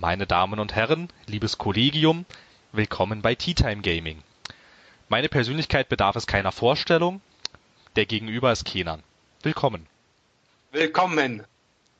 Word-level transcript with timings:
Meine 0.00 0.28
Damen 0.28 0.60
und 0.60 0.76
Herren, 0.76 1.08
liebes 1.26 1.58
Kollegium, 1.58 2.24
willkommen 2.70 3.20
bei 3.20 3.34
Tea 3.34 3.54
Time 3.54 3.82
Gaming. 3.82 4.22
Meine 5.08 5.28
Persönlichkeit 5.28 5.88
bedarf 5.88 6.14
es 6.14 6.28
keiner 6.28 6.52
Vorstellung. 6.52 7.20
Der 7.96 8.06
Gegenüber 8.06 8.52
ist 8.52 8.64
Kenan. 8.64 9.02
Willkommen. 9.42 9.88
Willkommen. 10.70 11.44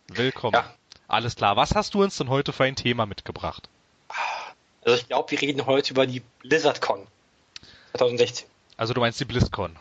Willkommen. 0.07 0.55
Ja. 0.55 0.73
Alles 1.09 1.35
klar. 1.35 1.57
Was 1.57 1.75
hast 1.75 1.95
du 1.95 2.05
uns 2.05 2.17
denn 2.17 2.29
heute 2.29 2.53
für 2.53 2.63
ein 2.63 2.77
Thema 2.77 3.05
mitgebracht? 3.05 3.69
Also 4.85 4.97
ich 4.97 5.09
glaube, 5.09 5.33
wir 5.33 5.43
reden 5.43 5.67
heute 5.67 5.93
über 5.93 6.07
die 6.07 6.23
BlizzardCon 6.43 7.05
2016. 7.95 8.47
Also 8.77 8.95
du 8.95 9.01
meinst 9.01 9.19
die 9.19 9.25
BlizzCon? 9.25 9.75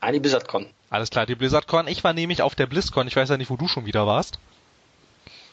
Ah, 0.00 0.10
die 0.10 0.18
BlizzardCon. 0.18 0.66
Alles 0.90 1.10
klar, 1.10 1.26
die 1.26 1.36
BlizzardCon. 1.36 1.86
Ich 1.86 2.02
war 2.02 2.12
nämlich 2.12 2.42
auf 2.42 2.56
der 2.56 2.66
BlizzCon. 2.66 3.06
Ich 3.06 3.14
weiß 3.14 3.28
ja 3.28 3.36
nicht, 3.36 3.50
wo 3.50 3.56
du 3.56 3.68
schon 3.68 3.86
wieder 3.86 4.04
warst. 4.04 4.40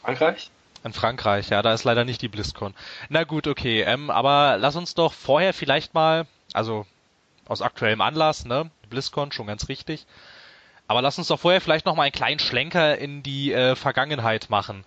Frankreich? 0.02 0.50
In 0.84 0.92
Frankreich, 0.92 1.48
ja, 1.48 1.62
da 1.62 1.72
ist 1.72 1.84
leider 1.84 2.04
nicht 2.04 2.20
die 2.20 2.28
BlizzCon. 2.28 2.74
Na 3.08 3.24
gut, 3.24 3.46
okay, 3.46 3.82
ähm, 3.82 4.10
aber 4.10 4.58
lass 4.58 4.76
uns 4.76 4.94
doch 4.94 5.14
vorher 5.14 5.54
vielleicht 5.54 5.94
mal, 5.94 6.26
also 6.52 6.86
aus 7.46 7.62
aktuellem 7.62 8.02
Anlass, 8.02 8.44
ne, 8.44 8.70
BlizzCon, 8.90 9.32
schon 9.32 9.46
ganz 9.46 9.68
richtig, 9.68 10.06
aber 10.86 11.00
lass 11.00 11.16
uns 11.16 11.28
doch 11.28 11.40
vorher 11.40 11.62
vielleicht 11.62 11.86
noch 11.86 11.96
mal 11.96 12.02
einen 12.02 12.12
kleinen 12.12 12.38
Schlenker 12.38 12.98
in 12.98 13.22
die 13.22 13.52
äh, 13.52 13.76
Vergangenheit 13.76 14.50
machen 14.50 14.84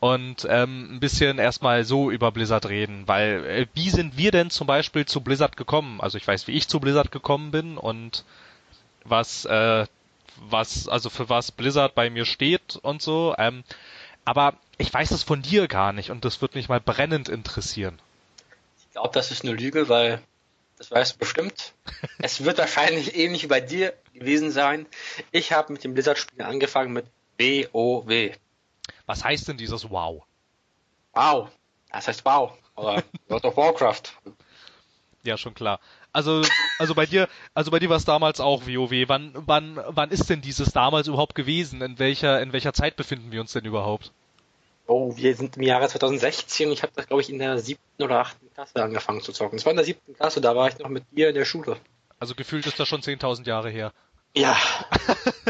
und 0.00 0.46
ähm, 0.50 0.94
ein 0.94 1.00
bisschen 1.00 1.38
erstmal 1.38 1.84
so 1.84 2.10
über 2.10 2.32
Blizzard 2.32 2.66
reden, 2.68 3.06
weil 3.06 3.44
äh, 3.46 3.66
wie 3.74 3.90
sind 3.90 4.16
wir 4.16 4.32
denn 4.32 4.50
zum 4.50 4.66
Beispiel 4.66 5.04
zu 5.04 5.20
Blizzard 5.20 5.56
gekommen? 5.56 6.00
Also 6.00 6.16
ich 6.16 6.26
weiß, 6.26 6.48
wie 6.48 6.52
ich 6.52 6.68
zu 6.68 6.80
Blizzard 6.80 7.12
gekommen 7.12 7.50
bin 7.50 7.76
und 7.76 8.24
was 9.04 9.44
äh, 9.44 9.86
was 10.40 10.88
also 10.88 11.10
für 11.10 11.28
was 11.28 11.52
Blizzard 11.52 11.94
bei 11.94 12.08
mir 12.08 12.24
steht 12.24 12.76
und 12.80 13.02
so. 13.02 13.34
Ähm, 13.38 13.62
aber 14.24 14.54
ich 14.78 14.92
weiß 14.92 15.10
es 15.10 15.22
von 15.22 15.42
dir 15.42 15.68
gar 15.68 15.92
nicht 15.92 16.10
und 16.10 16.24
das 16.24 16.40
wird 16.40 16.54
mich 16.54 16.68
mal 16.68 16.80
brennend 16.80 17.28
interessieren. 17.28 17.98
Ich 18.78 18.90
glaube, 18.92 19.10
das 19.12 19.30
ist 19.30 19.44
eine 19.44 19.52
Lüge, 19.52 19.88
weil 19.88 20.22
das 20.78 20.90
weißt 20.90 21.14
du 21.14 21.18
bestimmt. 21.18 21.74
es 22.18 22.44
wird 22.44 22.58
wahrscheinlich 22.58 23.14
ähnlich 23.14 23.44
wie 23.44 23.48
bei 23.48 23.60
dir 23.60 23.94
gewesen 24.14 24.50
sein. 24.50 24.86
Ich 25.30 25.52
habe 25.52 25.72
mit 25.72 25.84
dem 25.84 25.94
Blizzard-Spiel 25.94 26.42
angefangen 26.42 26.92
mit 26.92 27.06
WoW. 27.38 28.32
Was 29.06 29.24
heißt 29.24 29.48
denn 29.48 29.56
dieses 29.56 29.90
Wow? 29.90 30.24
Wow. 31.12 31.50
Das 31.92 32.08
heißt 32.08 32.24
Wow. 32.24 32.56
Oder 32.76 33.02
World 33.28 33.44
of 33.44 33.56
Warcraft. 33.56 34.02
Ja, 35.22 35.36
schon 35.36 35.54
klar. 35.54 35.80
Also, 36.12 36.42
also 36.78 36.94
bei 36.94 37.06
dir, 37.06 37.28
also 37.54 37.70
bei 37.70 37.78
dir 37.78 37.88
war 37.88 37.96
es 37.96 38.04
damals 38.04 38.40
auch 38.40 38.66
WoW. 38.66 39.08
Wann, 39.08 39.32
wann, 39.34 39.78
wann 39.86 40.10
ist 40.10 40.28
denn 40.28 40.40
dieses 40.40 40.72
damals 40.72 41.06
überhaupt 41.06 41.34
gewesen? 41.34 41.82
In 41.82 41.98
welcher, 41.98 42.40
in 42.42 42.52
welcher 42.52 42.72
Zeit 42.72 42.96
befinden 42.96 43.30
wir 43.30 43.40
uns 43.40 43.52
denn 43.52 43.64
überhaupt? 43.64 44.12
Oh, 44.86 45.16
wir 45.16 45.36
sind 45.36 45.56
im 45.56 45.62
Jahre 45.62 45.88
2016. 45.88 46.72
Ich 46.72 46.82
habe 46.82 46.92
das, 46.96 47.06
glaube 47.06 47.22
ich, 47.22 47.30
in 47.30 47.38
der 47.38 47.58
siebten 47.60 48.02
oder 48.02 48.20
achten 48.20 48.52
Klasse 48.52 48.82
angefangen 48.82 49.20
zu 49.20 49.32
zocken. 49.32 49.56
Es 49.56 49.64
war 49.64 49.70
in 49.70 49.76
der 49.76 49.84
siebten 49.84 50.14
Klasse, 50.14 50.40
da 50.40 50.56
war 50.56 50.68
ich 50.68 50.78
noch 50.78 50.88
mit 50.88 51.04
dir 51.12 51.28
in 51.28 51.34
der 51.36 51.44
Schule. 51.44 51.76
Also 52.18 52.34
gefühlt 52.34 52.66
ist 52.66 52.80
das 52.80 52.88
schon 52.88 53.00
10.000 53.00 53.46
Jahre 53.46 53.70
her. 53.70 53.92
Ja. 54.34 54.56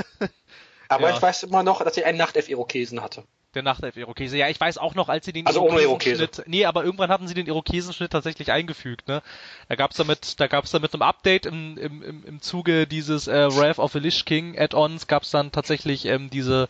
Aber 0.89 1.09
ja. 1.09 1.17
ich 1.17 1.23
weiß 1.23 1.45
immer 1.45 1.63
noch, 1.63 1.83
dass 1.83 1.97
ich 1.97 2.05
einen 2.05 2.19
Nachtelf-Irokesen 2.19 3.01
hatte. 3.01 3.25
Der 3.55 3.63
Nachtelf-Irokese. 3.63 4.37
Ja, 4.37 4.49
ich 4.49 4.61
weiß 4.61 4.79
auch 4.79 4.95
noch, 4.95 5.09
als 5.09 5.25
sie 5.25 5.33
den 5.33 5.47
also 5.47 5.67
Irokesenschnitt. 5.67 6.47
Nee, 6.47 6.67
aber 6.67 6.85
irgendwann 6.85 7.11
hatten 7.11 7.27
sie 7.27 7.35
den 7.35 7.47
Irokesenschnitt 7.47 8.13
tatsächlich 8.13 8.53
eingefügt, 8.53 9.09
ne? 9.09 9.23
Da 9.69 9.75
gab's 9.75 9.97
damit, 9.97 10.39
da 10.39 10.47
gab's 10.47 10.71
dann 10.71 10.83
mit 10.83 10.95
einem 10.95 11.03
Update 11.03 11.47
im, 11.47 11.77
im, 11.77 12.03
im, 12.03 12.25
im 12.25 12.41
Zuge 12.41 12.87
dieses 12.87 13.27
äh, 13.27 13.49
Wrath 13.57 13.81
of 13.81 13.93
the 13.93 13.99
Lich 13.99 14.25
King 14.25 14.57
Add-ons 14.57 15.09
gab's 15.09 15.33
dann 15.33 15.51
tatsächlich 15.51 16.07
ähm, 16.07 16.31
diese 16.31 16.69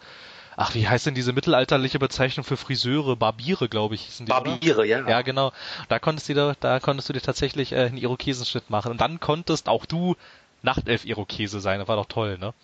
Ach, 0.57 0.75
wie 0.75 0.87
heißt 0.87 1.07
denn 1.07 1.15
diese 1.15 1.33
mittelalterliche 1.33 1.99
Bezeichnung 1.99 2.45
für 2.45 2.59
Friseure? 2.59 3.17
Barbiere, 3.17 3.69
glaube 3.69 3.95
ich, 3.95 4.03
hießen 4.03 4.27
die. 4.27 4.31
Barbiere, 4.31 4.81
oder? 4.81 4.85
ja. 4.85 5.09
Ja, 5.09 5.23
genau. 5.23 5.53
Da 5.89 5.99
konntest 5.99 6.29
du 6.29 6.35
dir, 6.35 6.55
da 6.61 6.81
konntest 6.81 7.09
du 7.09 7.13
dir 7.15 7.23
tatsächlich 7.23 7.73
äh, 7.73 7.87
einen 7.87 7.97
Irokesenschnitt 7.97 8.69
machen. 8.69 8.91
Und 8.91 9.01
dann 9.01 9.21
konntest 9.21 9.69
auch 9.69 9.87
du 9.87 10.17
Nachtelf-Irokese 10.63 11.61
sein. 11.61 11.79
Das 11.79 11.89
war 11.89 11.97
doch 11.97 12.07
toll, 12.07 12.39
ne? 12.39 12.55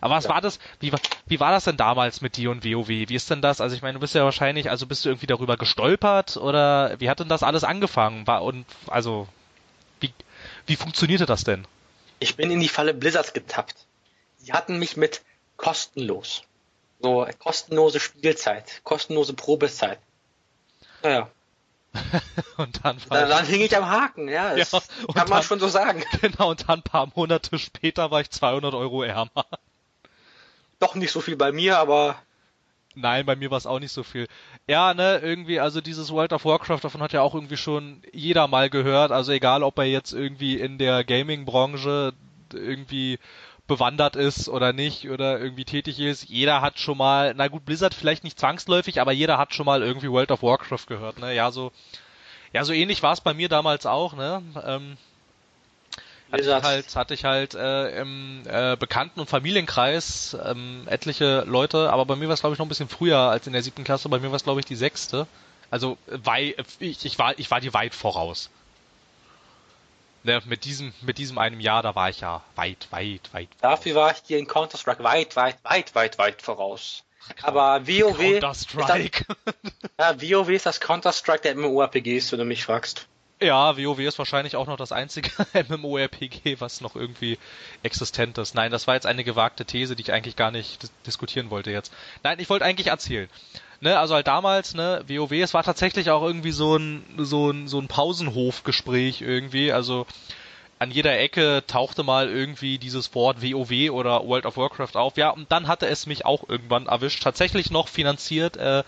Aber 0.00 0.16
was 0.16 0.24
ja. 0.24 0.30
war 0.30 0.40
das? 0.40 0.58
Wie, 0.80 0.92
wie 1.26 1.40
war 1.40 1.52
das 1.52 1.64
denn 1.64 1.76
damals 1.76 2.20
mit 2.20 2.36
dir 2.36 2.50
und 2.50 2.64
WoW? 2.64 2.88
Wie 2.88 3.14
ist 3.14 3.30
denn 3.30 3.40
das? 3.40 3.60
Also 3.60 3.76
ich 3.76 3.82
meine, 3.82 3.94
du 3.94 4.00
bist 4.00 4.14
ja 4.14 4.24
wahrscheinlich, 4.24 4.68
also 4.68 4.86
bist 4.86 5.04
du 5.04 5.10
irgendwie 5.10 5.26
darüber 5.26 5.56
gestolpert 5.56 6.36
oder 6.36 6.98
wie 7.00 7.08
hat 7.08 7.20
denn 7.20 7.28
das 7.28 7.42
alles 7.42 7.64
angefangen? 7.64 8.26
War 8.26 8.42
und 8.42 8.66
also 8.88 9.28
wie 10.00 10.12
wie 10.66 10.76
funktionierte 10.76 11.26
das 11.26 11.44
denn? 11.44 11.66
Ich 12.18 12.36
bin 12.36 12.50
in 12.50 12.60
die 12.60 12.68
Falle 12.68 12.94
Blizzards 12.94 13.32
getappt. 13.32 13.76
Sie 14.38 14.52
hatten 14.52 14.78
mich 14.78 14.96
mit 14.96 15.22
kostenlos. 15.56 16.42
So 17.00 17.26
kostenlose 17.38 18.00
Spielzeit, 18.00 18.80
kostenlose 18.84 19.34
Probezeit. 19.34 19.98
Naja. 21.02 21.28
und 22.56 22.84
dann, 22.84 22.96
dann, 23.10 23.28
dann 23.28 23.44
hing 23.44 23.60
ich 23.60 23.76
am 23.76 23.88
Haken, 23.88 24.28
ja, 24.28 24.56
ja 24.56 24.64
kann 25.14 25.28
man 25.28 25.42
schon 25.42 25.60
so 25.60 25.68
sagen. 25.68 26.02
Genau, 26.20 26.50
und 26.50 26.68
dann 26.68 26.78
ein 26.78 26.82
paar 26.82 27.08
Monate 27.14 27.58
später 27.58 28.10
war 28.10 28.20
ich 28.20 28.30
200 28.30 28.74
Euro 28.74 29.02
ärmer 29.02 29.44
doch 30.82 30.94
nicht 30.96 31.12
so 31.12 31.20
viel 31.20 31.36
bei 31.36 31.52
mir, 31.52 31.78
aber 31.78 32.16
Nein, 32.94 33.24
bei 33.24 33.36
mir 33.36 33.50
war 33.50 33.56
es 33.56 33.66
auch 33.66 33.78
nicht 33.78 33.92
so 33.92 34.02
viel. 34.02 34.28
Ja, 34.68 34.92
ne, 34.92 35.18
irgendwie, 35.22 35.60
also 35.60 35.80
dieses 35.80 36.10
World 36.10 36.34
of 36.34 36.44
Warcraft, 36.44 36.80
davon 36.82 37.00
hat 37.00 37.14
ja 37.14 37.22
auch 37.22 37.34
irgendwie 37.34 37.56
schon 37.56 38.02
jeder 38.12 38.48
mal 38.48 38.68
gehört. 38.68 39.12
Also 39.12 39.32
egal, 39.32 39.62
ob 39.62 39.78
er 39.78 39.86
jetzt 39.86 40.12
irgendwie 40.12 40.60
in 40.60 40.76
der 40.76 41.02
Gaming-Branche 41.02 42.12
irgendwie 42.52 43.18
bewandert 43.66 44.16
ist 44.16 44.48
oder 44.48 44.72
nicht 44.72 45.08
oder 45.08 45.38
irgendwie 45.38 45.64
tätig 45.64 46.00
ist. 46.00 46.28
Jeder 46.28 46.60
hat 46.60 46.78
schon 46.78 46.98
mal, 46.98 47.34
na 47.36 47.48
gut, 47.48 47.64
Blizzard 47.64 47.94
vielleicht 47.94 48.24
nicht 48.24 48.38
zwangsläufig, 48.38 49.00
aber 49.00 49.12
jeder 49.12 49.38
hat 49.38 49.54
schon 49.54 49.66
mal 49.66 49.82
irgendwie 49.82 50.10
World 50.10 50.30
of 50.30 50.42
Warcraft 50.42 50.86
gehört, 50.86 51.18
ne? 51.18 51.34
Ja, 51.34 51.50
so, 51.50 51.72
ja, 52.52 52.64
so 52.64 52.72
ähnlich 52.72 53.02
war 53.02 53.12
es 53.12 53.20
bei 53.20 53.34
mir 53.34 53.48
damals 53.48 53.86
auch, 53.86 54.14
ne? 54.14 54.42
Ähm, 54.66 54.96
hatte 56.32 56.42
ich 56.44 56.64
halt, 56.64 56.96
hatte 56.96 57.14
ich 57.14 57.24
halt 57.24 57.54
äh, 57.54 58.00
im 58.00 58.42
äh, 58.46 58.76
Bekannten- 58.76 59.20
und 59.20 59.28
Familienkreis 59.28 60.34
ähm, 60.42 60.82
etliche 60.86 61.44
Leute, 61.46 61.90
aber 61.92 62.06
bei 62.06 62.16
mir 62.16 62.28
war 62.28 62.34
es 62.34 62.40
glaube 62.40 62.54
ich 62.54 62.58
noch 62.58 62.64
ein 62.66 62.70
bisschen 62.70 62.88
früher 62.88 63.18
als 63.18 63.46
in 63.46 63.52
der 63.52 63.62
siebten 63.62 63.84
Klasse, 63.84 64.08
bei 64.08 64.18
mir 64.18 64.30
war 64.30 64.36
es 64.36 64.44
glaube 64.44 64.60
ich 64.60 64.66
die 64.66 64.76
sechste. 64.76 65.26
Also 65.70 65.98
wei 66.06 66.54
ich, 66.78 67.04
ich 67.04 67.18
war 67.18 67.38
ich 67.38 67.50
war 67.50 67.60
die 67.60 67.74
weit 67.74 67.94
voraus. 67.94 68.50
Ne, 70.24 70.40
mit 70.44 70.64
diesem 70.64 70.92
mit 71.00 71.18
diesem 71.18 71.38
einem 71.38 71.58
Jahr, 71.58 71.82
da 71.82 71.94
war 71.94 72.08
ich 72.08 72.20
ja 72.20 72.42
weit, 72.54 72.86
weit, 72.90 73.28
weit. 73.32 73.48
Dafür 73.60 73.96
war 73.96 74.12
ich 74.12 74.22
dir 74.22 74.38
in 74.38 74.46
Counter 74.46 74.78
Strike 74.78 75.02
weit, 75.02 75.34
weit, 75.34 75.56
weit, 75.64 75.94
weit, 75.94 76.18
weit 76.18 76.42
voraus. 76.42 77.02
Aber 77.42 77.86
WoW. 77.86 78.16
Counter 78.16 78.54
Strike. 78.54 79.24
ja, 79.98 80.20
WoW 80.20 80.48
ist 80.50 80.66
das 80.66 80.80
Counter 80.80 81.12
Strike 81.12 81.42
der 81.42 81.56
MMORPGs, 81.56 82.32
wenn 82.32 82.38
du 82.38 82.44
mich 82.44 82.64
fragst. 82.64 83.06
Ja, 83.40 83.76
WoW 83.76 83.98
ist 83.98 84.18
wahrscheinlich 84.18 84.54
auch 84.54 84.68
noch 84.68 84.76
das 84.76 84.92
einzige 84.92 85.30
MMORPG, 85.68 86.60
was 86.60 86.80
noch 86.80 86.94
irgendwie 86.94 87.38
existent 87.82 88.38
ist. 88.38 88.54
Nein, 88.54 88.70
das 88.70 88.86
war 88.86 88.94
jetzt 88.94 89.06
eine 89.06 89.24
gewagte 89.24 89.64
These, 89.64 89.96
die 89.96 90.02
ich 90.02 90.12
eigentlich 90.12 90.36
gar 90.36 90.52
nicht 90.52 90.82
dis 90.82 90.92
diskutieren 91.06 91.50
wollte 91.50 91.72
jetzt. 91.72 91.92
Nein, 92.22 92.38
ich 92.38 92.48
wollte 92.48 92.64
eigentlich 92.64 92.86
erzählen. 92.86 93.28
Ne, 93.82 93.98
also 93.98 94.14
halt 94.14 94.28
damals, 94.28 94.74
ne, 94.74 95.02
WoW, 95.08 95.32
es 95.32 95.54
war 95.54 95.64
tatsächlich 95.64 96.08
auch 96.08 96.22
irgendwie 96.22 96.52
so 96.52 96.76
ein, 96.76 97.04
so 97.18 97.50
ein, 97.50 97.66
so 97.66 97.80
ein 97.80 97.88
Pausenhofgespräch 97.88 99.22
irgendwie, 99.22 99.72
also 99.72 100.06
an 100.78 100.92
jeder 100.92 101.18
Ecke 101.18 101.64
tauchte 101.66 102.04
mal 102.04 102.28
irgendwie 102.28 102.78
dieses 102.78 103.12
Wort 103.16 103.42
WoW 103.42 103.90
oder 103.90 104.24
World 104.24 104.46
of 104.46 104.56
Warcraft 104.56 104.94
auf. 104.94 105.16
Ja, 105.16 105.30
und 105.30 105.50
dann 105.50 105.66
hatte 105.66 105.88
es 105.88 106.06
mich 106.06 106.24
auch 106.24 106.48
irgendwann 106.48 106.86
erwischt. 106.86 107.24
Tatsächlich 107.24 107.72
noch 107.72 107.88
finanziert, 107.88 108.56
äh, 108.56 108.84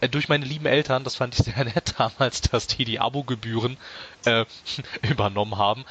äh, 0.00 0.08
durch 0.08 0.30
meine 0.30 0.46
lieben 0.46 0.66
Eltern, 0.66 1.04
das 1.04 1.16
fand 1.16 1.38
ich 1.38 1.44
sehr 1.44 1.64
nett 1.64 1.94
damals, 1.98 2.40
dass 2.40 2.66
die 2.66 2.86
die 2.86 2.98
Abogebühren 2.98 3.76
äh, 4.24 4.46
übernommen 5.02 5.58
haben. 5.58 5.84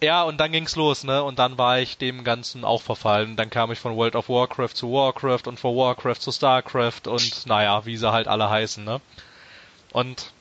Ja, 0.00 0.22
und 0.22 0.38
dann 0.38 0.52
ging's 0.52 0.76
los, 0.76 1.02
ne? 1.02 1.24
Und 1.24 1.40
dann 1.40 1.58
war 1.58 1.80
ich 1.80 1.98
dem 1.98 2.22
Ganzen 2.22 2.64
auch 2.64 2.82
verfallen. 2.82 3.34
Dann 3.34 3.50
kam 3.50 3.72
ich 3.72 3.80
von 3.80 3.96
World 3.96 4.14
of 4.14 4.28
Warcraft 4.28 4.74
zu 4.74 4.92
Warcraft 4.92 5.46
und 5.46 5.58
von 5.58 5.76
Warcraft 5.76 6.20
zu 6.20 6.30
Starcraft 6.30 7.08
und 7.08 7.46
naja, 7.46 7.84
wie 7.84 7.96
sie 7.96 8.12
halt 8.12 8.28
alle 8.28 8.48
heißen, 8.48 8.84
ne? 8.84 9.00
Und 9.92 10.32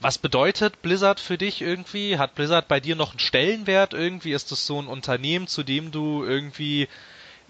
was 0.00 0.16
bedeutet 0.16 0.80
Blizzard 0.80 1.18
für 1.18 1.38
dich 1.38 1.60
irgendwie? 1.60 2.18
Hat 2.18 2.36
Blizzard 2.36 2.68
bei 2.68 2.78
dir 2.78 2.94
noch 2.94 3.10
einen 3.10 3.18
Stellenwert 3.18 3.94
irgendwie? 3.94 4.32
Ist 4.32 4.52
das 4.52 4.64
so 4.64 4.80
ein 4.80 4.86
Unternehmen, 4.86 5.46
zu 5.48 5.62
dem 5.62 5.90
du 5.90 6.24
irgendwie 6.24 6.88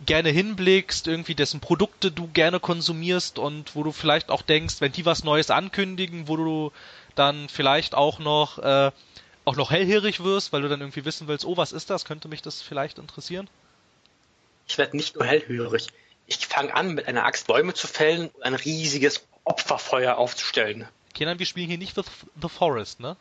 gerne 0.06 0.31
hinblickst, 0.31 1.06
irgendwie 1.06 1.35
dessen 1.35 1.61
Produkte 1.61 2.11
du 2.11 2.26
gerne 2.29 2.59
konsumierst 2.59 3.38
und 3.38 3.76
wo 3.76 3.83
du 3.83 3.93
vielleicht 3.93 4.31
auch 4.31 4.43
denkst, 4.43 4.76
wenn 4.81 4.93
die 4.93 5.05
was 5.05 5.25
Neues 5.25 5.50
ankündigen, 5.50 6.26
wo 6.26 6.37
du 6.37 6.73
dann 7.15 7.49
vielleicht 7.49 7.94
auch 7.94 8.19
noch 8.19 8.59
äh, 8.59 8.91
auch 9.50 9.56
noch 9.56 9.73
hellhörig 9.73 10.23
wirst, 10.23 10.52
weil 10.52 10.62
du 10.62 10.69
dann 10.69 10.81
irgendwie 10.81 11.05
wissen 11.05 11.26
willst, 11.26 11.44
oh, 11.44 11.56
was 11.56 11.73
ist 11.73 11.91
das? 11.91 12.05
Könnte 12.05 12.29
mich 12.29 12.41
das 12.41 12.62
vielleicht 12.62 13.00
interessieren? 13.00 13.50
Ich 14.69 14.79
werde 14.79 14.97
nicht 14.97 15.17
nur 15.17 15.25
hellhörig. 15.25 15.88
Ich 16.29 16.47
fange 16.47 16.73
an, 16.73 16.94
mit 16.94 17.08
einer 17.08 17.25
Axt 17.25 17.49
Bäume 17.49 17.75
zu 17.75 17.88
fällen 17.88 18.29
und 18.29 18.44
ein 18.44 18.55
riesiges 18.55 19.26
Opferfeuer 19.43 20.17
aufzustellen. 20.17 20.87
Kenan, 21.14 21.41
wir 21.41 21.47
spielen 21.47 21.69
hier 21.69 21.79
nicht 21.79 21.97
The, 21.97 22.02
The 22.41 22.49
Forest, 22.49 23.00
ne? 23.00 23.17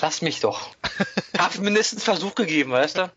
Lass 0.00 0.22
mich 0.22 0.40
doch. 0.40 0.70
Ich 1.32 1.40
habe 1.40 1.60
mindestens 1.60 2.04
Versuch 2.04 2.34
gegeben, 2.34 2.72
weißt 2.72 2.98
du? 2.98 3.12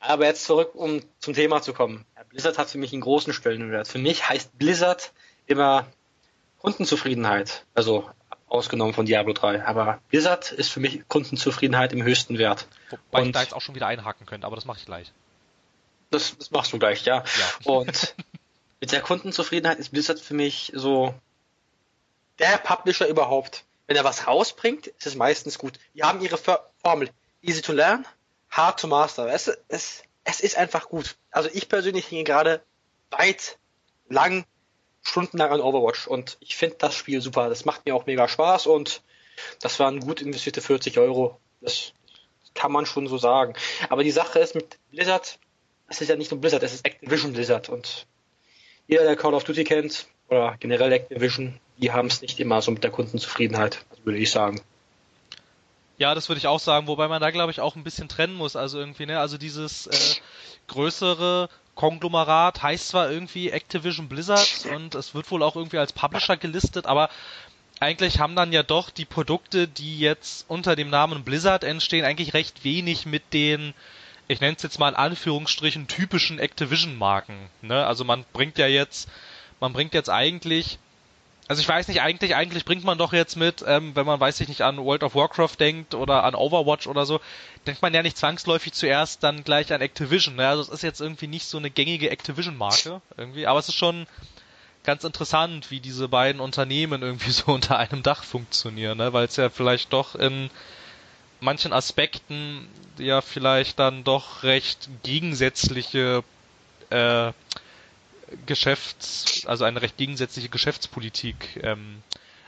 Aber 0.00 0.24
jetzt 0.24 0.44
zurück, 0.44 0.74
um 0.74 1.02
zum 1.20 1.34
Thema 1.34 1.62
zu 1.62 1.72
kommen. 1.72 2.04
Blizzard 2.30 2.58
hat 2.58 2.70
für 2.70 2.78
mich 2.78 2.92
einen 2.92 3.02
großen 3.02 3.32
Stellenwert. 3.32 3.86
Für 3.86 3.98
mich 3.98 4.28
heißt 4.28 4.58
Blizzard 4.58 5.12
immer 5.46 5.86
Kundenzufriedenheit. 6.58 7.64
Also 7.74 8.10
ausgenommen 8.48 8.94
von 8.94 9.06
Diablo 9.06 9.32
3. 9.32 9.64
Aber 9.64 10.00
Blizzard 10.08 10.52
ist 10.52 10.70
für 10.70 10.80
mich 10.80 11.06
Kundenzufriedenheit 11.08 11.92
im 11.92 12.02
höchsten 12.02 12.38
Wert. 12.38 12.66
Wobei 12.90 13.20
und 13.20 13.26
ich 13.28 13.32
da 13.32 13.42
jetzt 13.42 13.54
auch 13.54 13.60
schon 13.60 13.74
wieder 13.74 13.86
einhaken 13.86 14.26
könnte, 14.26 14.46
aber 14.46 14.56
das 14.56 14.64
mache 14.64 14.78
ich 14.78 14.86
gleich. 14.86 15.12
Das, 16.10 16.36
das 16.38 16.50
machst 16.50 16.72
du 16.72 16.78
gleich, 16.78 17.04
ja. 17.04 17.18
ja. 17.18 17.72
Und 17.72 18.14
mit 18.80 18.92
der 18.92 19.00
Kundenzufriedenheit 19.00 19.78
ist 19.78 19.90
Blizzard 19.90 20.20
für 20.20 20.34
mich 20.34 20.72
so 20.74 21.14
der 22.38 22.58
Publisher 22.58 23.06
überhaupt. 23.08 23.64
Wenn 23.86 23.96
er 23.96 24.04
was 24.04 24.26
rausbringt, 24.26 24.86
ist 24.86 25.06
es 25.06 25.14
meistens 25.14 25.58
gut. 25.58 25.78
Die 25.94 26.02
haben 26.02 26.20
ihre 26.20 26.38
Formel. 26.38 27.10
Easy 27.40 27.62
to 27.62 27.72
learn, 27.72 28.06
hard 28.50 28.80
to 28.80 28.86
master. 28.86 29.32
Es, 29.32 29.48
es, 29.68 30.02
es 30.24 30.40
ist 30.40 30.56
einfach 30.56 30.88
gut. 30.88 31.16
Also 31.30 31.48
ich 31.52 31.68
persönlich 31.68 32.06
hinge 32.06 32.24
gerade 32.24 32.62
weit, 33.10 33.58
lang, 34.08 34.44
stundenlang 35.08 35.50
an 35.50 35.60
Overwatch 35.60 36.06
und 36.06 36.36
ich 36.40 36.56
finde 36.56 36.76
das 36.78 36.94
Spiel 36.94 37.20
super. 37.20 37.48
Das 37.48 37.64
macht 37.64 37.86
mir 37.86 37.94
auch 37.94 38.06
mega 38.06 38.28
Spaß 38.28 38.66
und 38.66 39.02
das 39.60 39.80
waren 39.80 40.00
gut 40.00 40.20
investierte 40.20 40.60
40 40.60 40.98
Euro. 40.98 41.38
Das 41.60 41.92
kann 42.54 42.72
man 42.72 42.86
schon 42.86 43.06
so 43.06 43.18
sagen. 43.18 43.54
Aber 43.88 44.04
die 44.04 44.10
Sache 44.10 44.38
ist 44.38 44.54
mit 44.54 44.78
Blizzard, 44.90 45.38
es 45.88 46.00
ist 46.00 46.08
ja 46.08 46.16
nicht 46.16 46.30
nur 46.30 46.40
Blizzard, 46.40 46.62
es 46.62 46.74
ist 46.74 46.84
Activision 46.84 47.32
Blizzard 47.32 47.68
und 47.68 48.06
jeder, 48.86 49.04
der 49.04 49.16
Call 49.16 49.34
of 49.34 49.44
Duty 49.44 49.64
kennt 49.64 50.06
oder 50.28 50.56
generell 50.60 50.92
Activision, 50.92 51.58
die 51.78 51.92
haben 51.92 52.08
es 52.08 52.20
nicht 52.20 52.38
immer 52.40 52.60
so 52.62 52.70
mit 52.70 52.84
der 52.84 52.90
Kundenzufriedenheit, 52.90 53.84
würde 54.04 54.18
ich 54.18 54.30
sagen. 54.30 54.60
Ja, 55.98 56.14
das 56.14 56.28
würde 56.28 56.38
ich 56.38 56.46
auch 56.46 56.60
sagen, 56.60 56.86
wobei 56.86 57.08
man 57.08 57.20
da 57.20 57.30
glaube 57.30 57.50
ich 57.50 57.60
auch 57.60 57.76
ein 57.76 57.82
bisschen 57.84 58.08
trennen 58.08 58.34
muss. 58.34 58.56
Also 58.56 58.78
irgendwie, 58.78 59.06
ne, 59.06 59.18
also 59.18 59.36
dieses 59.36 59.86
äh, 59.86 60.20
größere 60.68 61.48
Konglomerat 61.78 62.60
heißt 62.60 62.88
zwar 62.88 63.08
irgendwie 63.08 63.50
Activision 63.50 64.08
Blizzard 64.08 64.66
und 64.74 64.96
es 64.96 65.14
wird 65.14 65.30
wohl 65.30 65.44
auch 65.44 65.54
irgendwie 65.54 65.78
als 65.78 65.92
Publisher 65.92 66.36
gelistet, 66.36 66.86
aber 66.86 67.08
eigentlich 67.78 68.18
haben 68.18 68.34
dann 68.34 68.52
ja 68.52 68.64
doch 68.64 68.90
die 68.90 69.04
Produkte, 69.04 69.68
die 69.68 70.00
jetzt 70.00 70.44
unter 70.48 70.74
dem 70.74 70.90
Namen 70.90 71.22
Blizzard 71.22 71.62
entstehen, 71.62 72.04
eigentlich 72.04 72.34
recht 72.34 72.64
wenig 72.64 73.06
mit 73.06 73.32
den, 73.32 73.74
ich 74.26 74.40
nenne 74.40 74.56
es 74.56 74.62
jetzt 74.64 74.80
mal 74.80 74.88
in 74.88 74.96
Anführungsstrichen, 74.96 75.86
typischen 75.86 76.40
Activision-Marken. 76.40 77.48
Ne? 77.62 77.86
Also 77.86 78.02
man 78.02 78.24
bringt 78.32 78.58
ja 78.58 78.66
jetzt, 78.66 79.08
man 79.60 79.72
bringt 79.72 79.94
jetzt 79.94 80.10
eigentlich 80.10 80.80
also 81.48 81.62
ich 81.62 81.68
weiß 81.68 81.88
nicht, 81.88 82.02
eigentlich, 82.02 82.34
eigentlich 82.34 82.66
bringt 82.66 82.84
man 82.84 82.98
doch 82.98 83.14
jetzt 83.14 83.36
mit, 83.36 83.64
ähm, 83.66 83.96
wenn 83.96 84.04
man, 84.04 84.20
weiß 84.20 84.38
ich 84.40 84.48
nicht, 84.48 84.60
an 84.60 84.76
World 84.76 85.02
of 85.02 85.14
Warcraft 85.14 85.56
denkt 85.58 85.94
oder 85.94 86.24
an 86.24 86.34
Overwatch 86.34 86.86
oder 86.86 87.06
so, 87.06 87.20
denkt 87.66 87.80
man 87.80 87.94
ja 87.94 88.02
nicht 88.02 88.18
zwangsläufig 88.18 88.74
zuerst 88.74 89.22
dann 89.22 89.44
gleich 89.44 89.72
an 89.72 89.80
Activision. 89.80 90.36
Ne? 90.36 90.46
Also 90.46 90.60
es 90.60 90.68
ist 90.68 90.82
jetzt 90.82 91.00
irgendwie 91.00 91.26
nicht 91.26 91.46
so 91.46 91.56
eine 91.56 91.70
gängige 91.70 92.10
Activision-Marke 92.10 93.00
irgendwie, 93.16 93.46
aber 93.46 93.58
es 93.58 93.68
ist 93.68 93.76
schon 93.76 94.06
ganz 94.84 95.04
interessant, 95.04 95.70
wie 95.70 95.80
diese 95.80 96.08
beiden 96.08 96.40
Unternehmen 96.40 97.00
irgendwie 97.00 97.30
so 97.32 97.52
unter 97.52 97.78
einem 97.78 98.02
Dach 98.02 98.24
funktionieren, 98.24 98.98
ne? 98.98 99.14
weil 99.14 99.24
es 99.24 99.36
ja 99.36 99.48
vielleicht 99.48 99.94
doch 99.94 100.14
in 100.14 100.50
manchen 101.40 101.72
Aspekten 101.72 102.68
ja 102.98 103.22
vielleicht 103.22 103.78
dann 103.78 104.04
doch 104.04 104.42
recht 104.42 104.90
gegensätzliche 105.02 106.24
äh, 106.90 107.32
Geschäfts, 108.46 109.44
also 109.46 109.64
eine 109.64 109.82
recht 109.82 109.96
gegensätzliche 109.96 110.48
Geschäftspolitik 110.48 111.60
ähm, 111.62 112.02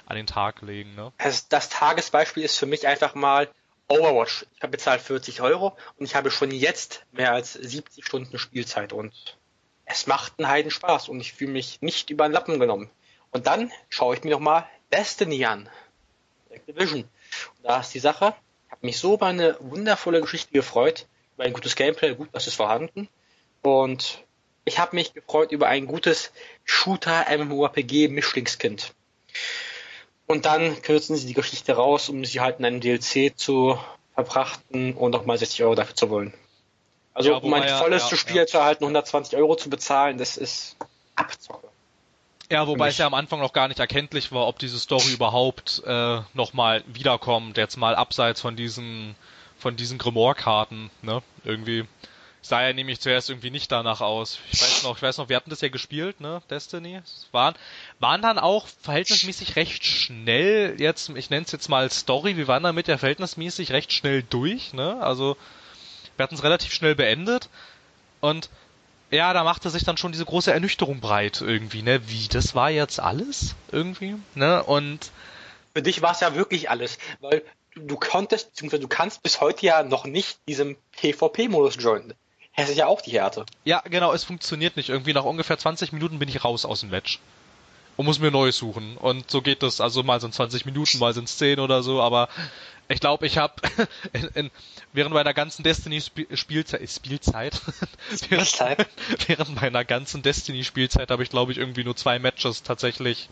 an 0.06 0.16
den 0.16 0.26
Tag 0.26 0.62
legen. 0.62 0.94
Ne? 0.94 1.12
Also 1.18 1.42
das 1.48 1.68
Tagesbeispiel 1.68 2.42
ist 2.42 2.58
für 2.58 2.66
mich 2.66 2.86
einfach 2.86 3.14
mal 3.14 3.48
Overwatch. 3.88 4.46
Ich 4.56 4.62
habe 4.62 4.72
bezahlt 4.72 5.00
40 5.00 5.40
Euro 5.40 5.76
und 5.98 6.06
ich 6.06 6.14
habe 6.14 6.30
schon 6.30 6.50
jetzt 6.50 7.04
mehr 7.12 7.32
als 7.32 7.54
70 7.54 8.04
Stunden 8.04 8.38
Spielzeit 8.38 8.92
und 8.92 9.36
es 9.84 10.06
macht 10.06 10.34
einen 10.38 10.48
Heiden 10.48 10.70
Spaß 10.70 11.08
und 11.08 11.20
ich 11.20 11.32
fühle 11.32 11.52
mich 11.52 11.82
nicht 11.82 12.10
über 12.10 12.28
den 12.28 12.32
Lappen 12.32 12.60
genommen. 12.60 12.90
Und 13.32 13.46
dann 13.46 13.72
schaue 13.88 14.14
ich 14.14 14.22
mir 14.22 14.30
nochmal 14.30 14.66
Destiny 14.92 15.44
an. 15.44 15.68
Activision. 16.50 17.02
Und 17.02 17.64
da 17.64 17.80
ist 17.80 17.94
die 17.94 18.00
Sache, 18.00 18.34
ich 18.66 18.72
habe 18.72 18.86
mich 18.86 18.98
so 18.98 19.14
über 19.14 19.26
eine 19.26 19.56
wundervolle 19.60 20.20
Geschichte 20.20 20.52
gefreut, 20.52 21.06
über 21.34 21.44
ein 21.44 21.52
gutes 21.52 21.74
Gameplay, 21.74 22.14
gut, 22.14 22.28
was 22.32 22.46
ist 22.46 22.54
vorhanden. 22.54 23.08
Und 23.62 24.24
ich 24.64 24.78
habe 24.78 24.96
mich 24.96 25.14
gefreut 25.14 25.52
über 25.52 25.68
ein 25.68 25.86
gutes 25.86 26.32
Shooter 26.64 27.26
MMORPG 27.36 28.08
Mischlingskind. 28.08 28.92
Und 30.26 30.46
dann 30.46 30.80
kürzen 30.82 31.16
sie 31.16 31.26
die 31.26 31.34
Geschichte 31.34 31.72
raus, 31.72 32.08
um 32.08 32.24
sie 32.24 32.40
halt 32.40 32.60
in 32.60 32.64
einem 32.64 32.80
DLC 32.80 33.36
zu 33.36 33.78
verbrachten 34.14 34.94
und 34.94 35.10
nochmal 35.10 35.38
60 35.38 35.62
Euro 35.64 35.74
dafür 35.74 35.96
zu 35.96 36.10
wollen. 36.10 36.34
Also 37.14 37.30
ja, 37.30 37.36
um 37.38 37.52
ein 37.52 37.68
volles 37.68 38.10
ja, 38.10 38.16
Spiel 38.16 38.36
ja. 38.36 38.46
zu 38.46 38.58
erhalten, 38.58 38.84
120 38.84 39.36
Euro 39.36 39.56
zu 39.56 39.68
bezahlen, 39.68 40.18
das 40.18 40.36
ist 40.36 40.76
Abzocke. 41.16 41.68
Ja, 42.50 42.66
wobei 42.66 42.88
es 42.88 42.98
ja 42.98 43.06
am 43.06 43.14
Anfang 43.14 43.40
noch 43.40 43.52
gar 43.52 43.68
nicht 43.68 43.78
erkenntlich 43.78 44.32
war, 44.32 44.46
ob 44.46 44.58
diese 44.58 44.78
Story 44.78 45.12
überhaupt 45.12 45.82
äh, 45.86 46.20
nochmal 46.34 46.82
wiederkommt, 46.86 47.56
jetzt 47.56 47.76
mal 47.76 47.94
abseits 47.94 48.40
von 48.40 48.56
diesen 48.56 49.14
von 49.56 49.76
diesen 49.76 49.98
Grimoire-Karten, 49.98 50.90
ne? 51.02 51.22
Irgendwie 51.44 51.86
sah 52.42 52.62
ja 52.62 52.72
nämlich 52.72 53.00
zuerst 53.00 53.30
irgendwie 53.30 53.50
nicht 53.50 53.70
danach 53.70 54.00
aus. 54.00 54.38
Ich 54.50 54.60
weiß 54.60 54.82
noch, 54.82 54.96
ich 54.96 55.02
weiß 55.02 55.18
noch, 55.18 55.28
wir 55.28 55.36
hatten 55.36 55.50
das 55.50 55.60
ja 55.60 55.68
gespielt, 55.68 56.20
ne, 56.20 56.42
Destiny. 56.50 56.96
Es 56.96 57.28
waren, 57.32 57.54
waren 57.98 58.22
dann 58.22 58.38
auch 58.38 58.66
verhältnismäßig 58.66 59.56
recht 59.56 59.84
schnell, 59.84 60.76
jetzt, 60.78 61.10
ich 61.10 61.30
nenne 61.30 61.44
es 61.44 61.52
jetzt 61.52 61.68
mal 61.68 61.90
Story, 61.90 62.36
wir 62.36 62.48
waren 62.48 62.62
damit 62.62 62.88
ja 62.88 62.98
verhältnismäßig 62.98 63.72
recht 63.72 63.92
schnell 63.92 64.22
durch, 64.22 64.72
ne, 64.72 65.00
also 65.00 65.36
wir 66.16 66.24
hatten 66.24 66.34
es 66.34 66.42
relativ 66.42 66.72
schnell 66.72 66.94
beendet 66.94 67.48
und 68.20 68.48
ja, 69.10 69.32
da 69.32 69.42
machte 69.42 69.70
sich 69.70 69.84
dann 69.84 69.96
schon 69.96 70.12
diese 70.12 70.24
große 70.24 70.52
Ernüchterung 70.52 71.00
breit 71.00 71.40
irgendwie, 71.40 71.82
ne, 71.82 72.08
wie, 72.08 72.28
das 72.28 72.54
war 72.54 72.70
jetzt 72.70 73.00
alles 73.00 73.54
irgendwie, 73.70 74.16
ne, 74.34 74.62
und 74.62 75.10
für 75.74 75.82
dich 75.82 76.02
war 76.02 76.12
es 76.12 76.20
ja 76.20 76.34
wirklich 76.34 76.70
alles, 76.70 76.98
weil 77.20 77.42
du 77.74 77.96
konntest, 77.96 78.50
beziehungsweise 78.50 78.82
du 78.82 78.88
kannst 78.88 79.22
bis 79.22 79.40
heute 79.40 79.66
ja 79.66 79.82
noch 79.82 80.04
nicht 80.04 80.40
diesem 80.48 80.76
PvP-Modus 80.92 81.76
joinen. 81.78 82.14
Es 82.56 82.68
ist 82.68 82.76
ja 82.76 82.86
auch 82.86 83.00
die 83.00 83.12
Härte. 83.12 83.46
Ja, 83.64 83.80
genau, 83.80 84.12
es 84.12 84.24
funktioniert 84.24 84.76
nicht. 84.76 84.88
Irgendwie 84.88 85.12
nach 85.12 85.24
ungefähr 85.24 85.58
20 85.58 85.92
Minuten 85.92 86.18
bin 86.18 86.28
ich 86.28 86.44
raus 86.44 86.64
aus 86.64 86.80
dem 86.80 86.90
Match. 86.90 87.20
Und 87.96 88.06
muss 88.06 88.18
mir 88.18 88.30
Neues 88.30 88.56
suchen. 88.56 88.96
Und 88.96 89.30
so 89.30 89.42
geht 89.42 89.62
das. 89.62 89.80
Also 89.80 90.02
mal 90.02 90.20
sind 90.20 90.34
20 90.34 90.64
Minuten, 90.64 90.98
mal 90.98 91.12
sind 91.12 91.24
es 91.24 91.38
10 91.38 91.60
oder 91.60 91.82
so. 91.82 92.00
Aber 92.00 92.28
ich 92.88 93.00
glaube, 93.00 93.26
ich 93.26 93.38
habe 93.38 93.54
während 94.92 95.14
meiner 95.14 95.34
ganzen 95.34 95.62
Destiny-Spielzeit, 95.62 96.88
Spielzeit, 96.88 97.60
während, 98.28 98.88
während 99.26 99.60
meiner 99.60 99.84
ganzen 99.84 100.22
Destiny-Spielzeit 100.22 101.10
habe 101.10 101.22
ich, 101.22 101.30
glaube 101.30 101.52
ich, 101.52 101.58
irgendwie 101.58 101.84
nur 101.84 101.96
zwei 101.96 102.18
Matches 102.18 102.62
tatsächlich 102.62 103.28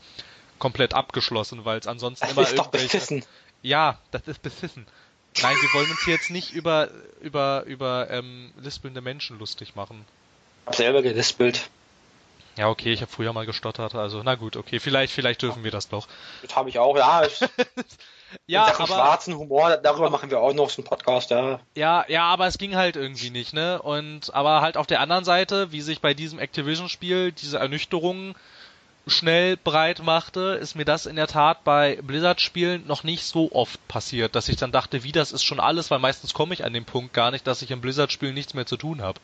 komplett 0.58 0.94
abgeschlossen, 0.94 1.64
weil 1.64 1.78
es 1.78 1.86
ansonsten 1.86 2.26
das 2.26 2.32
immer 2.32 2.42
ist. 2.42 2.58
Doch 2.58 2.68
beschissen. 2.68 3.24
Ja, 3.62 3.98
das 4.10 4.22
ist 4.26 4.42
beschissen. 4.42 4.86
Nein, 5.42 5.56
wir 5.60 5.72
wollen 5.74 5.90
uns 5.90 6.04
hier 6.04 6.14
jetzt 6.14 6.30
nicht 6.30 6.52
über, 6.52 6.88
über, 7.20 7.64
über 7.66 8.10
ähm, 8.10 8.52
lispelnde 8.60 9.00
Menschen 9.00 9.38
lustig 9.38 9.76
machen. 9.76 10.04
Ich 10.62 10.66
hab 10.66 10.74
selber 10.76 11.02
gelispelt. 11.02 11.70
Ja, 12.58 12.68
okay, 12.68 12.92
ich 12.92 13.02
habe 13.02 13.10
früher 13.10 13.32
mal 13.32 13.46
gestottert, 13.46 13.94
also 13.94 14.20
na 14.24 14.34
gut, 14.34 14.56
okay, 14.56 14.80
vielleicht, 14.80 15.12
vielleicht 15.12 15.42
dürfen 15.42 15.62
wir 15.62 15.70
das 15.70 15.88
doch. 15.88 16.08
Das 16.42 16.56
habe 16.56 16.68
ich 16.68 16.80
auch, 16.80 16.96
ja. 16.96 17.22
Ich, 17.24 17.38
ja, 18.48 18.66
aber 18.66 18.86
schwarzen 18.86 19.38
Humor, 19.38 19.76
darüber 19.76 20.10
machen 20.10 20.28
wir 20.28 20.40
auch 20.40 20.52
noch 20.52 20.68
so 20.68 20.82
einen 20.82 20.88
Podcast, 20.88 21.30
ja. 21.30 21.60
Ja, 21.76 22.04
ja, 22.08 22.24
aber 22.24 22.48
es 22.48 22.58
ging 22.58 22.74
halt 22.74 22.96
irgendwie 22.96 23.30
nicht, 23.30 23.54
ne? 23.54 23.80
Und 23.80 24.34
aber 24.34 24.60
halt 24.60 24.76
auf 24.76 24.88
der 24.88 24.98
anderen 24.98 25.24
Seite, 25.24 25.70
wie 25.70 25.82
sich 25.82 26.00
bei 26.00 26.14
diesem 26.14 26.40
Activision-Spiel 26.40 27.30
diese 27.30 27.58
Ernüchterung 27.58 28.34
schnell 29.10 29.56
breit 29.56 30.02
machte, 30.02 30.58
ist 30.60 30.74
mir 30.74 30.84
das 30.84 31.06
in 31.06 31.16
der 31.16 31.26
Tat 31.26 31.64
bei 31.64 31.98
Blizzard-Spielen 32.02 32.86
noch 32.86 33.04
nicht 33.04 33.24
so 33.24 33.52
oft 33.52 33.86
passiert, 33.88 34.34
dass 34.34 34.48
ich 34.48 34.56
dann 34.56 34.72
dachte, 34.72 35.04
wie 35.04 35.12
das 35.12 35.32
ist 35.32 35.44
schon 35.44 35.60
alles, 35.60 35.90
weil 35.90 35.98
meistens 35.98 36.34
komme 36.34 36.54
ich 36.54 36.64
an 36.64 36.72
den 36.72 36.84
Punkt 36.84 37.12
gar 37.12 37.30
nicht, 37.30 37.46
dass 37.46 37.62
ich 37.62 37.70
im 37.70 37.80
Blizzard-Spiel 37.80 38.32
nichts 38.32 38.54
mehr 38.54 38.66
zu 38.66 38.76
tun 38.76 39.02
habe. 39.02 39.20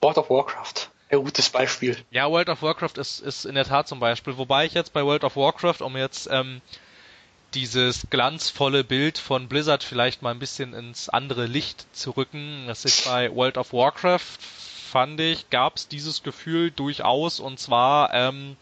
World 0.00 0.18
of 0.18 0.30
Warcraft. 0.30 0.90
Ein 1.10 1.24
gutes 1.24 1.50
Beispiel. 1.50 1.96
Ja, 2.10 2.30
World 2.30 2.48
of 2.48 2.62
Warcraft 2.62 2.96
ist, 2.96 3.20
ist 3.20 3.44
in 3.44 3.56
der 3.56 3.64
Tat 3.64 3.88
zum 3.88 3.98
Beispiel. 3.98 4.36
Wobei 4.36 4.64
ich 4.64 4.74
jetzt 4.74 4.92
bei 4.92 5.04
World 5.04 5.24
of 5.24 5.36
Warcraft, 5.36 5.80
um 5.80 5.96
jetzt 5.96 6.28
ähm, 6.30 6.60
dieses 7.54 8.06
glanzvolle 8.10 8.84
Bild 8.84 9.18
von 9.18 9.48
Blizzard 9.48 9.82
vielleicht 9.82 10.22
mal 10.22 10.30
ein 10.30 10.38
bisschen 10.38 10.72
ins 10.72 11.08
andere 11.08 11.46
Licht 11.46 11.86
zu 11.92 12.12
rücken, 12.12 12.66
dass 12.68 12.84
ich 12.84 13.04
bei 13.04 13.34
World 13.34 13.58
of 13.58 13.72
Warcraft 13.72 14.38
fand 14.90 15.20
ich, 15.20 15.48
gab 15.50 15.76
es 15.76 15.88
dieses 15.88 16.22
Gefühl 16.22 16.70
durchaus 16.70 17.40
und 17.40 17.58
zwar 17.58 18.12
ähm, 18.12 18.56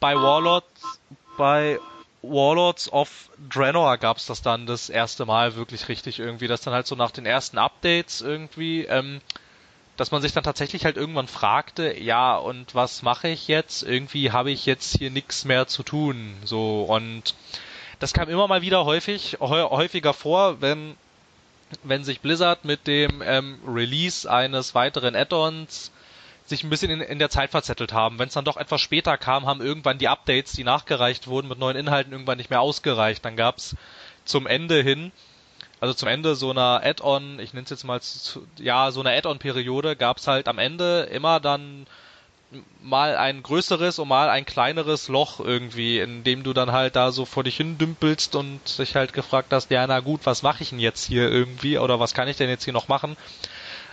bei 0.00 0.14
Warlords, 0.14 1.00
bei 1.36 1.78
Warlords 2.22 2.92
of 2.92 3.30
Draenor 3.50 3.98
gab 3.98 4.16
es 4.16 4.26
das 4.26 4.42
dann 4.42 4.66
das 4.66 4.88
erste 4.88 5.26
Mal 5.26 5.56
wirklich 5.56 5.88
richtig 5.88 6.18
irgendwie, 6.18 6.46
dass 6.48 6.60
dann 6.60 6.74
halt 6.74 6.86
so 6.86 6.94
nach 6.94 7.10
den 7.10 7.26
ersten 7.26 7.58
Updates 7.58 8.20
irgendwie, 8.20 8.84
ähm, 8.84 9.20
dass 9.96 10.10
man 10.10 10.22
sich 10.22 10.32
dann 10.32 10.44
tatsächlich 10.44 10.84
halt 10.84 10.96
irgendwann 10.96 11.28
fragte, 11.28 11.98
ja 11.98 12.36
und 12.36 12.74
was 12.74 13.02
mache 13.02 13.28
ich 13.28 13.48
jetzt? 13.48 13.82
Irgendwie 13.82 14.30
habe 14.30 14.50
ich 14.50 14.64
jetzt 14.66 14.96
hier 14.96 15.10
nichts 15.10 15.44
mehr 15.44 15.66
zu 15.66 15.82
tun, 15.82 16.36
so 16.44 16.84
und 16.84 17.34
das 17.98 18.12
kam 18.12 18.28
immer 18.28 18.46
mal 18.46 18.62
wieder 18.62 18.84
häufig, 18.84 19.38
häufiger 19.40 20.14
vor, 20.14 20.60
wenn 20.60 20.96
wenn 21.82 22.04
sich 22.04 22.20
Blizzard 22.20 22.64
mit 22.64 22.86
dem 22.86 23.22
ähm, 23.22 23.60
Release 23.66 24.30
eines 24.30 24.74
weiteren 24.74 25.14
Add-ons 25.14 25.92
sich 26.46 26.64
ein 26.64 26.70
bisschen 26.70 26.90
in, 26.90 27.00
in 27.00 27.18
der 27.18 27.30
Zeit 27.30 27.50
verzettelt 27.50 27.92
haben. 27.92 28.18
Wenn 28.18 28.28
es 28.28 28.34
dann 28.34 28.44
doch 28.44 28.56
etwas 28.56 28.80
später 28.80 29.18
kam, 29.18 29.46
haben 29.46 29.60
irgendwann 29.60 29.98
die 29.98 30.08
Updates, 30.08 30.52
die 30.52 30.64
nachgereicht 30.64 31.26
wurden 31.26 31.48
mit 31.48 31.58
neuen 31.58 31.76
Inhalten, 31.76 32.12
irgendwann 32.12 32.38
nicht 32.38 32.50
mehr 32.50 32.60
ausgereicht. 32.60 33.24
Dann 33.24 33.36
gab's 33.36 33.76
zum 34.24 34.46
Ende 34.46 34.82
hin, 34.82 35.12
also 35.80 35.94
zum 35.94 36.08
Ende 36.08 36.34
so 36.34 36.50
einer 36.50 36.80
Add-on, 36.82 37.38
ich 37.38 37.52
nenne 37.52 37.64
es 37.64 37.70
jetzt 37.70 37.84
mal, 37.84 38.00
zu, 38.00 38.46
ja, 38.58 38.90
so 38.90 39.00
eine 39.00 39.10
Add-on-Periode, 39.16 39.94
gab's 39.96 40.26
halt 40.26 40.48
am 40.48 40.58
Ende 40.58 41.02
immer 41.12 41.38
dann 41.38 41.86
mal 42.80 43.16
ein 43.16 43.42
größeres 43.42 43.98
und 43.98 44.08
mal 44.08 44.28
ein 44.30 44.46
kleineres 44.46 45.08
Loch 45.08 45.40
irgendwie, 45.40 45.98
in 45.98 46.24
dem 46.24 46.42
du 46.42 46.52
dann 46.52 46.72
halt 46.72 46.96
da 46.96 47.12
so 47.12 47.24
vor 47.24 47.44
dich 47.44 47.56
hin 47.56 47.78
dümpelst 47.78 48.34
und 48.34 48.78
dich 48.78 48.94
halt 48.94 49.12
gefragt 49.12 49.52
hast, 49.52 49.70
ja 49.70 49.86
na 49.86 50.00
gut, 50.00 50.20
was 50.24 50.42
mache 50.42 50.62
ich 50.62 50.70
denn 50.70 50.78
jetzt 50.78 51.04
hier 51.04 51.30
irgendwie 51.30 51.78
oder 51.78 52.00
was 52.00 52.14
kann 52.14 52.28
ich 52.28 52.36
denn 52.36 52.48
jetzt 52.48 52.64
hier 52.64 52.72
noch 52.72 52.88
machen? 52.88 53.16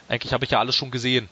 Eigentlich 0.08 0.34
habe 0.34 0.46
ich 0.46 0.52
ja 0.52 0.60
alles 0.60 0.76
schon 0.76 0.92
gesehen. 0.92 1.30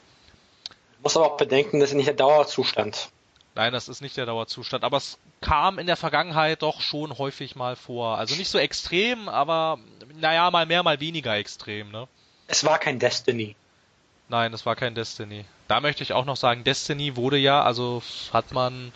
Du 0.68 1.02
musst 1.04 1.16
aber 1.16 1.32
auch 1.32 1.36
bedenken, 1.36 1.80
das 1.80 1.90
ist 1.90 1.96
nicht 1.96 2.08
der 2.08 2.14
Dauerzustand. 2.14 3.08
Nein, 3.54 3.72
das 3.72 3.88
ist 3.88 4.00
nicht 4.00 4.16
der 4.16 4.26
Dauerzustand, 4.26 4.82
aber 4.82 4.96
es 4.96 5.18
kam 5.40 5.78
in 5.78 5.86
der 5.86 5.96
Vergangenheit 5.96 6.62
doch 6.62 6.80
schon 6.80 7.18
häufig 7.18 7.54
mal 7.54 7.76
vor. 7.76 8.18
Also 8.18 8.34
nicht 8.34 8.48
so 8.48 8.58
extrem, 8.58 9.28
aber 9.28 9.78
naja, 10.18 10.50
mal 10.50 10.66
mehr, 10.66 10.82
mal 10.82 10.98
weniger 11.00 11.36
extrem, 11.36 11.90
ne? 11.90 12.08
Es 12.48 12.64
war 12.64 12.78
kein 12.78 12.98
Destiny. 12.98 13.54
Nein, 14.34 14.52
es 14.52 14.66
war 14.66 14.74
kein 14.74 14.96
Destiny. 14.96 15.44
Da 15.68 15.80
möchte 15.80 16.02
ich 16.02 16.12
auch 16.12 16.24
noch 16.24 16.36
sagen, 16.36 16.64
Destiny 16.64 17.14
wurde 17.14 17.36
ja, 17.36 17.62
also 17.62 18.02
hat 18.32 18.50
man 18.50 18.90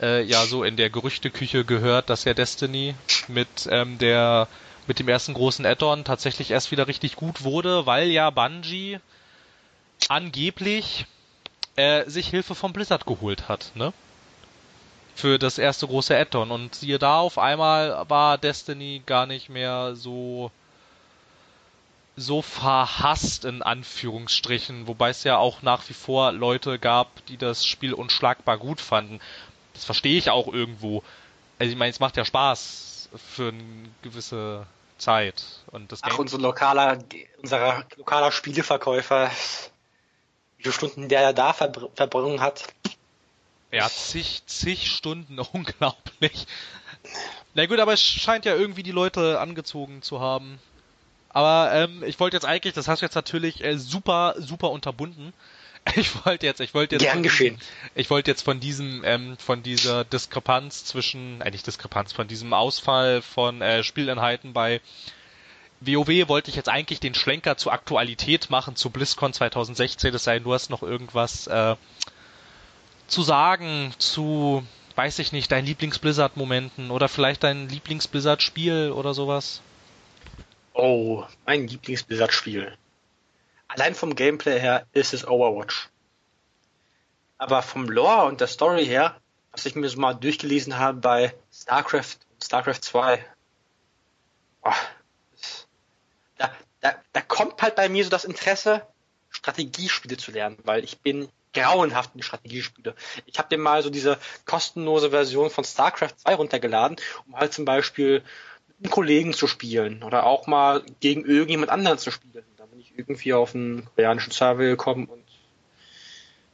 äh, 0.00 0.22
ja 0.22 0.46
so 0.46 0.62
in 0.62 0.76
der 0.76 0.88
Gerüchteküche 0.88 1.64
gehört, 1.64 2.10
dass 2.10 2.22
ja 2.22 2.32
Destiny 2.32 2.94
mit 3.26 3.48
ähm, 3.68 3.98
der 3.98 4.46
mit 4.86 5.00
dem 5.00 5.08
ersten 5.08 5.34
großen 5.34 5.66
Add-on 5.66 6.04
tatsächlich 6.04 6.52
erst 6.52 6.70
wieder 6.70 6.86
richtig 6.86 7.16
gut 7.16 7.42
wurde, 7.42 7.86
weil 7.86 8.06
ja 8.06 8.30
Bungie 8.30 9.00
angeblich 10.08 11.06
äh, 11.74 12.08
sich 12.08 12.28
Hilfe 12.28 12.54
vom 12.54 12.72
Blizzard 12.72 13.04
geholt 13.04 13.48
hat, 13.48 13.72
ne? 13.74 13.92
Für 15.16 15.40
das 15.40 15.58
erste 15.58 15.88
große 15.88 16.16
Add-on. 16.16 16.52
Und 16.52 16.76
siehe 16.76 17.00
da, 17.00 17.18
auf 17.18 17.36
einmal 17.36 18.08
war 18.08 18.38
Destiny 18.38 19.02
gar 19.06 19.26
nicht 19.26 19.48
mehr 19.48 19.96
so 19.96 20.52
so 22.16 22.40
verhasst 22.40 23.44
in 23.44 23.62
Anführungsstrichen, 23.62 24.86
wobei 24.86 25.10
es 25.10 25.22
ja 25.24 25.36
auch 25.36 25.62
nach 25.62 25.88
wie 25.88 25.94
vor 25.94 26.32
Leute 26.32 26.78
gab, 26.78 27.24
die 27.26 27.36
das 27.36 27.66
Spiel 27.66 27.92
unschlagbar 27.92 28.56
gut 28.58 28.80
fanden. 28.80 29.20
Das 29.74 29.84
verstehe 29.84 30.16
ich 30.16 30.30
auch 30.30 30.52
irgendwo. 30.52 31.02
Also 31.58 31.70
ich 31.70 31.78
meine, 31.78 31.90
es 31.90 32.00
macht 32.00 32.16
ja 32.16 32.24
Spaß 32.24 33.10
für 33.34 33.48
eine 33.48 33.90
gewisse 34.02 34.66
Zeit. 34.96 35.44
Und 35.70 35.92
das 35.92 36.02
Ach, 36.02 36.18
unser 36.18 36.38
lokaler, 36.38 36.98
unser 37.42 37.84
lokaler 37.96 38.32
Spieleverkäufer 38.32 39.30
wie 40.56 40.62
viele 40.62 40.72
Stunden 40.72 41.08
der 41.08 41.34
da 41.34 41.52
verbr 41.52 41.90
verbrungen 41.94 42.40
hat. 42.40 42.64
Ja, 43.70 43.88
zig, 43.88 44.42
zig 44.46 44.90
Stunden, 44.90 45.38
unglaublich. 45.52 46.46
Na 47.54 47.66
gut, 47.66 47.78
aber 47.78 47.92
es 47.92 48.02
scheint 48.02 48.44
ja 48.46 48.54
irgendwie 48.54 48.82
die 48.82 48.92
Leute 48.92 49.38
angezogen 49.38 50.02
zu 50.02 50.20
haben. 50.20 50.58
Aber 51.30 51.70
ähm, 51.72 52.02
ich 52.04 52.18
wollte 52.18 52.36
jetzt 52.36 52.46
eigentlich, 52.46 52.74
das 52.74 52.88
hast 52.88 53.02
du 53.02 53.06
jetzt 53.06 53.14
natürlich 53.14 53.62
äh, 53.62 53.78
super, 53.78 54.34
super 54.38 54.70
unterbunden. 54.70 55.32
Ich 55.94 56.24
wollte 56.24 56.46
jetzt, 56.46 56.60
ich 56.60 56.74
wollte 56.74 56.96
jetzt, 56.96 57.04
Gern 57.04 57.22
geschehen. 57.22 57.60
ich 57.94 58.10
wollte 58.10 58.28
jetzt 58.28 58.42
von 58.42 58.58
diesem, 58.58 59.04
ähm, 59.04 59.36
von 59.38 59.62
dieser 59.62 60.02
Diskrepanz 60.02 60.84
zwischen, 60.84 61.40
äh, 61.42 61.50
nicht 61.52 61.64
Diskrepanz, 61.64 62.12
von 62.12 62.26
diesem 62.26 62.52
Ausfall 62.52 63.22
von 63.22 63.62
äh, 63.62 63.84
Spieleinheiten 63.84 64.52
bei 64.52 64.80
WoW 65.80 66.28
wollte 66.28 66.50
ich 66.50 66.56
jetzt 66.56 66.68
eigentlich 66.68 67.00
den 67.00 67.14
Schlenker 67.14 67.56
zur 67.56 67.72
Aktualität 67.72 68.50
machen, 68.50 68.76
zu 68.76 68.90
BlizzCon 68.90 69.32
2016, 69.32 70.14
es 70.14 70.24
sei 70.24 70.34
denn, 70.34 70.44
du 70.44 70.54
hast 70.54 70.70
noch 70.70 70.82
irgendwas 70.82 71.46
äh, 71.46 71.76
zu 73.06 73.22
sagen 73.22 73.92
zu, 73.98 74.66
weiß 74.96 75.18
ich 75.18 75.32
nicht, 75.32 75.52
deinen 75.52 75.66
Lieblings-Blizzard-Momenten 75.66 76.90
oder 76.90 77.08
vielleicht 77.08 77.44
dein 77.44 77.68
Lieblings-Blizzard-Spiel 77.68 78.90
oder 78.90 79.14
sowas? 79.14 79.60
Oh, 80.78 81.24
mein 81.46 81.66
Lieblings-Blizzard-Spiel. 81.68 82.76
Allein 83.66 83.94
vom 83.94 84.14
Gameplay 84.14 84.60
her 84.60 84.86
ist 84.92 85.14
es 85.14 85.26
Overwatch. 85.26 85.88
Aber 87.38 87.62
vom 87.62 87.88
Lore 87.88 88.26
und 88.26 88.42
der 88.42 88.46
Story 88.46 88.84
her, 88.84 89.18
was 89.52 89.64
ich 89.64 89.74
mir 89.74 89.88
so 89.88 89.98
mal 89.98 90.12
durchgelesen 90.12 90.78
habe 90.78 90.98
bei 90.98 91.34
StarCraft 91.50 92.18
und 92.30 92.44
StarCraft 92.44 92.82
2, 92.82 93.24
oh, 94.64 94.72
da, 96.36 96.52
da, 96.80 96.94
da 97.10 97.20
kommt 97.22 97.62
halt 97.62 97.74
bei 97.74 97.88
mir 97.88 98.04
so 98.04 98.10
das 98.10 98.26
Interesse, 98.26 98.86
Strategiespiele 99.30 100.18
zu 100.18 100.30
lernen, 100.30 100.58
weil 100.64 100.84
ich 100.84 101.00
bin 101.00 101.30
grauenhaft 101.54 102.14
in 102.14 102.22
Strategiespiele. 102.22 102.94
Ich 103.24 103.38
habe 103.38 103.48
dir 103.48 103.56
mal 103.56 103.82
so 103.82 103.88
diese 103.88 104.18
kostenlose 104.44 105.08
Version 105.08 105.48
von 105.48 105.64
StarCraft 105.64 106.18
2 106.18 106.34
runtergeladen, 106.34 106.98
um 107.26 107.34
halt 107.34 107.54
zum 107.54 107.64
Beispiel 107.64 108.22
mit 108.78 108.86
einem 108.86 108.90
Kollegen 108.90 109.32
zu 109.32 109.46
spielen 109.46 110.02
oder 110.02 110.26
auch 110.26 110.46
mal 110.46 110.82
gegen 111.00 111.24
irgendjemand 111.24 111.70
anderen 111.70 111.98
zu 111.98 112.10
spielen. 112.10 112.44
Da 112.56 112.66
bin 112.66 112.80
ich 112.80 112.92
irgendwie 112.96 113.32
auf 113.32 113.54
einen 113.54 113.84
koreanischen 113.84 114.32
Server 114.32 114.64
gekommen 114.64 115.06
und 115.06 115.22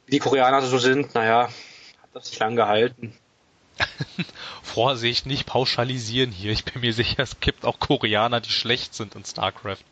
wie 0.05 0.11
die 0.11 0.19
Koreaner 0.19 0.61
so 0.61 0.77
sind, 0.77 1.15
naja, 1.15 1.47
hat 2.01 2.09
das 2.13 2.29
nicht 2.29 2.39
lang 2.39 2.55
gehalten. 2.55 3.17
Vorsicht, 4.61 5.25
nicht 5.25 5.45
pauschalisieren 5.45 6.31
hier. 6.31 6.51
Ich 6.51 6.65
bin 6.65 6.81
mir 6.81 6.93
sicher, 6.93 7.23
es 7.23 7.39
gibt 7.39 7.65
auch 7.65 7.79
Koreaner, 7.79 8.41
die 8.41 8.51
schlecht 8.51 8.93
sind 8.93 9.15
in 9.15 9.25
StarCraft. 9.25 9.83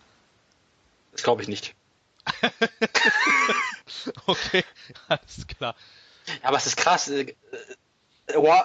Das 1.11 1.23
glaube 1.23 1.41
ich 1.41 1.47
nicht. 1.47 1.75
okay, 4.27 4.63
alles 5.07 5.47
klar. 5.47 5.75
Ja, 6.27 6.49
aber 6.49 6.57
es 6.57 6.67
ist 6.67 6.77
krass. 6.77 7.09
Äh, 7.09 7.35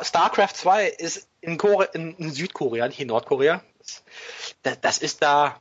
StarCraft 0.02 0.54
2 0.54 0.88
ist 0.88 1.26
in, 1.46 1.58
Kore 1.58 1.88
in, 1.94 2.16
in 2.16 2.32
Südkorea, 2.32 2.88
nicht 2.88 3.00
in 3.00 3.08
Nordkorea. 3.08 3.62
Das, 4.62 4.80
das 4.80 4.98
ist 4.98 5.22
da 5.22 5.58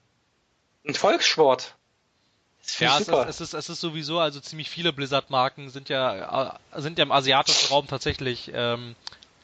ein 0.86 0.96
Volkssport. 0.96 1.76
Ja, 2.80 2.98
es 2.98 3.08
ist, 3.08 3.14
es 3.14 3.42
ist, 3.42 3.54
es 3.54 3.70
ist 3.70 3.82
sowieso, 3.82 4.20
also 4.20 4.40
ziemlich 4.40 4.72
viele 4.72 4.92
Blizzard-Marken 4.92 5.70
sind 5.70 5.88
ja, 5.90 6.50
äh, 6.74 6.82
sind 6.82 6.98
ja 6.98 7.04
im 7.04 7.12
asiatischen 7.12 7.68
Raum 7.68 7.86
tatsächlich 7.86 8.52
ähm, 8.56 8.96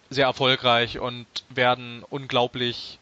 sehr 0.10 0.26
erfolgreich 0.26 0.98
und 0.98 1.28
werden 1.50 2.04
unglaublich, 2.10 2.98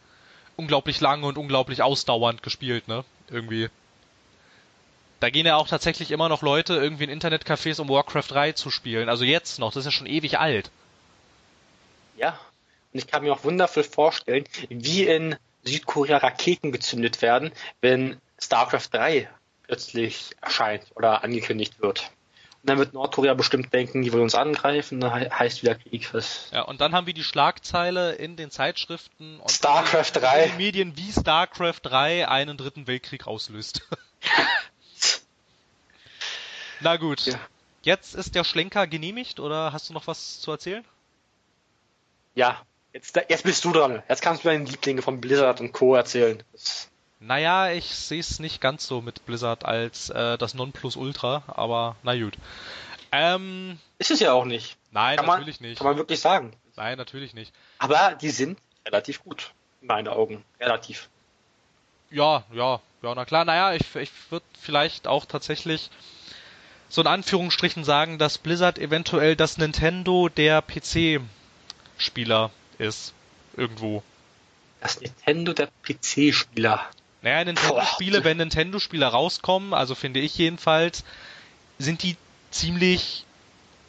unglaublich 0.57 0.99
lang 0.99 1.23
und 1.23 1.37
unglaublich 1.37 1.81
ausdauernd 1.81 2.43
gespielt, 2.43 2.89
ne? 2.89 3.05
Irgendwie. 3.29 3.69
Da 5.21 5.29
gehen 5.29 5.45
ja 5.45 5.55
auch 5.55 5.69
tatsächlich 5.69 6.11
immer 6.11 6.27
noch 6.27 6.41
Leute 6.41 6.75
irgendwie 6.75 7.05
in 7.05 7.21
Internetcafés, 7.21 7.79
um 7.79 7.87
Warcraft 7.87 8.27
3 8.27 8.51
zu 8.51 8.69
spielen. 8.69 9.07
Also 9.07 9.23
jetzt 9.23 9.59
noch, 9.59 9.71
das 9.71 9.81
ist 9.81 9.85
ja 9.85 9.91
schon 9.91 10.07
ewig 10.07 10.39
alt. 10.39 10.69
Ja. 12.17 12.37
Und 12.91 12.99
ich 12.99 13.07
kann 13.07 13.23
mir 13.23 13.33
auch 13.33 13.43
wundervoll 13.43 13.83
vorstellen, 13.83 14.45
wie 14.69 15.03
in 15.03 15.35
Südkorea 15.63 16.17
Raketen 16.17 16.71
gezündet 16.71 17.21
werden, 17.21 17.51
wenn 17.81 18.17
StarCraft 18.39 18.89
3 18.91 19.29
plötzlich 19.63 20.31
erscheint 20.41 20.85
oder 20.95 21.23
angekündigt 21.23 21.79
wird. 21.79 22.11
Und 22.61 22.69
dann 22.69 22.77
wird 22.77 22.93
Nordkorea 22.93 23.35
bestimmt 23.35 23.71
denken, 23.73 24.01
die 24.01 24.11
wollen 24.11 24.23
uns 24.23 24.35
angreifen, 24.35 24.99
dann 24.99 25.13
heißt 25.13 25.61
wieder 25.61 25.75
Krieg. 25.75 26.13
Was 26.13 26.49
ja, 26.51 26.63
und 26.63 26.81
dann 26.81 26.93
haben 26.93 27.07
wir 27.07 27.13
die 27.13 27.23
Schlagzeile 27.23 28.13
in 28.15 28.35
den 28.35 28.51
Zeitschriften 28.51 29.39
und 29.39 29.49
StarCraft 29.49 30.11
3. 30.13 30.43
in 30.43 30.49
den 30.49 30.57
Medien, 30.57 30.97
wie 30.97 31.11
StarCraft 31.11 31.79
3 31.83 32.27
einen 32.27 32.57
dritten 32.57 32.87
Weltkrieg 32.87 33.27
auslöst. 33.27 33.87
Na 36.81 36.97
gut. 36.97 37.27
Ja. 37.27 37.39
Jetzt 37.81 38.15
ist 38.15 38.35
der 38.35 38.43
Schlenker 38.43 38.87
genehmigt 38.87 39.39
oder 39.39 39.71
hast 39.71 39.89
du 39.89 39.93
noch 39.93 40.07
was 40.07 40.41
zu 40.41 40.51
erzählen? 40.51 40.83
Ja, 42.35 42.61
jetzt, 42.93 43.15
jetzt 43.27 43.43
bist 43.43 43.63
du 43.65 43.71
dran. 43.71 44.03
Jetzt 44.07 44.21
kannst 44.21 44.43
du 44.43 44.49
deine 44.49 44.65
Lieblinge 44.65 45.01
von 45.01 45.21
Blizzard 45.21 45.61
und 45.61 45.71
Co. 45.71 45.95
erzählen. 45.95 46.43
Naja, 47.19 47.71
ich 47.71 47.93
sehe 47.95 48.19
es 48.19 48.39
nicht 48.39 48.61
ganz 48.61 48.87
so 48.87 49.01
mit 49.01 49.25
Blizzard 49.25 49.65
als 49.65 50.09
äh, 50.09 50.37
das 50.37 50.53
Nonplusultra, 50.53 51.43
aber 51.47 51.97
na 52.03 52.17
gut. 52.17 52.37
Ähm, 53.11 53.79
ist 53.97 54.11
es 54.11 54.19
ja 54.19 54.33
auch 54.33 54.45
nicht. 54.45 54.77
Nein, 54.91 55.17
kann 55.17 55.25
natürlich 55.25 55.59
man, 55.59 55.69
nicht. 55.69 55.79
Kann 55.79 55.87
man 55.87 55.97
wirklich 55.97 56.19
sagen. 56.19 56.53
Nein, 56.75 56.97
natürlich 56.97 57.33
nicht. 57.33 57.53
Aber 57.77 58.15
die 58.15 58.29
sind 58.29 58.57
relativ 58.85 59.23
gut, 59.23 59.51
in 59.81 59.87
meinen 59.87 60.07
Augen. 60.07 60.45
Relativ. 60.59 61.09
Ja, 62.09 62.43
ja, 62.53 62.79
ja, 63.03 63.15
na 63.15 63.25
klar. 63.25 63.43
Naja, 63.45 63.73
ich, 63.73 63.95
ich 63.95 64.11
würde 64.29 64.45
vielleicht 64.59 65.07
auch 65.07 65.25
tatsächlich 65.25 65.89
so 66.87 67.01
in 67.01 67.07
Anführungsstrichen 67.07 67.83
sagen, 67.83 68.17
dass 68.17 68.37
Blizzard 68.37 68.79
eventuell 68.79 69.35
das 69.35 69.57
Nintendo 69.57 70.29
der 70.29 70.61
PC-Spieler 70.61 72.49
ist. 72.79 73.13
Irgendwo. 73.55 74.03
Das 74.81 74.99
Nintendo 75.01 75.53
der 75.53 75.69
PC-Spieler. 75.83 76.87
Naja, 77.21 77.43
Nintendo-Spiele, 77.43 78.23
wenn 78.23 78.37
Nintendo-Spiele 78.37 79.05
rauskommen, 79.05 79.73
also 79.73 79.93
finde 79.93 80.21
ich 80.21 80.37
jedenfalls, 80.37 81.03
sind 81.77 82.01
die 82.03 82.15
ziemlich 82.49 83.25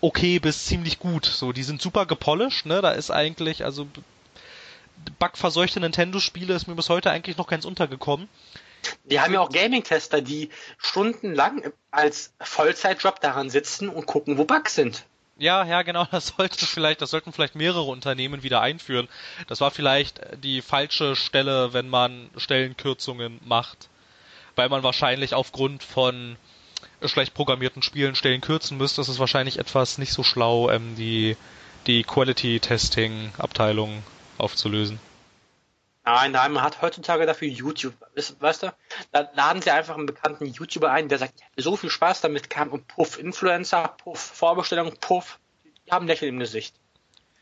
okay 0.01 0.39
bis 0.39 0.67
ziemlich 0.67 0.99
gut. 0.99 1.27
So, 1.27 1.53
die 1.53 1.63
sind 1.63 1.81
super 1.81 2.07
gepolished, 2.07 2.67
ne? 2.67 2.83
Da 2.83 2.91
ist 2.91 3.11
eigentlich, 3.11 3.65
also 3.65 3.87
bugverseuchte 5.19 5.81
Nintendo-Spiele 5.81 6.55
ist 6.55 6.67
mir 6.67 6.75
bis 6.75 6.89
heute 6.89 7.11
eigentlich 7.11 7.37
noch 7.37 7.47
ganz 7.47 7.65
untergekommen. 7.65 8.29
Wir 9.05 9.23
haben 9.23 9.35
ja 9.35 9.41
auch 9.41 9.51
Gaming-Tester, 9.51 10.23
die 10.23 10.51
stundenlang 10.79 11.73
als 11.91 12.33
Vollzeitjob 12.41 13.21
daran 13.21 13.51
sitzen 13.51 13.89
und 13.89 14.07
gucken, 14.07 14.39
wo 14.39 14.45
Bugs 14.45 14.75
sind. 14.75 15.05
Ja, 15.41 15.65
ja, 15.65 15.81
genau, 15.81 16.05
das 16.11 16.35
sollte 16.37 16.67
vielleicht, 16.67 17.01
das 17.01 17.11
sollten 17.11 17.33
vielleicht 17.33 17.55
mehrere 17.55 17.85
Unternehmen 17.85 18.43
wieder 18.43 18.61
einführen. 18.61 19.09
Das 19.49 19.63
war 19.63 19.71
vielleicht 19.71 20.21
die 20.45 20.61
falsche 20.61 21.17
Stelle, 21.17 21.73
wenn 21.73 21.89
man 21.89 22.29
Stellenkürzungen 22.37 23.41
macht. 23.43 23.89
Weil 24.55 24.69
man 24.69 24.83
wahrscheinlich 24.83 25.33
aufgrund 25.33 25.83
von 25.83 26.37
schlecht 27.07 27.33
programmierten 27.33 27.83
Spielen 27.83 28.15
Stellen 28.15 28.43
kürzen 28.43 28.77
müsste, 28.77 29.01
ist 29.01 29.09
es 29.09 29.19
wahrscheinlich 29.19 29.59
etwas 29.59 29.97
nicht 29.97 30.13
so 30.13 30.23
schlau, 30.23 30.71
ähm, 30.71 30.95
die, 30.97 31.39
die 31.87 32.03
Quality-Testing-Abteilung 32.03 34.03
aufzulösen. 34.37 34.99
Nein, 36.05 36.33
nein, 36.33 36.53
man 36.53 36.63
hat 36.63 36.81
heutzutage 36.81 37.27
dafür 37.27 37.49
YouTube. 37.49 37.95
Weißt 38.39 38.63
du, 38.63 38.73
da 39.13 39.29
laden 39.35 39.63
sie 39.63 39.71
einfach 39.71 39.97
einen 39.97 40.07
bekannten 40.07 40.47
YouTuber 40.47 40.91
ein, 40.91 41.09
der 41.09 41.19
sagt, 41.19 41.35
ich 41.37 41.45
hatte 41.45 41.63
so 41.63 41.77
viel 41.77 41.91
Spaß 41.91 42.23
damit 42.23 42.49
kam 42.49 42.69
und 42.69 42.89
puff, 42.89 43.19
Influencer, 43.19 43.95
puff, 44.03 44.19
Vorbestellung, 44.19 44.95
puff, 45.01 45.39
die 45.87 45.93
haben 45.93 46.07
Lächeln 46.07 46.35
im 46.35 46.41
Gesicht. 46.41 46.75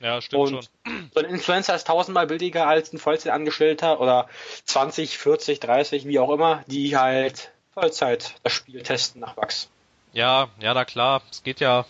Ja, 0.01 0.21
stimmt 0.21 0.43
und 0.43 0.49
schon. 0.51 1.11
So 1.15 1.21
ein 1.21 1.27
Influencer 1.27 1.75
ist 1.75 1.87
tausendmal 1.87 2.27
billiger 2.27 2.67
als 2.67 2.93
ein 2.93 2.99
Vollzeitangestellter 2.99 4.01
oder 4.01 4.29
20, 4.65 5.19
40, 5.19 5.61
30, 5.61 6.07
wie 6.07 6.19
auch 6.19 6.31
immer, 6.31 6.63
die 6.67 6.97
halt 6.97 7.53
Vollzeit 7.75 8.35
das 8.43 8.53
Spiel 8.53 8.83
testen 8.83 9.21
nach 9.21 9.37
Wachs. 9.37 9.69
Ja, 10.13 10.49
ja, 10.61 10.75
na 10.75 10.85
klar. 10.85 11.23
Es 11.31 11.43
geht 11.43 11.61
ja 11.61 11.85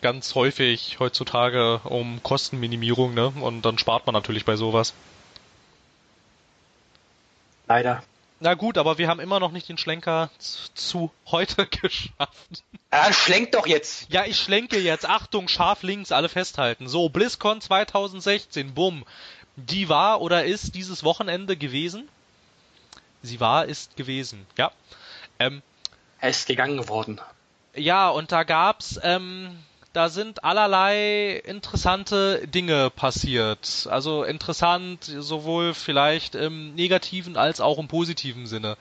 ganz 0.00 0.34
häufig 0.34 0.98
heutzutage 1.00 1.80
um 1.84 2.22
Kostenminimierung, 2.22 3.14
ne? 3.14 3.32
Und 3.40 3.62
dann 3.62 3.78
spart 3.78 4.06
man 4.06 4.12
natürlich 4.12 4.44
bei 4.44 4.56
sowas. 4.56 4.94
Leider. 7.66 8.02
Na 8.40 8.54
gut, 8.54 8.76
aber 8.76 8.98
wir 8.98 9.08
haben 9.08 9.20
immer 9.20 9.40
noch 9.40 9.52
nicht 9.52 9.68
den 9.68 9.78
Schlenker 9.78 10.30
zu 10.38 11.10
heute 11.26 11.66
geschafft. 11.82 12.64
Ja, 12.92 13.12
schlenk 13.12 13.52
doch 13.52 13.66
jetzt. 13.66 14.10
Ja, 14.10 14.24
ich 14.24 14.38
schlenke 14.38 14.78
jetzt. 14.78 15.08
Achtung, 15.08 15.48
scharf 15.48 15.82
links, 15.82 16.12
alle 16.12 16.28
festhalten. 16.28 16.88
So, 16.88 17.08
BlizzCon 17.08 17.60
2016, 17.60 18.74
bumm. 18.74 19.04
Die 19.56 19.88
war 19.88 20.20
oder 20.20 20.44
ist 20.44 20.74
dieses 20.74 21.04
Wochenende 21.04 21.56
gewesen? 21.56 22.08
Sie 23.22 23.40
war, 23.40 23.64
ist 23.64 23.96
gewesen, 23.96 24.46
ja. 24.58 24.72
Ähm, 25.38 25.62
er 26.20 26.30
ist 26.30 26.46
gegangen 26.46 26.76
geworden. 26.76 27.20
Ja, 27.74 28.10
und 28.10 28.32
da 28.32 28.42
gab's 28.42 29.00
ähm, 29.02 29.58
da 29.94 30.08
sind 30.08 30.42
allerlei 30.42 31.36
interessante 31.44 32.46
Dinge 32.48 32.90
passiert. 32.90 33.86
Also 33.88 34.24
interessant 34.24 35.04
sowohl 35.04 35.72
vielleicht 35.72 36.34
im 36.34 36.74
negativen 36.74 37.36
als 37.36 37.60
auch 37.60 37.78
im 37.78 37.86
positiven 37.86 38.46
Sinne. 38.46 38.76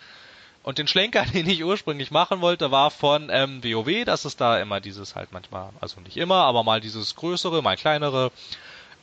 Und 0.64 0.80
den 0.80 0.88
Schlenker, 0.88 1.24
den 1.34 1.48
ich 1.48 1.64
ursprünglich 1.64 2.10
machen 2.10 2.42
wollte, 2.42 2.72
war 2.72 2.90
von 2.90 3.30
ähm, 3.32 3.64
WoW, 3.64 4.06
dass 4.06 4.26
es 4.26 4.38
da 4.38 4.60
immer 4.60 4.82
dieses 4.82 5.16
halt 5.16 5.32
manchmal, 5.32 5.70
also 5.80 6.02
nicht 6.02 6.18
immer, 6.18 6.44
aber 6.46 6.64
mal 6.64 6.82
dieses 6.82 7.16
größere, 7.16 7.62
mal 7.62 7.78
kleinere 7.78 8.32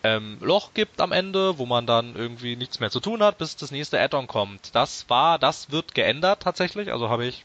ähm, 0.02 0.38
Loch 0.40 0.74
gibt 0.74 1.00
am 1.00 1.12
Ende, 1.12 1.58
wo 1.58 1.66
man 1.66 1.86
dann 1.86 2.16
irgendwie 2.16 2.56
nichts 2.56 2.80
mehr 2.80 2.90
zu 2.90 2.98
tun 2.98 3.22
hat, 3.22 3.38
bis 3.38 3.54
das 3.54 3.70
nächste 3.70 4.00
Add-on 4.00 4.26
kommt. 4.26 4.74
Das 4.74 5.08
war, 5.08 5.38
das 5.38 5.70
wird 5.70 5.94
geändert 5.94 6.42
tatsächlich, 6.42 6.92
also 6.92 7.08
habe 7.08 7.26
ich 7.26 7.44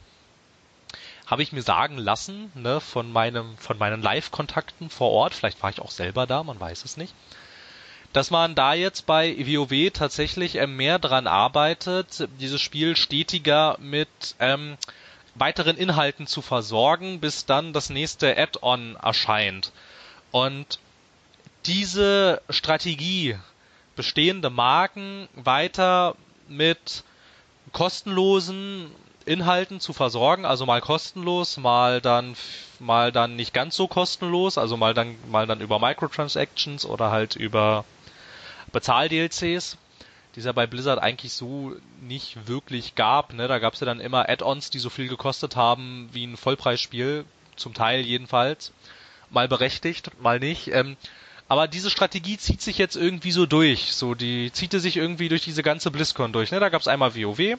habe 1.26 1.44
ich 1.44 1.52
mir 1.52 1.62
sagen 1.62 1.98
lassen, 1.98 2.52
ne, 2.56 2.80
von 2.80 3.12
meinem, 3.12 3.58
von 3.58 3.78
meinen 3.78 4.02
Live-Kontakten 4.02 4.90
vor 4.90 5.12
Ort, 5.12 5.34
vielleicht 5.34 5.62
war 5.64 5.70
ich 5.70 5.80
auch 5.80 5.92
selber 5.92 6.28
da, 6.28 6.44
man 6.44 6.60
weiß 6.60 6.86
es 6.86 6.98
nicht, 6.98 7.14
dass 8.14 8.32
man 8.32 8.56
da 8.56 8.74
jetzt 8.74 9.06
bei 9.06 9.36
WoW 9.38 9.92
tatsächlich 9.92 10.56
ähm, 10.56 10.78
mehr 10.78 11.00
dran 11.00 11.28
arbeitet, 11.28 12.30
dieses 12.40 12.62
Spiel 12.62 12.96
stetiger 12.96 13.78
mit 13.80 14.08
ähm, 14.40 14.78
weiteren 15.34 15.76
Inhalten 15.76 16.28
zu 16.28 16.42
versorgen, 16.42 17.20
bis 17.20 17.46
dann 17.46 17.74
das 17.74 17.90
nächste 17.90 18.38
Add-on 18.38 18.96
erscheint. 18.96 19.74
Und 20.32 20.80
diese 21.66 22.42
Strategie, 22.50 23.38
bestehende 23.96 24.50
Marken 24.50 25.28
weiter 25.34 26.16
mit 26.48 27.04
kostenlosen 27.72 28.92
Inhalten 29.26 29.80
zu 29.80 29.94
versorgen, 29.94 30.46
also 30.46 30.66
mal 30.66 30.82
kostenlos, 30.82 31.58
mal 31.58 32.02
dann 32.02 32.36
mal 32.80 33.12
dann 33.12 33.36
nicht 33.36 33.54
ganz 33.54 33.76
so 33.76 33.88
kostenlos, 33.88 34.58
also 34.58 34.78
mal 34.78 34.94
dann 34.94 35.16
mal 35.30 35.48
dann 35.48 35.62
über 35.62 35.80
Microtransactions 35.80 36.86
oder 36.86 37.12
halt 37.12 37.36
über 37.36 37.86
Bezahl-DLCs, 38.72 39.78
die 40.36 40.40
es 40.40 40.46
ja 40.46 40.52
bei 40.52 40.68
Blizzard 40.68 41.00
eigentlich 41.00 41.34
so 41.34 41.74
nicht 42.02 42.48
wirklich 42.48 42.96
gab. 42.96 43.34
Ne? 43.34 43.48
Da 43.48 43.60
gab 43.60 43.74
es 43.74 43.80
ja 43.80 43.86
dann 43.86 44.00
immer 44.00 44.30
Add-ons, 44.30 44.70
die 44.70 44.80
so 44.80 44.90
viel 44.90 45.08
gekostet 45.08 45.56
haben 45.56 46.10
wie 46.12 46.26
ein 46.26 46.38
Vollpreisspiel, 46.38 47.26
zum 47.56 47.74
Teil 47.74 48.02
jedenfalls. 48.02 48.74
Mal 49.30 49.48
berechtigt, 49.48 50.12
mal 50.22 50.40
nicht. 50.40 50.68
Ähm, 50.68 50.98
aber 51.48 51.68
diese 51.68 51.90
Strategie 51.90 52.38
zieht 52.38 52.62
sich 52.62 52.78
jetzt 52.78 52.96
irgendwie 52.96 53.32
so 53.32 53.46
durch. 53.46 53.94
So, 53.94 54.16
die 54.16 54.52
zieht 54.52 54.72
sich 54.72 54.98
irgendwie 54.98 55.30
durch 55.30 55.44
diese 55.44 55.64
ganze 55.64 55.92
BlizzCon 55.92 56.34
durch. 56.34 56.52
Ne? 56.52 56.60
Da 56.60 56.70
gab 56.70 56.82
es 56.82 56.88
einmal 56.88 57.16
WoW, 57.16 57.58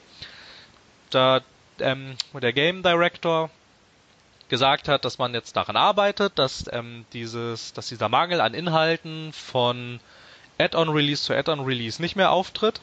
da 1.09 1.41
ähm, 1.81 2.15
der 2.33 2.53
Game 2.53 2.83
Director 2.83 3.49
gesagt 4.49 4.87
hat, 4.87 5.05
dass 5.05 5.17
man 5.17 5.33
jetzt 5.33 5.55
daran 5.55 5.75
arbeitet, 5.75 6.39
dass 6.39 6.65
ähm, 6.71 7.05
dieses, 7.13 7.73
dass 7.73 7.87
dieser 7.87 8.09
Mangel 8.09 8.41
an 8.41 8.53
Inhalten 8.53 9.33
von 9.33 9.99
Add-on-Release 10.57 11.23
zu 11.23 11.33
Add-on-Release 11.33 12.01
nicht 12.01 12.15
mehr 12.15 12.31
auftritt. 12.31 12.81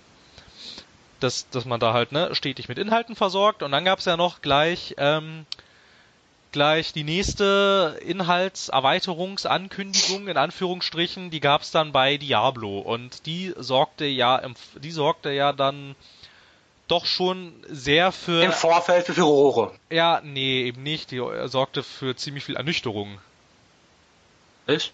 Dass, 1.20 1.48
dass 1.48 1.64
man 1.64 1.80
da 1.80 1.94
halt 1.94 2.12
ne, 2.12 2.34
stetig 2.34 2.68
mit 2.68 2.78
Inhalten 2.78 3.16
versorgt. 3.16 3.62
Und 3.62 3.72
dann 3.72 3.84
gab 3.84 4.00
es 4.00 4.04
ja 4.04 4.16
noch 4.16 4.42
gleich 4.42 4.94
ähm, 4.98 5.46
gleich 6.54 6.92
die 6.92 7.02
nächste 7.02 7.98
Inhaltserweiterungsankündigung 8.06 10.28
in 10.28 10.36
Anführungsstrichen, 10.36 11.30
die 11.30 11.40
gab 11.40 11.62
es 11.62 11.72
dann 11.72 11.90
bei 11.90 12.16
Diablo 12.16 12.78
und 12.78 13.26
die 13.26 13.52
sorgte 13.58 14.04
ja 14.04 14.40
die 14.80 14.92
sorgte 14.92 15.32
ja 15.32 15.52
dann 15.52 15.96
doch 16.88 17.06
schon 17.06 17.52
sehr 17.68 18.12
für. 18.12 18.42
Im 18.42 18.52
Vorfeld 18.52 19.06
für 19.06 19.14
Furore. 19.14 19.72
Ja, 19.90 20.20
nee, 20.22 20.64
eben 20.64 20.82
nicht. 20.82 21.10
Die 21.10 21.22
sorgte 21.46 21.82
für 21.82 22.16
ziemlich 22.16 22.44
viel 22.44 22.56
Ernüchterung. 22.56 23.18
Ich? 24.66 24.92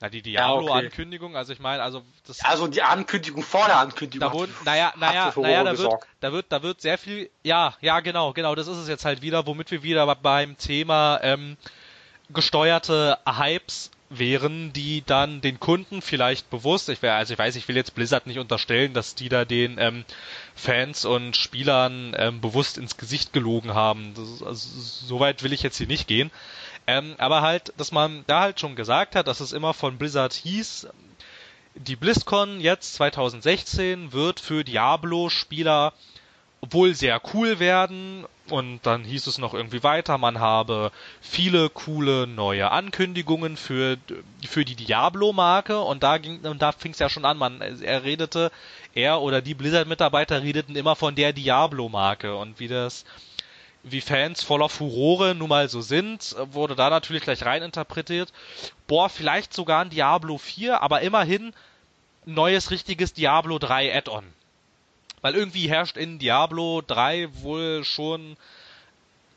Na, 0.00 0.10
die 0.10 0.20
Diablo-Ankündigung, 0.20 1.32
ja, 1.32 1.36
okay. 1.36 1.38
also 1.38 1.52
ich 1.54 1.58
meine, 1.58 1.82
also 1.82 2.02
das. 2.26 2.44
Also 2.44 2.66
die 2.66 2.82
Ankündigung 2.82 3.42
vor 3.42 3.66
der 3.66 3.78
Ankündigung. 3.78 4.28
Da 4.28 4.34
wurde, 4.34 4.52
naja, 4.66 4.92
naja, 4.96 5.32
naja, 5.34 5.64
da 5.64 5.78
wird, 5.78 5.94
da 6.20 6.32
wird, 6.32 6.46
da 6.50 6.62
wird 6.62 6.80
sehr 6.82 6.98
viel, 6.98 7.30
ja, 7.42 7.74
ja, 7.80 8.00
genau, 8.00 8.34
genau, 8.34 8.54
das 8.54 8.66
ist 8.66 8.76
es 8.76 8.88
jetzt 8.88 9.06
halt 9.06 9.22
wieder, 9.22 9.46
womit 9.46 9.70
wir 9.70 9.82
wieder 9.82 10.14
beim 10.16 10.58
Thema 10.58 11.20
ähm, 11.22 11.56
gesteuerte 12.28 13.18
Hypes 13.26 13.90
wären, 14.08 14.72
die 14.72 15.02
dann 15.04 15.40
den 15.40 15.58
Kunden 15.58 16.00
vielleicht 16.00 16.48
bewusst, 16.50 16.88
ich, 16.88 17.02
also 17.02 17.32
ich 17.32 17.38
weiß, 17.38 17.56
ich 17.56 17.66
will 17.68 17.76
jetzt 17.76 17.94
Blizzard 17.94 18.26
nicht 18.26 18.38
unterstellen, 18.38 18.94
dass 18.94 19.14
die 19.14 19.28
da 19.28 19.44
den 19.44 19.78
ähm, 19.78 20.04
Fans 20.54 21.04
und 21.04 21.36
Spielern 21.36 22.14
ähm, 22.16 22.40
bewusst 22.40 22.78
ins 22.78 22.96
Gesicht 22.96 23.32
gelogen 23.32 23.74
haben. 23.74 24.14
Das, 24.14 24.42
also, 24.42 24.80
so 24.80 25.20
weit 25.20 25.42
will 25.42 25.52
ich 25.52 25.62
jetzt 25.62 25.78
hier 25.78 25.88
nicht 25.88 26.06
gehen. 26.06 26.30
Ähm, 26.86 27.16
aber 27.18 27.42
halt, 27.42 27.72
dass 27.78 27.90
man 27.90 28.24
da 28.26 28.42
halt 28.42 28.60
schon 28.60 28.76
gesagt 28.76 29.16
hat, 29.16 29.26
dass 29.26 29.40
es 29.40 29.52
immer 29.52 29.74
von 29.74 29.98
Blizzard 29.98 30.32
hieß, 30.32 30.86
die 31.74 31.96
BlizzCon 31.96 32.60
jetzt 32.60 32.94
2016 32.94 34.12
wird 34.12 34.40
für 34.40 34.64
Diablo-Spieler 34.64 35.92
wohl 36.62 36.94
sehr 36.94 37.20
cool 37.32 37.58
werden 37.58 38.26
und 38.48 38.80
dann 38.84 39.04
hieß 39.04 39.26
es 39.26 39.38
noch 39.38 39.54
irgendwie 39.54 39.82
weiter, 39.82 40.18
man 40.18 40.40
habe 40.40 40.92
viele 41.20 41.68
coole 41.68 42.26
neue 42.26 42.70
Ankündigungen 42.70 43.56
für, 43.56 43.98
für 44.46 44.64
die 44.64 44.76
Diablo-Marke 44.76 45.80
und 45.80 46.02
da 46.02 46.18
ging, 46.18 46.40
und 46.40 46.62
da 46.62 46.72
fing 46.72 46.92
es 46.92 46.98
ja 46.98 47.08
schon 47.08 47.24
an, 47.24 47.36
man, 47.36 47.60
er 47.60 48.04
redete, 48.04 48.50
er 48.94 49.20
oder 49.20 49.42
die 49.42 49.54
Blizzard-Mitarbeiter 49.54 50.42
redeten 50.42 50.76
immer 50.76 50.96
von 50.96 51.14
der 51.14 51.32
Diablo-Marke 51.32 52.36
und 52.36 52.60
wie 52.60 52.68
das, 52.68 53.04
wie 53.82 54.00
Fans 54.00 54.42
voller 54.42 54.68
Furore 54.68 55.34
nun 55.34 55.48
mal 55.48 55.68
so 55.68 55.80
sind, 55.80 56.34
wurde 56.52 56.76
da 56.76 56.90
natürlich 56.90 57.22
gleich 57.22 57.44
rein 57.44 57.62
interpretiert. 57.62 58.32
Boah, 58.86 59.08
vielleicht 59.08 59.54
sogar 59.54 59.82
ein 59.82 59.90
Diablo 59.90 60.38
4, 60.38 60.82
aber 60.82 61.02
immerhin 61.02 61.52
neues 62.24 62.70
richtiges 62.70 63.12
Diablo 63.12 63.58
3 63.58 63.96
Add-on. 63.96 64.35
Weil 65.22 65.34
irgendwie 65.34 65.68
herrscht 65.68 65.96
in 65.96 66.18
Diablo 66.18 66.82
3 66.86 67.28
wohl 67.42 67.84
schon 67.84 68.36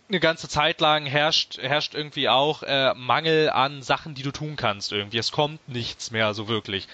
eine 0.10 0.20
ganze 0.20 0.50
Zeit 0.50 0.82
lang 0.82 1.06
herrscht, 1.06 1.60
herrscht 1.62 1.94
irgendwie 1.94 2.30
auch 2.30 2.63
äh, 2.63 2.94
Mangel 2.96 3.50
an 3.50 3.84
Sachen, 3.84 4.15
die 4.15 4.24
du 4.24 4.32
tun 4.32 4.56
kannst 4.56 4.92
irgendwie. 4.92 5.20
Es 5.20 5.32
kommt 5.32 5.68
nichts 5.70 6.12
mehr 6.12 6.34
so 6.34 6.48
wirklich. 6.48 6.88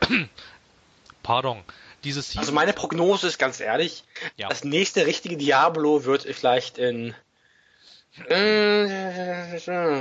Pardon. 1.22 1.62
Dieses 2.04 2.36
also 2.36 2.52
meine 2.52 2.72
Prognose 2.72 3.28
ist 3.28 3.38
ganz 3.38 3.60
ehrlich, 3.60 4.04
ja. 4.36 4.48
das 4.48 4.64
nächste 4.64 5.06
richtige 5.06 5.36
Diablo 5.36 6.04
wird 6.04 6.22
vielleicht 6.22 6.78
in 6.78 7.14
äh, 8.28 9.56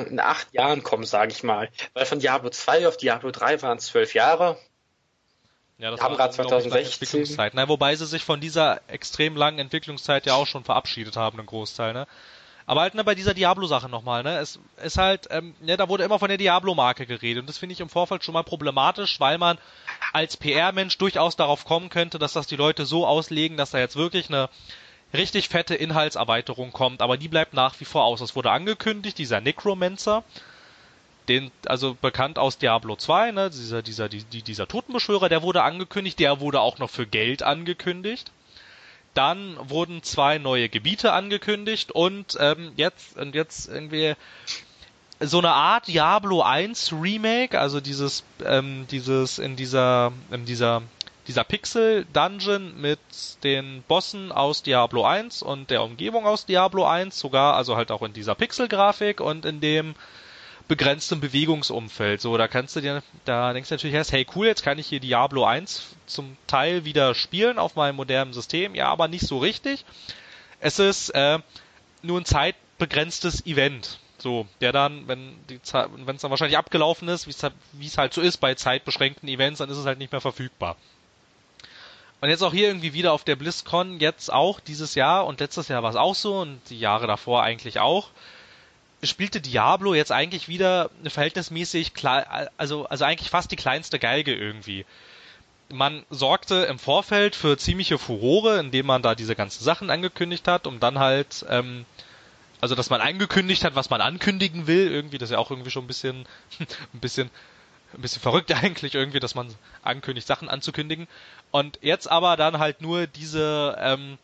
in 0.08 0.20
acht 0.20 0.54
Jahren 0.54 0.82
kommen, 0.84 1.04
sage 1.04 1.32
ich 1.32 1.44
mal. 1.44 1.70
Weil 1.94 2.06
von 2.06 2.20
Diablo 2.20 2.50
2 2.50 2.88
auf 2.88 2.98
Diablo 2.98 3.32
3 3.32 3.62
waren 3.62 3.78
es 3.78 3.86
zwölf 3.86 4.14
Jahre. 4.14 4.58
Ja, 5.82 5.90
das 5.90 6.00
haben 6.00 6.16
gerade 6.16 6.34
eine 6.34 6.44
unglaublich 6.44 6.72
lange 6.72 6.84
2016. 6.84 7.20
Entwicklungszeit. 7.20 7.54
Na, 7.56 7.68
wobei 7.68 7.96
sie 7.96 8.06
sich 8.06 8.24
von 8.24 8.40
dieser 8.40 8.82
extrem 8.88 9.36
langen 9.36 9.58
Entwicklungszeit 9.58 10.28
ja 10.28 10.36
auch 10.36 10.46
schon 10.46 10.64
verabschiedet 10.64 11.18
haben, 11.18 11.40
einen 11.40 11.48
Großteil, 11.48 11.94
ne? 11.94 12.08
Aber 12.68 12.82
halt 12.82 12.94
ne, 12.94 13.04
bei 13.04 13.16
dieser 13.16 13.34
Diablo-Sache 13.34 13.90
nochmal, 13.90 14.22
ne? 14.22 14.38
Es 14.38 14.60
ist 14.84 15.00
halt, 15.00 15.28
ähm, 15.32 15.56
ne, 15.60 15.78
da 15.78 15.90
wurde 15.90 16.04
immer 16.04 16.20
von 16.20 16.30
der 16.30 16.38
Diablo-Marke 16.38 17.08
geredet 17.08 17.42
und 17.42 17.50
das 17.50 17.58
finde 17.58 17.74
ich 17.74 17.80
im 17.80 17.90
Vorfeld 17.90 18.24
schon 18.24 18.34
mal 18.34 18.44
problematisch, 18.44 19.20
weil 19.20 19.40
man 19.40 19.58
als 20.14 20.38
PR-Mensch 20.38 21.00
durchaus 21.00 21.36
darauf 21.36 21.66
kommen 21.66 21.90
könnte, 21.90 22.20
dass 22.20 22.34
das 22.34 22.46
die 22.46 22.56
Leute 22.56 22.86
so 22.86 23.08
auslegen, 23.08 23.58
dass 23.58 23.72
da 23.72 23.80
jetzt 23.80 23.96
wirklich 23.96 24.30
eine 24.30 24.50
richtig 25.16 25.50
fette 25.50 25.74
Inhaltserweiterung 25.74 26.72
kommt, 26.72 27.02
aber 27.02 27.18
die 27.18 27.28
bleibt 27.28 27.56
nach 27.56 27.80
wie 27.80 27.86
vor 27.86 28.04
aus. 28.04 28.22
Es 28.22 28.36
wurde 28.36 28.52
angekündigt, 28.52 29.18
dieser 29.18 29.42
Necromancer, 29.42 30.24
den, 31.28 31.52
also 31.66 31.96
bekannt 32.00 32.40
aus 32.40 32.58
Diablo 32.58 32.96
2, 32.96 33.32
ne, 33.32 33.50
dieser, 33.50 33.82
dieser, 33.82 34.10
die, 34.10 34.24
die, 34.24 34.42
dieser 34.42 34.68
Totenbeschwörer, 34.68 35.30
der 35.30 35.42
wurde 35.42 35.64
angekündigt, 35.64 36.20
der 36.20 36.40
wurde 36.40 36.60
auch 36.62 36.80
noch 36.80 36.90
für 36.90 37.06
Geld 37.06 37.44
angekündigt. 37.44 38.32
Dann 39.14 39.58
wurden 39.70 40.04
zwei 40.04 40.38
neue 40.38 40.70
Gebiete 40.70 41.12
angekündigt 41.12 41.92
und 41.92 42.38
ähm, 42.40 42.72
jetzt 42.78 43.18
und 43.18 43.36
jetzt 43.36 43.68
irgendwie 43.68 44.16
so 45.20 45.38
eine 45.38 45.52
Art 45.52 45.88
Diablo 45.88 46.42
1 46.42 46.94
Remake, 46.94 47.60
also 47.60 47.82
dieses 47.82 48.24
ähm, 48.46 48.88
dieses 48.90 49.38
in 49.38 49.58
dieser 49.58 50.14
in 50.32 50.46
dieser 50.46 50.82
dieser 51.28 51.44
Pixel 51.44 52.06
Dungeon 52.14 52.80
mit 52.80 53.00
den 53.44 53.84
Bossen 53.88 54.32
aus 54.32 54.64
Diablo 54.64 55.06
1 55.06 55.44
und 55.44 55.70
der 55.70 55.84
Umgebung 55.84 56.26
aus 56.26 56.46
Diablo 56.46 56.86
1, 56.86 57.20
sogar 57.20 57.56
also 57.56 57.76
halt 57.76 57.92
auch 57.92 58.02
in 58.02 58.14
dieser 58.14 58.36
Pixel 58.36 58.68
Grafik 58.68 59.22
und 59.22 59.46
in 59.46 59.62
dem 59.62 59.94
begrenztem 60.72 61.20
Bewegungsumfeld. 61.20 62.22
So, 62.22 62.38
da 62.38 62.48
kannst 62.48 62.78
du 62.78 62.80
dir, 62.80 63.04
da 63.26 63.52
denkst 63.52 63.68
du 63.68 63.76
natürlich 63.76 63.94
erst, 63.94 64.14
hey 64.14 64.26
cool, 64.38 64.48
jetzt 64.48 64.64
kann 64.64 64.80
ich 64.80 64.88
hier 64.88 65.02
Diablo 65.02 65.44
1 65.44 65.98
zum 66.06 66.38
Teil 66.48 66.86
wieder 66.86 67.14
spielen 67.14 67.60
auf 67.60 67.76
meinem 67.76 67.98
modernen 67.98 68.32
System. 68.32 68.74
Ja, 68.74 68.88
aber 68.88 69.10
nicht 69.10 69.28
so 69.28 69.40
richtig. 69.40 69.84
Es 70.62 70.80
ist 70.80 71.10
äh, 71.10 71.40
nur 72.04 72.22
ein 72.22 72.24
zeitbegrenztes 72.24 73.46
Event. 73.46 74.00
So, 74.18 74.48
der 74.62 74.72
dann, 74.72 75.10
wenn 75.10 75.34
die 75.50 75.62
Zeit, 75.62 75.90
wenn 75.94 76.16
es 76.16 76.22
dann 76.22 76.32
wahrscheinlich 76.32 76.58
abgelaufen 76.58 77.10
ist, 77.10 77.28
wie 77.28 77.32
es 77.32 77.44
halt, 77.44 77.54
es 77.82 77.98
halt 77.98 78.14
so 78.14 78.22
ist 78.22 78.38
bei 78.38 78.56
zeitbeschränkten 78.56 79.28
Events, 79.28 79.58
dann 79.58 79.70
ist 79.70 79.78
es 79.78 79.86
halt 79.86 80.00
nicht 80.00 80.14
mehr 80.14 80.22
verfügbar. 80.22 80.78
Und 82.22 82.30
jetzt 82.30 82.44
auch 82.44 82.54
hier 82.54 82.68
irgendwie 82.68 82.94
wieder 82.94 83.12
auf 83.12 83.26
der 83.26 83.36
BlizzCon, 83.36 84.00
jetzt 84.00 84.32
auch 84.32 84.62
dieses 84.62 84.96
Jahr 84.96 85.26
und 85.26 85.42
letztes 85.42 85.68
Jahr 85.68 85.84
war 85.84 85.90
es 85.90 85.98
auch 85.98 86.16
so 86.16 86.40
und 86.40 86.62
die 86.70 86.80
Jahre 86.80 87.08
davor 87.08 87.44
eigentlich 87.44 87.80
auch 87.80 88.08
spielte 89.04 89.42
Diablo 89.42 89.94
jetzt 89.94 90.12
eigentlich 90.12 90.48
wieder 90.48 90.92
verhältnismäßig 91.04 91.94
klar, 91.94 92.50
also, 92.58 92.86
also 92.86 93.06
eigentlich 93.06 93.30
fast 93.30 93.52
die 93.52 93.56
kleinste 93.56 94.00
Geige 94.00 94.36
irgendwie. 94.36 94.86
Man 95.70 96.06
sorgte 96.10 96.66
im 96.66 96.78
Vorfeld 96.78 97.36
für 97.36 97.58
ziemliche 97.58 97.98
Furore, 97.98 98.60
indem 98.60 98.86
man 98.86 99.02
da 99.02 99.16
diese 99.16 99.36
ganzen 99.36 99.64
Sachen 99.64 99.90
angekündigt 99.90 100.48
hat, 100.48 100.68
um 100.68 100.80
dann 100.80 101.00
halt, 101.00 101.46
ähm, 101.50 101.86
also 102.60 102.76
dass 102.76 102.90
man 102.90 103.02
angekündigt 103.02 103.64
hat, 103.64 103.74
was 103.74 103.90
man 103.90 104.02
ankündigen 104.02 104.68
will, 104.68 104.92
irgendwie, 104.92 105.18
das 105.18 105.30
ist 105.30 105.34
ja 105.34 105.40
auch 105.40 105.50
irgendwie 105.50 105.72
schon 105.72 105.86
ein 105.86 105.88
bisschen, 105.88 106.28
ein 106.94 107.00
bisschen, 107.00 107.32
ein 107.94 108.02
bisschen 108.02 108.22
verrückt 108.22 108.52
eigentlich 108.64 108.96
irgendwie, 108.96 109.20
dass 109.20 109.34
man 109.34 109.54
ankündigt, 109.82 110.28
Sachen 110.28 110.50
anzukündigen. 110.50 111.08
Und 111.50 111.80
jetzt 111.82 112.12
aber 112.12 112.38
dann 112.38 112.60
halt 112.60 112.82
nur 112.82 113.08
diese, 113.08 113.78
ähm, 113.80 114.20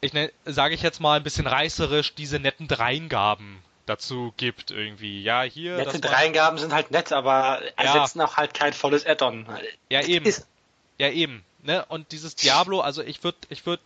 ich 0.00 0.12
ne, 0.12 0.30
sage 0.44 0.74
ich 0.74 0.82
jetzt 0.82 1.00
mal 1.00 1.16
ein 1.16 1.24
bisschen 1.24 1.46
reißerisch, 1.46 2.14
diese 2.14 2.38
netten 2.38 2.68
Dreingaben 2.68 3.62
dazu 3.88 4.32
gibt 4.36 4.70
irgendwie. 4.70 5.22
Ja, 5.22 5.42
hier. 5.42 5.76
Nette 5.76 5.84
dass 5.84 5.92
man- 5.94 6.12
Dreingaben 6.12 6.58
sind 6.58 6.72
halt 6.72 6.90
nett, 6.90 7.12
aber 7.12 7.60
Ja. 7.62 7.84
ersetzen 7.84 8.20
auch 8.20 8.36
halt 8.36 8.54
kein 8.54 8.72
volles 8.72 9.06
Add-on. 9.06 9.46
Ja, 9.88 10.02
eben. 10.02 10.24
Ist, 10.26 10.46
Ja, 10.98 11.10
eben. 11.10 11.44
Ne? 11.62 11.84
Und 11.86 12.10
dieses 12.12 12.34
Diablo, 12.34 12.80
also 12.80 13.02
ich 13.02 13.22
würde, 13.22 13.38
ich 13.50 13.66
würde, 13.66 13.82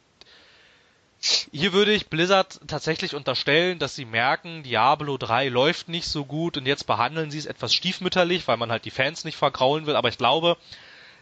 hier 1.52 1.72
würde 1.72 1.92
ich 1.92 2.08
Blizzard 2.08 2.60
tatsächlich 2.66 3.14
unterstellen, 3.14 3.78
dass 3.78 3.94
sie 3.94 4.04
merken, 4.04 4.62
Diablo 4.64 5.16
3 5.18 5.48
läuft 5.48 5.88
nicht 5.88 6.06
so 6.08 6.24
gut 6.24 6.56
und 6.56 6.66
jetzt 6.66 6.86
behandeln 6.86 7.30
sie 7.30 7.38
es 7.38 7.46
etwas 7.46 7.72
stiefmütterlich, 7.74 8.48
weil 8.48 8.56
man 8.56 8.70
halt 8.72 8.84
die 8.84 8.90
Fans 8.90 9.24
nicht 9.24 9.36
vergraulen 9.36 9.86
will. 9.86 9.94
Aber 9.94 10.08
ich 10.08 10.18
glaube, 10.18 10.56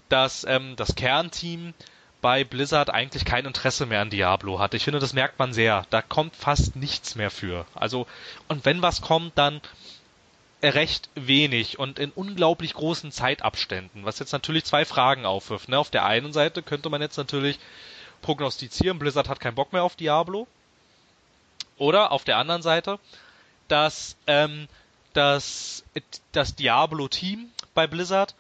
dass 0.08 0.44
ähm, 0.44 0.74
das 0.76 0.94
Kernteam 0.94 1.74
bei 2.20 2.44
Blizzard 2.44 2.90
eigentlich 2.90 3.24
kein 3.24 3.46
Interesse 3.46 3.86
mehr 3.86 4.00
an 4.00 4.10
Diablo 4.10 4.58
hat. 4.58 4.74
Ich 4.74 4.84
finde, 4.84 4.98
das 5.00 5.12
merkt 5.12 5.38
man 5.38 5.52
sehr. 5.52 5.86
Da 5.90 6.02
kommt 6.02 6.36
fast 6.36 6.76
nichts 6.76 7.14
mehr 7.14 7.30
für. 7.30 7.66
Also, 7.74 8.06
und 8.48 8.64
wenn 8.64 8.82
was 8.82 9.00
kommt, 9.00 9.36
dann 9.38 9.60
recht 10.62 11.08
wenig 11.14 11.78
und 11.78 11.98
in 11.98 12.10
unglaublich 12.10 12.74
großen 12.74 13.12
Zeitabständen, 13.12 14.04
was 14.04 14.18
jetzt 14.18 14.32
natürlich 14.32 14.64
zwei 14.64 14.84
Fragen 14.84 15.24
aufwirft. 15.24 15.68
Ne? 15.68 15.78
Auf 15.78 15.90
der 15.90 16.04
einen 16.04 16.32
Seite 16.32 16.62
könnte 16.62 16.90
man 16.90 17.00
jetzt 17.00 17.16
natürlich 17.16 17.58
prognostizieren, 18.20 18.98
Blizzard 18.98 19.28
hat 19.28 19.40
keinen 19.40 19.54
Bock 19.54 19.72
mehr 19.72 19.82
auf 19.82 19.96
Diablo. 19.96 20.46
Oder 21.78 22.12
auf 22.12 22.24
der 22.24 22.36
anderen 22.36 22.60
Seite, 22.60 22.98
dass 23.68 24.16
ähm, 24.26 24.68
das, 25.14 25.82
das 26.32 26.54
Diablo-Team 26.54 27.50
bei 27.72 27.86
Blizzard 27.86 28.34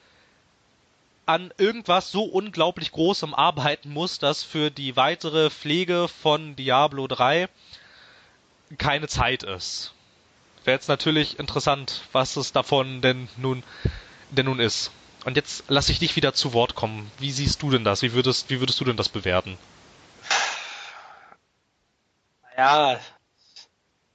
an 1.30 1.52
irgendwas 1.58 2.10
so 2.10 2.24
unglaublich 2.24 2.90
Großem 2.90 3.34
arbeiten 3.34 3.90
muss, 3.90 4.18
dass 4.18 4.42
für 4.42 4.70
die 4.70 4.96
weitere 4.96 5.48
Pflege 5.48 6.08
von 6.08 6.56
Diablo 6.56 7.06
3 7.06 7.48
keine 8.78 9.06
Zeit 9.06 9.44
ist. 9.44 9.94
Wäre 10.64 10.76
jetzt 10.76 10.88
natürlich 10.88 11.38
interessant, 11.38 12.02
was 12.12 12.36
es 12.36 12.52
davon 12.52 13.00
denn 13.00 13.28
nun, 13.36 13.62
denn 14.30 14.46
nun 14.46 14.58
ist. 14.58 14.90
Und 15.24 15.36
jetzt 15.36 15.64
lasse 15.68 15.92
ich 15.92 16.00
dich 16.00 16.16
wieder 16.16 16.34
zu 16.34 16.52
Wort 16.52 16.74
kommen. 16.74 17.10
Wie 17.18 17.30
siehst 17.30 17.62
du 17.62 17.70
denn 17.70 17.84
das? 17.84 18.02
Wie 18.02 18.12
würdest, 18.12 18.50
wie 18.50 18.58
würdest 18.60 18.80
du 18.80 18.84
denn 18.84 18.96
das 18.96 19.08
bewerten? 19.08 19.56
ja, 22.56 23.00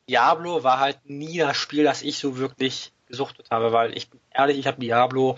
Diablo 0.08 0.64
war 0.64 0.80
halt 0.80 1.00
nie 1.06 1.38
das 1.38 1.58
Spiel, 1.58 1.84
das 1.84 2.02
ich 2.02 2.20
so 2.20 2.38
wirklich 2.38 2.92
gesuchtet 3.08 3.48
habe, 3.52 3.72
weil 3.72 3.98
ich 3.98 4.10
bin 4.10 4.20
ehrlich, 4.32 4.58
ich 4.60 4.68
habe 4.68 4.80
Diablo 4.82 5.38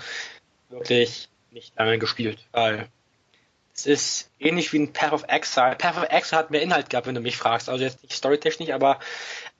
wirklich 0.69 1.29
nicht 1.58 1.76
lange 1.78 1.98
gespielt, 1.98 2.46
weil 2.52 2.88
es 3.74 3.86
ist 3.86 4.32
ähnlich 4.39 4.74
wie 4.74 4.80
ein 4.80 4.93
Path 4.93 5.13
of 5.13 5.26
Exile. 5.28 5.76
Path 5.76 5.98
of 5.98 6.04
Exile 6.10 6.39
hat 6.39 6.52
mehr 6.52 6.62
Inhalt 6.62 6.89
gehabt, 6.89 7.08
wenn 7.08 7.15
du 7.15 7.22
mich 7.22 7.38
fragst. 7.38 7.70
Also 7.70 7.84
jetzt 7.84 8.02
nicht 8.04 8.13
storytechnisch, 8.13 8.72
aber 8.72 9.00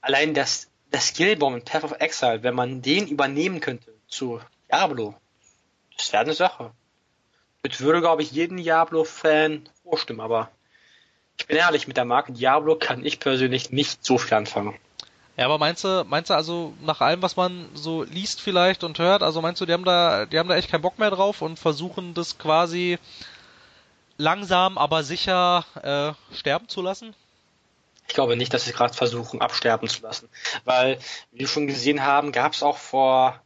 allein 0.02 0.34
das, 0.34 0.70
das 0.92 1.08
Skillbaum 1.08 1.56
in 1.56 1.64
Path 1.64 1.84
of 1.84 1.96
Exile, 2.00 2.44
wenn 2.44 2.56
man 2.56 2.82
den 2.82 3.08
übernehmen 3.08 3.60
könnte 3.60 3.94
zu 4.08 4.40
Diablo, 4.72 5.16
das 5.98 6.14
wäre 6.14 6.24
eine 6.24 6.34
Sache. 6.34 6.72
Das 7.64 7.82
würde, 7.82 8.00
glaube 8.00 8.22
ich, 8.22 8.32
jeden 8.32 8.58
Diablo-Fan 8.58 9.68
vorstimmen, 9.84 10.22
aber 10.22 10.52
ich 11.40 11.48
bin 11.48 11.58
ehrlich, 11.58 11.88
mit 11.88 11.98
der 11.98 12.06
Marke 12.06 12.32
Diablo 12.32 12.76
kann 12.76 13.06
ich 13.06 13.20
persönlich 13.20 13.72
nicht 13.72 14.06
so 14.06 14.18
viel 14.18 14.36
anfangen. 14.36 14.76
Ja, 15.38 15.45
aber 15.45 15.60
meinst 15.60 15.84
du, 15.84 16.04
meinst 16.08 16.32
du 16.32 16.34
also 16.34 16.73
nach 16.82 17.00
allem, 17.00 17.21
was 17.21 17.36
man 17.36 17.69
so 17.76 18.02
liest 18.02 18.41
vielleicht 18.41 18.84
und 18.84 18.97
hört, 18.97 19.21
also 19.21 19.39
meinst 19.39 19.62
du, 19.62 19.67
die 19.67 19.73
haben 19.73 19.86
da, 19.86 20.26
die 20.26 20.39
haben 20.39 20.50
da 20.50 20.56
echt 20.56 20.71
keinen 20.71 20.82
Bock 20.82 20.97
mehr 20.97 21.12
drauf 21.12 21.43
und 21.43 21.60
versuchen 21.60 22.15
das 22.15 22.39
quasi 22.39 22.97
langsam, 24.17 24.80
aber 24.80 25.04
sicher 25.04 25.63
äh, 26.32 26.36
sterben 26.36 26.67
zu 26.67 26.82
lassen? 26.82 27.13
Ich 28.08 28.15
glaube 28.15 28.36
nicht, 28.36 28.52
dass 28.52 28.65
sie 28.65 28.71
gerade 28.71 28.95
versuchen, 28.95 29.41
absterben 29.41 29.88
zu 29.88 30.02
lassen. 30.02 30.28
Weil, 30.65 30.97
wie 31.32 31.39
wir 31.39 31.47
schon 31.47 31.67
gesehen 31.67 32.04
haben, 32.04 32.32
gab 32.32 32.54
es 32.54 32.63
auch 32.63 32.78
vor 32.78 33.39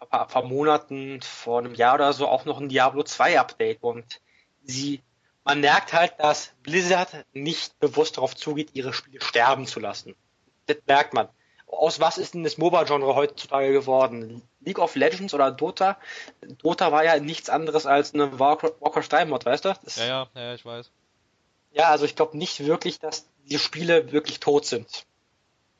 ein 0.00 0.08
paar, 0.08 0.26
paar 0.26 0.42
Monaten, 0.42 1.22
vor 1.22 1.60
einem 1.60 1.74
Jahr 1.74 1.94
oder 1.94 2.12
so, 2.12 2.28
auch 2.28 2.44
noch 2.44 2.60
ein 2.60 2.68
Diablo 2.68 3.04
2 3.04 3.40
Update. 3.40 3.82
Und 3.82 4.20
sie, 4.64 5.02
man 5.44 5.60
merkt 5.60 5.92
halt, 5.94 6.14
dass 6.18 6.52
Blizzard 6.62 7.24
nicht 7.32 7.78
bewusst 7.78 8.16
darauf 8.18 8.34
zugeht, 8.34 8.70
ihre 8.74 8.92
Spiele 8.92 9.22
sterben 9.22 9.66
zu 9.66 9.80
lassen. 9.80 10.14
Das 10.66 10.76
merkt 10.86 11.14
man. 11.14 11.28
Aus 11.66 12.00
was 12.00 12.16
ist 12.18 12.34
denn 12.34 12.44
das 12.44 12.58
MOBA-Genre 12.58 13.14
heutzutage 13.14 13.72
geworden? 13.72 14.42
League 14.60 14.78
of 14.78 14.94
Legends 14.94 15.34
oder 15.34 15.50
Dota? 15.50 15.98
Dota 16.62 16.92
war 16.92 17.04
ja 17.04 17.18
nichts 17.18 17.48
anderes 17.50 17.86
als 17.86 18.14
eine 18.14 18.38
Warcraft, 18.38 18.74
Warcraft 18.80 19.08
3 19.10 19.24
Mod, 19.26 19.44
weißt 19.44 19.64
du? 19.64 19.74
Das, 19.84 19.96
Ja, 19.96 20.06
ja, 20.06 20.28
ja, 20.34 20.54
ich 20.54 20.64
weiß. 20.64 20.90
ja, 21.72 21.88
also 21.90 22.04
ich 22.04 22.16
glaube 22.16 22.36
nicht 22.36 22.64
wirklich, 22.64 22.98
dass 22.98 23.26
die 23.44 23.58
Spiele 23.58 24.12
wirklich 24.12 24.40
tot 24.40 24.64
sind. 24.66 25.06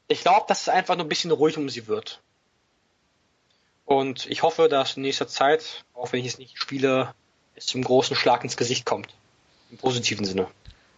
Ich 0.08 0.20
glaube, 0.20 0.44
dass 0.48 0.62
es 0.62 0.68
einfach 0.68 0.94
nur 0.96 1.04
ein 1.04 1.08
bisschen 1.08 1.30
ruhig 1.30 1.56
um 1.56 1.68
sie 1.68 1.86
wird. 1.88 2.20
Und 3.84 4.26
ich 4.26 4.42
hoffe, 4.42 4.68
dass 4.68 4.96
in 4.96 5.02
nächster 5.02 5.28
Zeit, 5.28 5.84
auch 5.94 6.12
wenn 6.12 6.20
ich 6.20 6.26
es 6.26 6.38
nicht 6.38 6.58
spiele, 6.58 7.14
es 7.54 7.66
zum 7.66 7.82
großen 7.82 8.16
Schlag 8.16 8.42
ins 8.44 8.56
Gesicht 8.56 8.84
kommt. 8.84 9.14
Im 9.70 9.78
positiven 9.78 10.24
Sinne. 10.24 10.48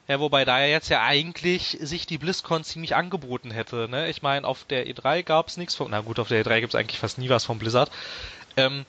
Ja, 0.09 0.21
wobei 0.21 0.47
da 0.47 0.59
ja 0.59 0.66
jetzt 0.66 0.88
ja 0.88 1.03
eigentlich 1.03 1.77
sich 1.81 2.07
die 2.07 2.16
BlizzCon 2.16 2.64
ziemlich 2.64 2.97
angeboten 2.97 3.51
hätte, 3.51 3.88
ne? 3.90 4.09
Ich 4.09 4.23
meine, 4.23 4.47
auf 4.47 4.64
der 4.64 4.87
E3 4.87 5.23
gab's 5.23 5.59
nichts 5.59 5.75
von, 5.75 5.90
na 5.90 6.01
gut, 6.01 6.18
auf 6.18 6.29
der 6.29 6.44
E3 6.44 6.61
gibt's 6.61 6.75
eigentlich 6.75 6.99
fast 6.99 7.18
nie 7.18 7.29
was 7.29 7.44
von 7.44 7.59
Blizzard. 7.59 7.90
Ähm, 8.57 8.87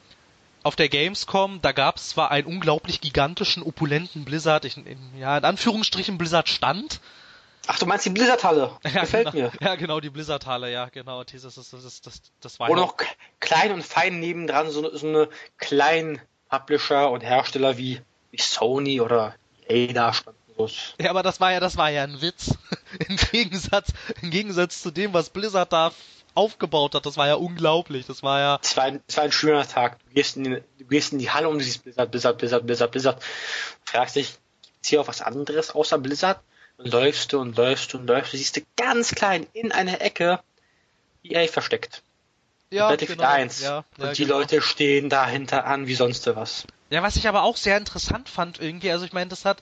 auf 0.63 0.77
der 0.77 0.87
Gamescom, 0.87 1.61
da 1.61 1.73
gab's 1.73 2.09
zwar 2.09 2.31
einen 2.31 2.47
unglaublich 2.47 3.01
gigantischen, 3.01 3.63
opulenten 3.63 4.23
Blizzard, 4.23 4.63
ich, 4.63 4.77
in, 4.77 4.97
ja, 5.17 5.37
in 5.37 5.43
Anführungsstrichen 5.43 6.17
Blizzard 6.17 6.47
stand. 6.47 7.01
Ach, 7.67 7.77
du 7.77 7.85
meinst 7.85 8.05
die 8.05 8.11
Blizzard-Halle? 8.11 8.77
Ja, 8.83 9.01
Gefällt 9.01 9.31
genau, 9.31 9.49
mir. 9.49 9.51
Ja, 9.59 9.75
genau, 9.75 9.99
die 9.99 10.09
Blizzard-Halle, 10.09 10.71
ja, 10.71 10.87
genau. 10.87 11.25
Dieses, 11.25 11.55
das, 11.55 11.69
das, 11.69 12.01
das, 12.01 12.21
das 12.39 12.59
war 12.59 12.69
ja 12.69 12.75
noch 12.75 12.95
klein 13.41 13.73
und 13.73 13.83
fein 13.83 14.21
nebendran 14.21 14.69
so, 14.69 14.95
so 14.95 15.07
eine 15.07 15.29
kleinen 15.57 16.21
Publisher 16.49 17.11
und 17.11 17.21
Hersteller 17.21 17.77
wie 17.77 18.01
wie 18.31 18.41
Sony 18.41 19.01
oder 19.01 19.35
EA 19.67 19.93
da 19.93 20.13
standen. 20.67 21.03
Ja, 21.03 21.09
aber 21.09 21.23
das 21.23 21.39
war 21.39 21.51
ja, 21.51 21.59
das 21.59 21.77
war 21.77 21.89
ja 21.89 22.03
ein 22.03 22.21
Witz. 22.21 22.55
Im 23.07 23.15
Gegensatz, 23.15 23.89
im 24.21 24.31
Gegensatz 24.31 24.81
zu 24.81 24.91
dem, 24.91 25.13
was 25.13 25.29
Blizzard 25.29 25.71
da 25.71 25.91
aufgebaut 26.33 26.95
hat, 26.95 27.05
das 27.05 27.17
war 27.17 27.27
ja 27.27 27.35
unglaublich. 27.35 28.05
Das 28.05 28.23
war 28.23 28.39
ja. 28.39 28.59
Es 28.61 28.75
war 28.77 28.85
ein, 28.85 29.01
es 29.07 29.17
war 29.17 29.25
ein 29.25 29.31
schöner 29.31 29.67
Tag. 29.67 29.99
Du 29.99 30.13
gehst, 30.15 30.37
in 30.37 30.43
die, 30.43 30.63
du 30.79 30.85
gehst 30.85 31.13
in 31.13 31.19
die 31.19 31.29
Halle 31.29 31.49
und 31.49 31.59
siehst 31.59 31.83
Blizzard, 31.83 32.11
Blizzard, 32.11 32.37
Blizzard, 32.37 32.65
Blizzard, 32.65 32.91
Blizzard. 32.91 33.23
Fragst 33.85 34.15
dich, 34.15 34.37
gibt's 34.63 34.89
hier 34.89 35.01
auch 35.01 35.07
was 35.07 35.21
anderes 35.21 35.71
außer 35.71 35.97
Blizzard? 35.97 36.39
Und 36.77 36.91
läufst 36.91 37.33
du 37.33 37.39
und 37.39 37.57
läufst 37.57 37.93
du 37.93 37.97
und 37.97 38.07
läufst 38.07 38.33
du, 38.33 38.37
siehst 38.37 38.55
du 38.55 38.61
ganz 38.77 39.13
klein 39.13 39.47
in 39.53 39.71
einer 39.71 40.01
Ecke 40.01 40.39
EA 41.23 41.47
versteckt. 41.47 42.01
Ja, 42.71 42.89
Battlefield 42.89 43.19
genau. 43.19 43.29
1. 43.31 43.61
Ja, 43.61 43.83
ja, 43.97 44.07
und 44.07 44.17
die 44.17 44.23
genau. 44.23 44.39
Leute 44.39 44.61
stehen 44.61 45.09
dahinter 45.09 45.65
an 45.65 45.87
wie 45.87 45.95
sonst 45.95 46.25
was. 46.27 46.65
Ja, 46.89 47.03
was 47.03 47.15
ich 47.15 47.27
aber 47.27 47.43
auch 47.43 47.57
sehr 47.57 47.77
interessant 47.77 48.29
fand 48.29 48.59
irgendwie, 48.59 48.91
also 48.91 49.05
ich 49.05 49.13
meine, 49.13 49.29
das 49.29 49.45
hat, 49.45 49.61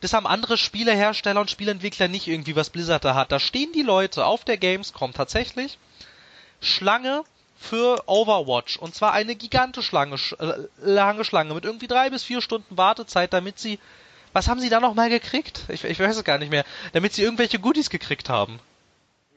das 0.00 0.12
haben 0.12 0.26
andere 0.26 0.56
Spielehersteller 0.56 1.40
und 1.40 1.50
Spielentwickler 1.50 2.08
nicht 2.08 2.26
irgendwie, 2.26 2.56
was 2.56 2.70
Blizzard 2.70 3.04
da 3.04 3.14
hat. 3.14 3.32
Da 3.32 3.38
stehen 3.38 3.72
die 3.72 3.82
Leute 3.82 4.24
auf 4.24 4.44
der 4.44 4.56
Gamescom 4.56 5.12
tatsächlich 5.12 5.78
Schlange 6.60 7.24
für 7.58 8.02
Overwatch. 8.06 8.78
Und 8.78 8.94
zwar 8.94 9.12
eine 9.12 9.36
gigantische 9.36 9.86
Schlange, 9.86 10.16
äh, 10.38 10.52
lange 10.82 11.24
Schlange 11.24 11.54
mit 11.54 11.64
irgendwie 11.64 11.86
drei 11.86 12.08
bis 12.08 12.24
vier 12.24 12.40
Stunden 12.40 12.76
Wartezeit, 12.76 13.32
damit 13.34 13.58
sie, 13.58 13.78
was 14.32 14.48
haben 14.48 14.60
sie 14.60 14.70
da 14.70 14.80
nochmal 14.80 15.10
gekriegt? 15.10 15.64
Ich, 15.68 15.84
ich 15.84 16.00
weiß 16.00 16.16
es 16.16 16.24
gar 16.24 16.38
nicht 16.38 16.50
mehr. 16.50 16.64
Damit 16.94 17.12
sie 17.12 17.22
irgendwelche 17.22 17.58
Goodies 17.58 17.90
gekriegt 17.90 18.30
haben. 18.30 18.58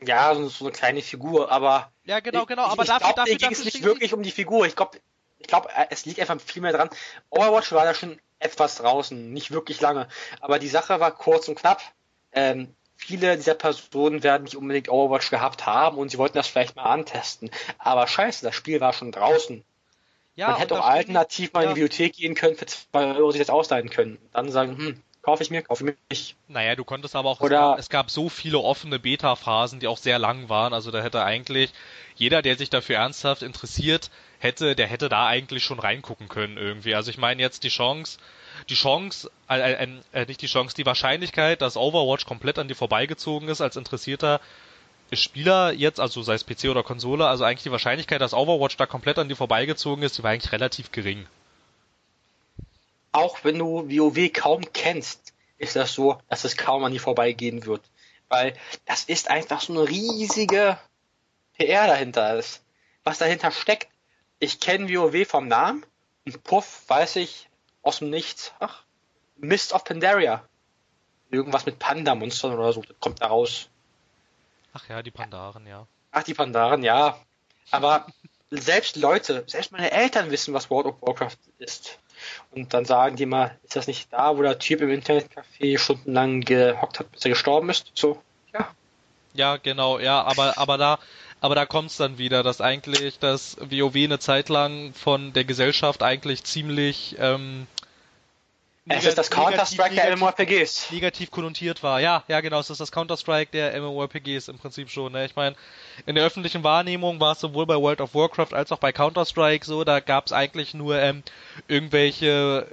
Ja, 0.06 0.34
so, 0.36 0.66
eine 0.66 0.72
kleine 0.74 1.02
Figur, 1.02 1.52
aber. 1.52 1.92
Ja, 2.06 2.20
genau, 2.20 2.46
genau, 2.46 2.64
aber 2.64 2.84
ich, 2.84 2.90
dafür, 2.90 3.14
glaub, 3.14 3.16
dafür, 3.16 3.36
ging 3.36 3.52
es 3.52 3.64
nicht 3.64 3.84
wirklich 3.84 4.14
um 4.14 4.24
die 4.24 4.32
Figur. 4.32 4.66
Ich 4.66 4.76
glaube, 4.76 5.00
ich 5.44 5.48
glaube, 5.48 5.70
äh, 5.76 5.88
es 5.90 6.06
liegt 6.06 6.20
einfach 6.20 6.40
viel 6.40 6.62
mehr 6.62 6.72
dran. 6.72 6.90
Overwatch 7.30 7.72
war 7.74 7.86
da 7.86 7.94
schon 7.94 8.20
etwas 8.40 8.76
draußen, 8.76 9.32
nicht 9.32 9.52
wirklich 9.52 9.82
lange. 9.82 10.08
Aber 10.40 10.58
die 10.58 10.68
Sache 10.68 11.00
war 11.00 11.12
kurz 11.12 11.48
und 11.48 11.56
knapp. 11.56 11.82
Ähm, 12.32 12.74
viele 12.96 13.36
dieser 13.36 13.54
Personen 13.54 14.24
werden 14.24 14.44
nicht 14.44 14.56
unbedingt 14.56 14.90
Overwatch 14.90 15.30
gehabt 15.30 15.66
haben 15.66 15.98
und 15.98 16.10
sie 16.10 16.18
wollten 16.18 16.38
das 16.38 16.48
vielleicht 16.48 16.76
mal 16.76 16.84
antesten. 16.84 17.52
Aber 17.78 18.08
scheiße, 18.08 18.46
das 18.46 18.56
Spiel 18.56 18.80
war 18.80 18.94
schon 18.94 19.12
draußen. 19.12 19.64
Ja, 20.36 20.50
Man 20.50 20.58
hätte 20.58 20.80
auch 20.80 20.86
alternativ 20.86 21.54
mal 21.54 21.64
in 21.64 21.70
die 21.70 21.74
Bibliothek 21.76 22.14
gehen 22.14 22.36
können, 22.36 22.56
für 22.56 22.66
zwei 22.66 23.14
Euro 23.16 23.32
sich 23.32 23.40
das 23.40 23.50
ausleihen 23.50 23.90
können. 23.90 24.18
Dann 24.32 24.50
sagen, 24.50 24.78
hm, 24.78 25.02
kaufe 25.22 25.44
ich 25.44 25.52
mir, 25.52 25.62
kaufe 25.62 25.88
ich 25.88 25.96
mich. 26.10 26.36
Naja, 26.48 26.76
du 26.76 26.84
konntest 26.84 27.16
aber 27.16 27.30
auch, 27.30 27.40
Oder, 27.40 27.58
es, 27.58 27.62
gab, 27.62 27.80
es 27.80 27.90
gab 27.90 28.12
so 28.12 28.30
viele 28.30 28.58
offene 28.58 28.98
Beta-Phasen, 28.98 29.80
die 29.80 29.88
auch 29.88 29.98
sehr 29.98 30.18
lang 30.18 30.50
waren, 30.50 30.74
also 30.74 30.90
da 30.90 31.04
hätte 31.04 31.24
eigentlich 31.24 31.72
jeder, 32.16 32.42
der 32.42 32.58
sich 32.58 32.72
dafür 32.72 32.98
ernsthaft 32.98 33.44
interessiert, 33.44 34.10
hätte, 34.44 34.76
der 34.76 34.88
hätte 34.88 35.10
da 35.10 35.28
eigentlich 35.28 35.64
schon 35.64 35.80
reingucken 35.80 36.28
können 36.28 36.58
irgendwie. 36.58 36.96
Also 36.96 37.10
ich 37.10 37.18
meine 37.18 37.42
jetzt 37.42 37.64
die 37.64 37.70
Chance, 37.70 38.18
die 38.70 38.76
Chance, 38.76 39.32
äh, 39.50 39.60
äh, 39.60 39.88
äh, 40.12 40.26
nicht 40.26 40.42
die 40.42 40.48
Chance, 40.48 40.76
die 40.76 40.86
Wahrscheinlichkeit, 40.86 41.62
dass 41.62 41.78
Overwatch 41.78 42.26
komplett 42.26 42.60
an 42.60 42.68
dir 42.68 42.76
vorbeigezogen 42.76 43.48
ist 43.48 43.62
als 43.62 43.76
interessierter 43.76 44.42
Spieler 45.12 45.74
jetzt, 45.74 46.00
also 46.00 46.24
sei 46.24 46.34
es 46.34 46.44
PC 46.44 46.66
oder 46.66 46.84
Konsole, 46.84 47.28
also 47.28 47.44
eigentlich 47.44 47.64
die 47.64 47.72
Wahrscheinlichkeit, 47.72 48.22
dass 48.22 48.34
Overwatch 48.34 48.78
da 48.78 48.86
komplett 48.86 49.20
an 49.20 49.30
dir 49.30 49.36
vorbeigezogen 49.36 50.04
ist, 50.04 50.18
die 50.18 50.24
war 50.24 50.32
eigentlich 50.32 50.52
relativ 50.52 50.92
gering. 50.92 51.28
Auch 53.12 53.44
wenn 53.44 53.60
du 53.60 53.88
WoW 53.90 54.34
kaum 54.34 54.64
kennst, 54.74 55.34
ist 55.60 55.76
das 55.76 55.94
so, 55.94 56.18
dass 56.30 56.46
es 56.46 56.58
kaum 56.58 56.84
an 56.84 56.92
dir 56.92 57.00
vorbeigehen 57.00 57.66
wird. 57.66 57.82
Weil 58.30 58.56
das 58.86 59.04
ist 59.04 59.30
einfach 59.30 59.62
so 59.62 59.74
eine 59.74 59.88
riesige 59.88 60.78
PR 61.58 61.88
dahinter 61.88 62.40
ist. 62.40 62.64
Was 63.04 63.20
dahinter 63.20 63.52
steckt, 63.52 63.88
ich 64.44 64.60
kenne 64.60 64.90
WoW 64.90 65.26
vom 65.26 65.48
Namen 65.48 65.86
und 66.26 66.44
puff, 66.44 66.84
weiß 66.88 67.16
ich 67.16 67.50
aus 67.82 68.00
dem 68.00 68.10
Nichts, 68.10 68.54
ach, 68.60 68.84
Mist 69.38 69.74
of 69.74 69.84
Pandaria. 69.84 70.44
Irgendwas 71.32 71.66
mit 71.66 71.80
Panda-Monstern 71.80 72.54
oder 72.54 72.74
so, 72.74 72.82
das 72.82 72.96
kommt 73.00 73.22
da 73.22 73.28
raus. 73.28 73.70
Ach 74.74 74.88
ja, 74.90 75.02
die 75.02 75.12
Pandaren, 75.12 75.66
ja. 75.66 75.88
Ach, 76.12 76.24
die 76.24 76.34
Pandaren, 76.34 76.84
ja. 76.84 77.18
Aber 77.72 78.06
selbst 78.52 78.98
Leute, 78.98 79.44
selbst 79.48 79.72
meine 79.72 79.92
Eltern 79.92 80.30
wissen, 80.30 80.54
was 80.54 80.70
World 80.70 80.88
of 80.88 81.02
Warcraft 81.02 81.38
ist. 81.60 82.00
Und 82.52 82.74
dann 82.74 82.86
sagen 82.86 83.16
die 83.16 83.26
mal, 83.26 83.58
ist 83.64 83.76
das 83.76 83.88
nicht 83.88 84.12
da, 84.14 84.38
wo 84.38 84.42
der 84.42 84.60
Typ 84.60 84.82
im 84.82 84.90
Internetcafé 84.90 85.78
stundenlang 85.78 86.42
gehockt 86.42 87.00
hat, 87.00 87.12
bis 87.12 87.26
er 87.26 87.30
gestorben 87.30 87.70
ist? 87.70 87.92
So, 87.96 88.22
ja. 88.54 88.70
Ja, 89.34 89.58
genau, 89.58 90.00
ja, 90.00 90.22
aber, 90.22 90.58
aber 90.58 90.78
da, 90.78 91.00
aber 91.44 91.56
da 91.56 91.66
kommt's 91.66 91.98
dann 91.98 92.18
wieder, 92.18 92.42
dass 92.42 92.62
eigentlich 92.62 93.20
das 93.20 93.58
WoW 93.60 93.96
eine 93.98 94.18
Zeit 94.18 94.48
lang 94.48 94.94
von 94.94 95.34
der 95.34 95.44
Gesellschaft 95.44 96.02
eigentlich 96.02 96.46
ziemlich 96.46 97.18
ähm, 97.20 97.68
es 98.88 99.06
ist 99.06 99.18
das 99.18 99.30
Counter-Strike 99.30 99.96
der 99.96 100.16
MMORPGs. 100.16 100.92
Negativ 100.92 101.32
konnotiert 101.32 101.84
war. 101.84 102.00
Ja, 102.00 102.24
ja, 102.30 102.42
genau. 102.42 102.60
Es 102.60 102.70
ist 102.70 102.80
das 102.82 102.92
Counter-Strike 102.92 103.52
der 103.52 103.80
MMORPGs 103.82 104.48
im 104.48 104.58
Prinzip 104.58 104.90
schon. 104.90 105.14
Ne? 105.14 105.26
Ich 105.26 105.36
meine, 105.36 105.56
in 106.06 106.16
der 106.16 106.26
öffentlichen 106.26 106.64
Wahrnehmung 106.64 107.20
war 107.20 107.34
es 107.34 107.40
sowohl 107.40 107.66
bei 107.66 107.76
World 107.76 108.02
of 108.02 108.14
Warcraft 108.14 108.54
als 108.54 108.72
auch 108.72 108.80
bei 108.80 108.94
Counter-Strike 108.94 109.66
so. 109.66 109.84
Da 109.84 110.00
gab's 110.00 110.32
eigentlich 110.32 110.74
nur 110.74 110.98
ähm, 110.98 111.24
irgendwelche 111.68 112.68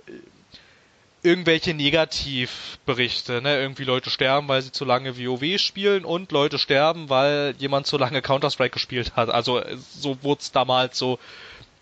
irgendwelche 1.22 1.74
Negativberichte, 1.74 3.42
ne? 3.42 3.60
Irgendwie 3.60 3.84
Leute 3.84 4.10
sterben, 4.10 4.48
weil 4.48 4.62
sie 4.62 4.72
zu 4.72 4.84
lange 4.84 5.18
WoW 5.18 5.58
spielen 5.58 6.04
und 6.04 6.32
Leute 6.32 6.58
sterben, 6.58 7.08
weil 7.10 7.54
jemand 7.58 7.86
zu 7.86 7.98
lange 7.98 8.22
Counter-Strike 8.22 8.72
gespielt 8.72 9.16
hat. 9.16 9.28
Also 9.28 9.62
so 9.76 10.22
wurde 10.22 10.40
es 10.40 10.52
damals 10.52 10.98
so 10.98 11.18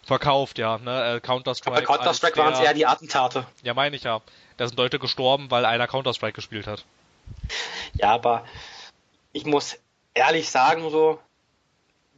verkauft, 0.05 0.59
ja, 0.59 0.79
ne? 0.79 1.16
Äh, 1.16 1.20
Counter-Strike. 1.20 1.77
Bei 1.77 1.83
Counter-Strike 1.83 2.37
waren 2.37 2.55
es 2.55 2.61
eher 2.61 2.74
die 2.74 2.87
Attentate. 2.87 3.46
Ja, 3.62 3.74
meine 3.74 3.94
ich 3.94 4.03
ja. 4.03 4.20
Da 4.57 4.66
sind 4.66 4.77
Leute 4.77 4.98
gestorben, 4.98 5.51
weil 5.51 5.64
einer 5.64 5.87
Counter-Strike 5.87 6.35
gespielt 6.35 6.66
hat. 6.66 6.85
Ja, 7.94 8.11
aber 8.11 8.44
ich 9.33 9.44
muss 9.44 9.79
ehrlich 10.14 10.48
sagen, 10.48 10.90
so, 10.90 11.20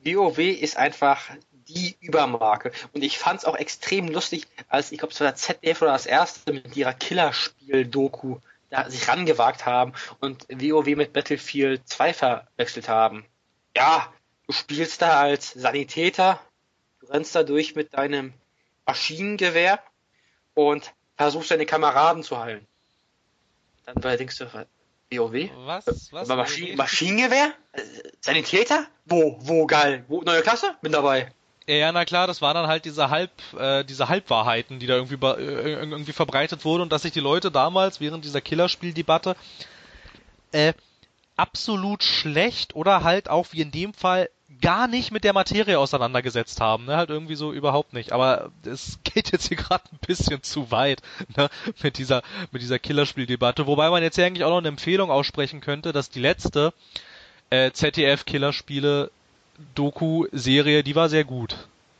WoW 0.04 0.38
ist 0.38 0.76
einfach 0.76 1.20
die 1.72 1.96
Übermarke. 2.00 2.72
Und 2.92 3.02
ich 3.02 3.18
fand 3.18 3.40
es 3.40 3.44
auch 3.44 3.56
extrem 3.56 4.08
lustig, 4.08 4.46
als 4.68 4.92
ich 4.92 4.98
glaube, 4.98 5.12
es 5.12 5.20
war 5.20 5.28
der 5.28 5.36
ZDF 5.36 5.82
oder 5.82 5.92
das 5.92 6.06
erste 6.06 6.52
mit 6.52 6.76
ihrer 6.76 6.94
Killerspiel-Doku 6.94 8.38
da 8.70 8.88
sich 8.88 9.08
rangewagt 9.08 9.66
haben 9.66 9.92
und 10.20 10.46
WoW 10.48 10.96
mit 10.96 11.12
Battlefield 11.12 11.86
2 11.88 12.14
verwechselt 12.14 12.88
haben. 12.88 13.26
Ja, 13.76 14.12
du 14.46 14.52
spielst 14.52 15.02
da 15.02 15.20
als 15.20 15.52
Sanitäter, 15.52 16.40
du 17.00 17.06
rennst 17.06 17.34
da 17.34 17.42
durch 17.42 17.74
mit 17.74 17.94
deinem 17.94 18.32
Maschinengewehr 18.86 19.80
und 20.54 20.92
versuchst 21.16 21.50
deine 21.50 21.66
Kameraden 21.66 22.22
zu 22.22 22.38
heilen. 22.38 22.66
Dann 23.84 24.16
denkst 24.16 24.38
du, 24.38 24.46
WoW? 25.12 25.50
Was? 25.66 26.12
Was? 26.12 26.28
Maschinen 26.28 26.76
Maschinengewehr? 26.76 27.52
Äh, 27.72 27.82
Sanitäter? 28.20 28.86
Wo? 29.04 29.36
Wo 29.40 29.66
geil? 29.66 30.04
Wo? 30.06 30.22
Neue 30.22 30.42
Klasse? 30.42 30.76
Bin 30.82 30.92
dabei. 30.92 31.32
Ja, 31.78 31.92
na 31.92 32.04
klar, 32.04 32.26
das 32.26 32.42
waren 32.42 32.56
dann 32.56 32.66
halt 32.66 32.84
diese 32.84 33.10
Halb, 33.10 33.30
äh, 33.56 33.84
diese 33.84 34.08
Halbwahrheiten, 34.08 34.80
die 34.80 34.88
da 34.88 34.94
irgendwie, 34.94 35.24
äh, 35.24 35.74
irgendwie 35.74 36.12
verbreitet 36.12 36.64
wurden 36.64 36.82
und 36.82 36.90
dass 36.90 37.02
sich 37.02 37.12
die 37.12 37.20
Leute 37.20 37.52
damals 37.52 38.00
während 38.00 38.24
dieser 38.24 38.40
Killerspieldebatte 38.40 39.36
äh, 40.50 40.72
absolut 41.36 42.02
schlecht 42.02 42.74
oder 42.74 43.04
halt 43.04 43.30
auch 43.30 43.46
wie 43.52 43.60
in 43.60 43.70
dem 43.70 43.94
Fall 43.94 44.30
gar 44.60 44.88
nicht 44.88 45.12
mit 45.12 45.22
der 45.22 45.32
Materie 45.32 45.78
auseinandergesetzt 45.78 46.60
haben, 46.60 46.86
ne? 46.86 46.96
halt 46.96 47.08
irgendwie 47.08 47.36
so 47.36 47.52
überhaupt 47.52 47.92
nicht. 47.92 48.10
Aber 48.10 48.50
es 48.64 48.98
geht 49.04 49.30
jetzt 49.30 49.46
hier 49.46 49.56
gerade 49.56 49.84
ein 49.92 49.98
bisschen 50.04 50.42
zu 50.42 50.72
weit 50.72 51.02
ne? 51.36 51.48
mit 51.84 51.98
dieser 51.98 52.22
mit 52.50 52.62
dieser 52.62 52.80
Killerspieldebatte, 52.80 53.68
wobei 53.68 53.90
man 53.90 54.02
jetzt 54.02 54.16
hier 54.16 54.26
eigentlich 54.26 54.42
auch 54.42 54.50
noch 54.50 54.58
eine 54.58 54.68
Empfehlung 54.68 55.08
aussprechen 55.08 55.60
könnte, 55.60 55.92
dass 55.92 56.10
die 56.10 56.20
letzte 56.20 56.74
äh, 57.50 57.70
ZDF 57.70 58.24
Killerspiele 58.24 59.12
Doku-Serie, 59.74 60.82
die 60.82 60.94
war 60.94 61.08
sehr 61.08 61.24
gut. 61.24 61.56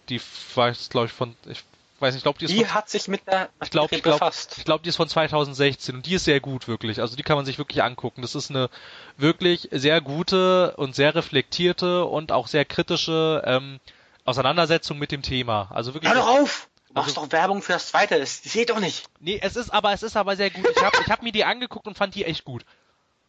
Die 0.08 0.20
war, 0.54 0.72
glaube 0.88 1.06
ich, 1.06 1.12
von, 1.12 1.36
ich 1.48 1.62
weiß 2.00 2.14
nicht, 2.14 2.20
ich 2.20 2.22
glaube, 2.24 2.38
die 2.38 2.46
ist 2.46 2.52
Die 2.52 2.64
von, 2.64 2.74
hat 2.74 2.90
sich 2.90 3.08
mit 3.08 3.26
der 3.26 3.48
ich 3.62 3.70
glaub, 3.70 3.92
ich 3.92 4.02
glaub, 4.02 4.18
befasst. 4.18 4.56
Ich 4.58 4.64
glaube, 4.64 4.82
die 4.82 4.88
ist 4.88 4.96
von 4.96 5.08
2016 5.08 5.94
und 5.94 6.06
die 6.06 6.14
ist 6.14 6.24
sehr 6.24 6.40
gut, 6.40 6.68
wirklich. 6.68 7.00
Also 7.00 7.16
die 7.16 7.22
kann 7.22 7.36
man 7.36 7.46
sich 7.46 7.58
wirklich 7.58 7.82
angucken. 7.82 8.22
Das 8.22 8.34
ist 8.34 8.50
eine 8.50 8.70
wirklich 9.16 9.68
sehr 9.70 10.00
gute 10.00 10.76
und 10.76 10.94
sehr 10.94 11.14
reflektierte 11.14 12.04
und 12.04 12.32
auch 12.32 12.48
sehr 12.48 12.64
kritische 12.64 13.42
ähm, 13.44 13.80
Auseinandersetzung 14.24 14.98
mit 14.98 15.12
dem 15.12 15.22
Thema. 15.22 15.68
Also 15.70 15.94
wirklich. 15.94 16.12
Hör 16.12 16.20
doch 16.20 16.28
auf! 16.28 16.68
Machst 16.92 17.16
also, 17.16 17.26
doch 17.26 17.32
Werbung 17.32 17.62
für 17.62 17.74
das 17.74 17.88
zweite, 17.88 18.18
das 18.18 18.42
seht 18.42 18.70
doch 18.70 18.80
nicht. 18.80 19.08
Nee, 19.20 19.38
es 19.40 19.54
ist 19.54 19.70
aber, 19.70 19.92
es 19.92 20.02
ist 20.02 20.16
aber 20.16 20.34
sehr 20.34 20.50
gut. 20.50 20.68
Ich 20.74 20.82
habe 20.82 20.96
ich 21.00 21.08
hab 21.08 21.22
mir 21.22 21.30
die 21.30 21.44
angeguckt 21.44 21.86
und 21.86 21.96
fand 21.96 22.16
die 22.16 22.24
echt 22.24 22.44
gut. 22.44 22.64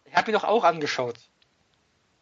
Ich 0.05 0.15
habe 0.15 0.31
mir 0.31 0.37
doch 0.37 0.43
auch 0.43 0.63
angeschaut. 0.63 1.15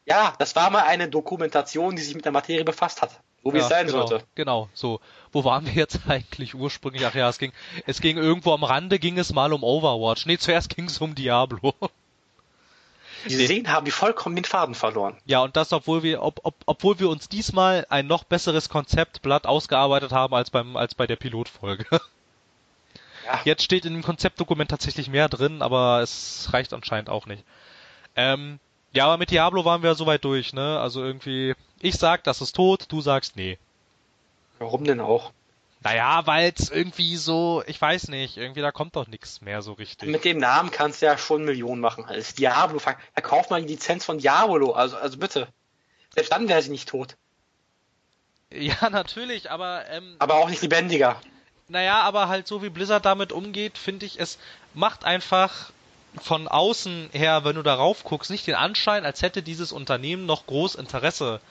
Ja, 0.10 0.34
das 0.39 0.56
war 0.56 0.72
mal 0.72 0.84
eine 0.84 1.08
Dokumentation, 1.08 1.95
die 1.95 2.02
sich 2.02 2.15
mit 2.15 2.26
der 2.26 2.32
Materie 2.32 2.63
befasst 2.63 3.02
hat. 3.04 3.12
So 3.43 3.54
wie 3.54 3.58
ja, 3.58 3.63
es 3.63 3.69
sein 3.69 3.88
genau, 3.88 4.08
sollte. 4.08 4.26
Genau, 4.36 4.69
so. 4.74 5.00
Wo 5.32 5.43
waren 5.45 5.65
wir 5.65 5.74
jetzt 5.74 6.00
eigentlich 6.08 6.56
ursprünglich? 6.56 7.06
Ach 7.06 7.13
ja, 7.13 7.30
es 7.30 7.38
ging, 7.38 7.54
es 7.86 8.02
ging 8.02 8.17
irgendwo 8.17 8.54
am 8.54 8.63
Rande, 8.63 8.98
ging 8.98 9.19
es 9.19 9.32
mal 9.32 9.54
um 9.54 9.63
Overwatch. 9.63 10.26
Nee, 10.26 10.38
zuerst 10.38 10.69
ging 10.76 10.86
es 10.86 11.00
um 11.00 11.13
Diablo. 11.13 11.74
Sie 13.28 13.36
nee. 13.36 13.45
sehen, 13.45 13.72
haben 13.72 13.86
die 13.86 13.91
vollkommen 13.91 14.36
den 14.36 14.45
Faden 14.45 14.76
verloren. 14.76 15.17
Ja, 15.26 15.41
und 15.41 15.56
das, 15.58 15.74
obwohl 15.74 16.04
wir, 16.04 16.24
ob, 16.24 16.39
ob, 16.43 16.56
obwohl 16.65 17.00
wir 17.00 17.10
uns 17.10 17.30
diesmal 17.30 17.86
ein 17.89 18.08
noch 18.08 18.24
besseres 18.24 18.69
Konzeptblatt 18.69 19.45
ausgearbeitet 19.45 20.12
haben 20.12 20.34
als 20.34 20.50
beim, 20.50 20.76
als 20.76 20.95
bei 20.95 21.08
der 21.08 21.15
Pilotfolge. 21.15 21.86
Ja. 23.26 23.41
Jetzt 23.43 23.62
steht 23.62 23.86
in 23.86 23.93
dem 23.93 24.02
Konzeptdokument 24.02 24.72
tatsächlich 24.72 25.08
mehr 25.08 25.30
drin, 25.30 25.62
aber 25.62 26.02
es 26.02 26.50
reicht 26.52 26.74
anscheinend 26.74 27.12
auch 27.12 27.28
nicht. 27.28 27.43
Ähm, 28.15 28.60
ja, 28.91 29.06
aber 29.06 29.17
mit 29.17 29.32
Diablo 29.32 29.65
waren 29.65 29.84
wir 29.84 29.95
soweit 29.95 30.23
durch, 30.23 30.54
ne? 30.54 30.80
Also 30.80 31.04
irgendwie, 31.04 31.54
ich 31.80 31.95
sag, 31.95 32.23
das 32.23 32.41
ist 32.41 32.56
tot, 32.56 32.86
du 32.89 33.02
sagst 33.02 33.36
nee. 33.36 33.58
Warum 34.58 34.84
denn 34.84 34.99
auch? 34.99 35.32
Naja, 35.82 36.28
weil 36.28 36.52
es 36.54 36.69
irgendwie 36.69 37.15
so, 37.15 37.63
ich 37.65 37.82
weiß 37.82 38.10
nicht, 38.10 38.36
irgendwie 38.36 38.62
da 38.62 38.71
kommt 38.71 38.97
doch 38.97 39.08
nichts 39.08 39.39
mehr 39.39 39.62
so 39.62 39.73
richtig. 39.73 40.10
Mit 40.10 40.25
dem 40.25 40.38
Namen 40.38 40.71
kannst 40.71 41.02
du 41.02 41.06
ja 41.06 41.17
schon 41.17 41.45
Millionen 41.45 41.80
machen. 41.80 42.04
Als 42.04 42.34
Diablo, 42.36 42.80
verkauf 42.80 43.49
mal 43.49 43.62
die 43.62 43.69
Lizenz 43.69 44.04
von 44.04 44.17
Diablo, 44.17 44.73
also, 44.73 44.97
also 44.97 45.17
bitte. 45.17 45.47
Selbst 46.13 46.32
dann 46.34 46.49
wäre 46.49 46.62
sie 46.62 46.71
nicht 46.71 46.89
tot. 46.89 47.15
Ja, 48.52 48.89
natürlich, 48.89 49.52
aber. 49.52 49.86
Ähm, 49.89 50.15
aber 50.19 50.36
auch 50.36 50.49
nicht 50.49 50.62
lebendiger. 50.62 51.21
Naja, 51.69 52.02
aber 52.02 52.28
halt 52.28 52.47
so 52.47 52.62
wie 52.63 52.69
Blizzard 52.69 53.06
damit 53.06 53.32
umgeht, 53.32 53.78
finde 53.78 54.06
ich, 54.06 54.19
es 54.19 54.39
macht 54.73 55.06
einfach 55.06 55.71
von 56.21 56.47
außen 56.47 57.10
her, 57.12 57.43
wenn 57.43 57.55
du 57.55 57.63
darauf 57.63 58.03
guckst, 58.03 58.32
nicht 58.32 58.47
den 58.47 58.55
Anschein, 58.55 59.05
als 59.05 59.21
hätte 59.21 59.41
dieses 59.41 59.71
Unternehmen 59.71 60.25
noch 60.25 60.45
groß 60.45 60.75
Interesse 60.75 61.41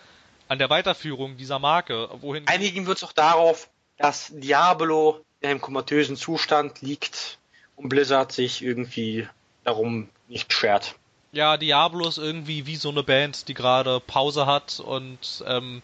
an 0.48 0.58
der 0.58 0.70
Weiterführung 0.70 1.36
dieser 1.36 1.58
Marke. 1.58 2.08
Wohin 2.20 2.46
Einigen 2.48 2.86
wird 2.86 2.98
es 2.98 3.04
auch 3.04 3.12
darauf, 3.12 3.68
dass 3.98 4.30
Diablo 4.32 5.20
in 5.40 5.50
einem 5.50 5.60
komatösen 5.60 6.16
Zustand 6.16 6.80
liegt 6.80 7.38
und 7.76 7.88
Blizzard 7.88 8.32
sich 8.32 8.62
irgendwie 8.62 9.28
darum 9.64 10.08
nicht 10.28 10.52
schert. 10.52 10.94
Ja, 11.32 11.56
Diablo 11.56 12.08
ist 12.08 12.18
irgendwie 12.18 12.66
wie 12.66 12.76
so 12.76 12.88
eine 12.88 13.02
Band, 13.02 13.48
die 13.48 13.54
gerade 13.54 14.00
Pause 14.00 14.46
hat 14.46 14.80
und 14.80 15.44
ähm, 15.46 15.82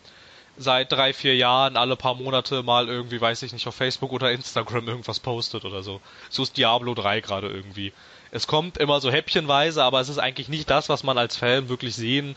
seit 0.56 0.90
drei, 0.90 1.12
vier 1.12 1.36
Jahren 1.36 1.76
alle 1.76 1.96
paar 1.96 2.14
Monate 2.14 2.62
mal 2.62 2.88
irgendwie, 2.88 3.20
weiß 3.20 3.42
ich 3.42 3.52
nicht, 3.52 3.66
auf 3.66 3.74
Facebook 3.74 4.12
oder 4.12 4.32
Instagram 4.32 4.88
irgendwas 4.88 5.20
postet 5.20 5.64
oder 5.64 5.82
so. 5.82 6.00
So 6.30 6.42
ist 6.42 6.56
Diablo 6.56 6.94
3 6.94 7.20
gerade 7.20 7.48
irgendwie. 7.48 7.92
Es 8.34 8.48
kommt 8.48 8.78
immer 8.78 9.00
so 9.00 9.12
häppchenweise, 9.12 9.84
aber 9.84 10.00
es 10.00 10.08
ist 10.08 10.18
eigentlich 10.18 10.48
nicht 10.48 10.68
das, 10.68 10.88
was 10.88 11.04
man 11.04 11.18
als 11.18 11.36
Fan 11.36 11.68
wirklich 11.68 11.94
sehen 11.94 12.34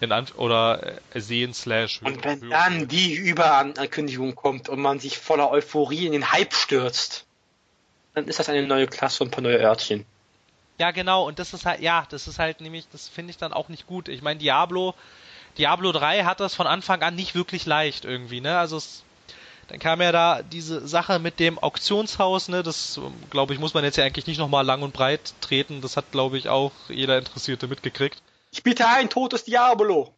in 0.00 0.12
Anf 0.12 0.34
oder 0.36 0.98
äh, 1.14 1.20
sehen 1.20 1.54
slash 1.54 2.02
Und 2.02 2.22
wenn 2.22 2.50
dann 2.50 2.86
die 2.86 3.14
Überankündigung 3.14 4.34
kommt 4.34 4.68
und 4.68 4.80
man 4.80 5.00
sich 5.00 5.16
voller 5.16 5.50
Euphorie 5.50 6.06
in 6.06 6.12
den 6.12 6.32
Hype 6.32 6.52
stürzt, 6.52 7.24
dann 8.12 8.28
ist 8.28 8.40
das 8.40 8.50
eine 8.50 8.66
neue 8.66 8.86
Klasse 8.86 9.24
und 9.24 9.28
ein 9.28 9.30
paar 9.30 9.42
neue 9.42 9.58
Örtchen. 9.58 10.04
Ja, 10.78 10.90
genau, 10.90 11.26
und 11.26 11.38
das 11.38 11.54
ist 11.54 11.64
halt, 11.64 11.80
ja, 11.80 12.06
das 12.10 12.28
ist 12.28 12.38
halt 12.38 12.60
nämlich, 12.60 12.86
das 12.92 13.08
finde 13.08 13.30
ich 13.30 13.38
dann 13.38 13.54
auch 13.54 13.70
nicht 13.70 13.86
gut. 13.86 14.08
Ich 14.08 14.20
meine, 14.20 14.38
Diablo 14.38 14.94
Diablo 15.56 15.92
3 15.92 16.24
hat 16.24 16.40
das 16.40 16.54
von 16.54 16.66
Anfang 16.66 17.02
an 17.02 17.14
nicht 17.14 17.34
wirklich 17.34 17.66
leicht 17.66 18.04
irgendwie, 18.04 18.40
ne? 18.40 18.58
Also 18.58 18.76
es, 18.76 19.02
dann 19.68 19.78
kam 19.78 20.00
ja 20.00 20.12
da 20.12 20.42
diese 20.42 20.86
Sache 20.86 21.18
mit 21.18 21.40
dem 21.40 21.58
Auktionshaus, 21.58 22.48
ne? 22.48 22.62
Das 22.62 23.00
glaube 23.30 23.54
ich, 23.54 23.60
muss 23.60 23.74
man 23.74 23.84
jetzt 23.84 23.96
ja 23.96 24.04
eigentlich 24.04 24.26
nicht 24.26 24.38
nochmal 24.38 24.64
lang 24.64 24.82
und 24.82 24.92
breit 24.92 25.34
treten. 25.40 25.80
Das 25.80 25.96
hat, 25.96 26.10
glaube 26.10 26.38
ich, 26.38 26.48
auch 26.48 26.72
jeder 26.88 27.18
Interessierte 27.18 27.68
mitgekriegt. 27.68 28.22
Ich 28.50 28.62
biete 28.62 28.86
ein 28.86 29.08
totes 29.08 29.44
Diablo. 29.44 30.12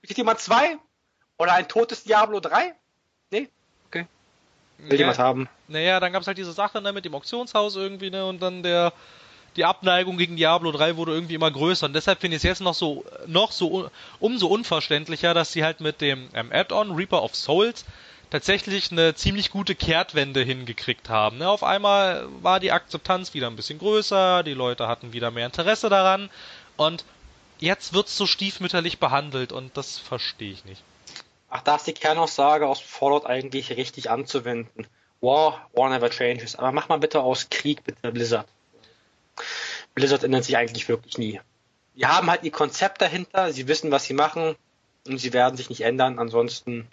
Bietet 0.00 0.18
jemand 0.18 0.40
zwei? 0.40 0.76
Oder 1.38 1.54
ein 1.54 1.68
totes 1.68 2.04
Diablo 2.04 2.40
3? 2.40 2.74
Nee? 3.30 3.48
Okay. 3.86 4.06
Will 4.78 4.92
ja, 4.92 4.98
jemand 4.98 5.18
haben? 5.18 5.48
Naja, 5.68 6.00
dann 6.00 6.12
gab 6.12 6.22
es 6.22 6.26
halt 6.26 6.38
diese 6.38 6.52
Sache 6.52 6.82
ne, 6.82 6.92
mit 6.92 7.04
dem 7.04 7.14
Auktionshaus 7.14 7.76
irgendwie, 7.76 8.10
ne? 8.10 8.26
Und 8.26 8.42
dann 8.42 8.62
der 8.62 8.92
die 9.56 9.64
Abneigung 9.64 10.18
gegen 10.18 10.36
Diablo 10.36 10.70
3 10.70 10.96
wurde 10.96 11.12
irgendwie 11.12 11.34
immer 11.34 11.50
größer 11.50 11.86
und 11.86 11.92
deshalb 11.92 12.20
finde 12.20 12.36
ich 12.36 12.40
es 12.40 12.44
jetzt 12.44 12.60
noch 12.60 12.74
so 12.74 13.04
noch 13.26 13.50
so 13.50 13.90
umso 14.20 14.46
unverständlicher, 14.46 15.34
dass 15.34 15.52
sie 15.52 15.64
halt 15.64 15.80
mit 15.80 16.00
dem 16.00 16.28
ähm, 16.34 16.50
Add-on 16.52 16.94
Reaper 16.94 17.22
of 17.22 17.34
Souls 17.34 17.84
tatsächlich 18.30 18.92
eine 18.92 19.14
ziemlich 19.14 19.50
gute 19.50 19.74
Kehrtwende 19.74 20.42
hingekriegt 20.42 21.08
haben. 21.08 21.38
Ne? 21.38 21.48
Auf 21.48 21.62
einmal 21.62 22.26
war 22.42 22.60
die 22.60 22.72
Akzeptanz 22.72 23.34
wieder 23.34 23.46
ein 23.48 23.56
bisschen 23.56 23.78
größer, 23.78 24.42
die 24.42 24.54
Leute 24.54 24.88
hatten 24.88 25.12
wieder 25.12 25.30
mehr 25.30 25.46
Interesse 25.46 25.88
daran 25.88 26.30
und 26.76 27.04
jetzt 27.58 27.92
wird's 27.92 28.16
so 28.16 28.26
stiefmütterlich 28.26 28.98
behandelt 28.98 29.52
und 29.52 29.76
das 29.76 29.98
verstehe 29.98 30.52
ich 30.52 30.64
nicht. 30.64 30.82
Ach, 31.50 31.62
da 31.62 31.76
ist 31.76 31.86
die 31.86 31.94
Kernaussage 31.94 32.66
aus 32.66 32.80
Fallout 32.80 33.24
eigentlich 33.24 33.70
richtig 33.76 34.10
anzuwenden. 34.10 34.86
War, 35.20 35.68
war 35.72 35.88
never 35.88 36.10
changes. 36.10 36.56
Aber 36.56 36.72
mach 36.72 36.88
mal 36.88 36.98
bitte 36.98 37.20
aus 37.20 37.48
Krieg 37.50 37.82
bitte 37.84 38.12
Blizzard. 38.12 38.46
Blizzard 39.94 40.24
ändert 40.24 40.44
sich 40.44 40.56
eigentlich 40.56 40.88
wirklich 40.88 41.18
nie. 41.18 41.40
Die 41.94 42.06
haben 42.06 42.30
halt 42.30 42.44
ihr 42.44 42.52
Konzept 42.52 43.00
dahinter, 43.00 43.52
sie 43.52 43.66
wissen, 43.66 43.90
was 43.90 44.04
sie 44.04 44.14
machen 44.14 44.54
und 45.08 45.18
sie 45.18 45.32
werden 45.32 45.56
sich 45.56 45.70
nicht 45.70 45.80
ändern, 45.80 46.18
ansonsten 46.18 46.86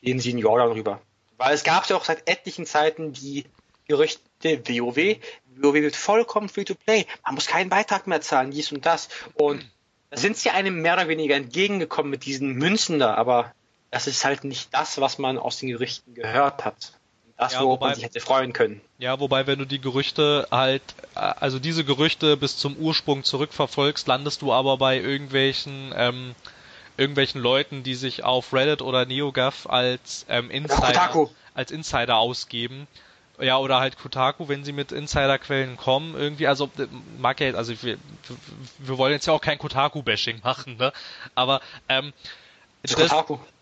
gehen 0.00 0.20
sie 0.20 0.30
in 0.30 0.38
Jordan 0.38 0.72
rüber. 0.72 1.00
Weil 1.36 1.54
es 1.54 1.64
gab 1.64 1.88
ja 1.88 1.96
auch 1.96 2.04
seit 2.04 2.28
etlichen 2.28 2.66
Zeiten 2.66 3.12
die 3.12 3.44
Gerüchte, 3.88 4.20
WoW, 4.42 5.18
WoW 5.56 5.74
wird 5.74 5.96
vollkommen 5.96 6.48
free 6.48 6.64
to 6.64 6.74
play, 6.74 7.06
man 7.24 7.34
muss 7.34 7.46
keinen 7.46 7.70
Beitrag 7.70 8.06
mehr 8.06 8.20
zahlen, 8.20 8.50
dies 8.50 8.72
und 8.72 8.84
das. 8.84 9.08
Und 9.34 9.64
da 10.10 10.16
sind 10.16 10.36
sie 10.36 10.50
einem 10.50 10.82
mehr 10.82 10.94
oder 10.94 11.08
weniger 11.08 11.36
entgegengekommen 11.36 12.10
mit 12.10 12.24
diesen 12.24 12.54
Münzen 12.54 12.98
da, 12.98 13.14
aber 13.14 13.52
das 13.90 14.06
ist 14.06 14.24
halt 14.24 14.44
nicht 14.44 14.72
das, 14.72 15.00
was 15.00 15.18
man 15.18 15.38
aus 15.38 15.58
den 15.58 15.68
Gerüchten 15.68 16.14
gehört 16.14 16.64
hat. 16.64 16.92
Das, 17.36 17.52
ja, 17.52 17.62
worauf 17.62 17.80
man 17.80 17.94
sich 17.94 18.04
hätte 18.04 18.20
freuen 18.20 18.54
können. 18.54 18.80
Ja, 18.98 19.20
wobei, 19.20 19.46
wenn 19.46 19.58
du 19.58 19.66
die 19.66 19.80
Gerüchte 19.80 20.48
halt, 20.50 20.82
also 21.14 21.58
diese 21.58 21.84
Gerüchte 21.84 22.38
bis 22.38 22.56
zum 22.56 22.76
Ursprung 22.76 23.24
zurückverfolgst, 23.24 24.06
landest 24.06 24.40
du 24.40 24.54
aber 24.54 24.78
bei 24.78 24.98
irgendwelchen, 24.98 25.92
ähm, 25.94 26.34
irgendwelchen 26.96 27.40
Leuten, 27.40 27.82
die 27.82 27.94
sich 27.94 28.24
auf 28.24 28.52
Reddit 28.52 28.82
oder 28.82 29.06
NeoGAF 29.06 29.66
als 29.66 30.26
ähm, 30.28 30.50
Insider, 30.50 31.28
als 31.54 31.70
Insider 31.70 32.16
ausgeben. 32.16 32.86
Ja, 33.38 33.58
oder 33.58 33.80
halt 33.80 33.98
Kotaku, 33.98 34.48
wenn 34.48 34.64
sie 34.64 34.72
mit 34.72 34.92
Insiderquellen 34.92 35.76
kommen, 35.76 36.14
irgendwie, 36.14 36.46
also 36.46 36.70
mag 37.18 37.38
ja, 37.40 37.52
also 37.52 37.74
wir, 37.82 37.98
wir 38.78 38.96
wollen 38.96 39.12
jetzt 39.12 39.26
ja 39.26 39.34
auch 39.34 39.42
kein 39.42 39.58
Kotaku-Bashing 39.58 40.40
machen, 40.42 40.78
ne? 40.78 40.90
Aber 41.34 41.60
ähm, 41.90 42.14
das, 42.82 43.14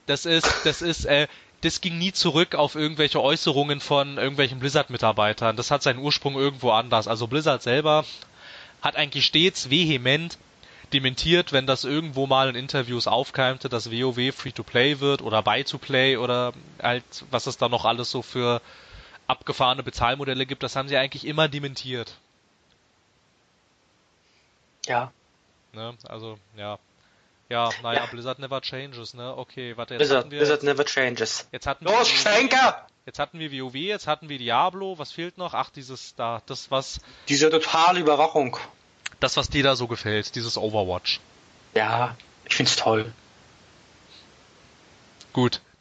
das 0.06 0.26
ist, 0.26 0.46
das 0.64 0.80
ist, 0.80 1.06
äh, 1.06 1.26
das 1.62 1.80
ging 1.80 1.98
nie 1.98 2.12
zurück 2.12 2.54
auf 2.54 2.76
irgendwelche 2.76 3.20
Äußerungen 3.20 3.80
von 3.80 4.18
irgendwelchen 4.18 4.60
Blizzard-Mitarbeitern. 4.60 5.56
Das 5.56 5.70
hat 5.72 5.82
seinen 5.82 5.98
Ursprung 5.98 6.36
irgendwo 6.36 6.70
anders. 6.70 7.08
Also 7.08 7.26
Blizzard 7.26 7.62
selber 7.62 8.04
hat 8.82 8.96
eigentlich 8.96 9.24
stets 9.24 9.70
vehement 9.70 10.38
dementiert, 10.94 11.52
wenn 11.52 11.66
das 11.66 11.84
irgendwo 11.84 12.26
mal 12.26 12.48
in 12.48 12.54
Interviews 12.54 13.06
aufkeimte, 13.06 13.68
dass 13.68 13.90
WoW 13.90 14.32
Free-to-Play 14.32 15.00
wird 15.00 15.20
oder 15.20 15.42
Buy-to-Play 15.42 16.16
oder 16.16 16.52
halt, 16.80 17.04
was 17.30 17.46
es 17.46 17.58
da 17.58 17.68
noch 17.68 17.84
alles 17.84 18.10
so 18.10 18.22
für 18.22 18.62
abgefahrene 19.26 19.82
Bezahlmodelle 19.82 20.46
gibt. 20.46 20.62
Das 20.62 20.76
haben 20.76 20.88
sie 20.88 20.96
eigentlich 20.96 21.26
immer 21.26 21.48
dementiert. 21.48 22.14
Ja. 24.86 25.12
Ne? 25.72 25.94
Also, 26.08 26.38
ja. 26.56 26.78
Ja, 27.48 27.70
naja, 27.82 28.00
ja. 28.00 28.06
Blizzard 28.06 28.38
never 28.38 28.60
changes, 28.62 29.14
ne? 29.14 29.36
Okay, 29.36 29.76
warte, 29.76 29.94
jetzt 29.94 30.00
Blizzard, 30.00 30.30
wir, 30.30 30.38
Blizzard 30.38 30.62
never 30.62 30.84
changes. 30.84 31.48
Jetzt 31.52 31.66
hatten 31.66 31.84
Los, 31.84 32.10
wir 32.10 32.32
Schenker! 32.32 32.86
Jetzt 33.04 33.18
hatten 33.18 33.38
wir 33.38 33.52
WoW, 33.52 33.74
jetzt 33.74 34.06
hatten 34.06 34.28
wir 34.30 34.38
Diablo, 34.38 34.98
was 34.98 35.12
fehlt 35.12 35.36
noch? 35.36 35.52
Ach, 35.52 35.68
dieses 35.68 36.14
da, 36.14 36.40
das 36.46 36.70
was... 36.70 37.00
Diese 37.28 37.50
totale 37.50 38.00
Überwachung. 38.00 38.56
Das, 39.20 39.36
was 39.36 39.48
dir 39.48 39.62
da 39.62 39.76
so 39.76 39.86
gefällt, 39.86 40.34
dieses 40.34 40.56
Overwatch. 40.56 41.20
Ja, 41.74 42.16
ich 42.44 42.54
find's 42.54 42.76
toll. 42.76 43.12
Gut, 45.32 45.60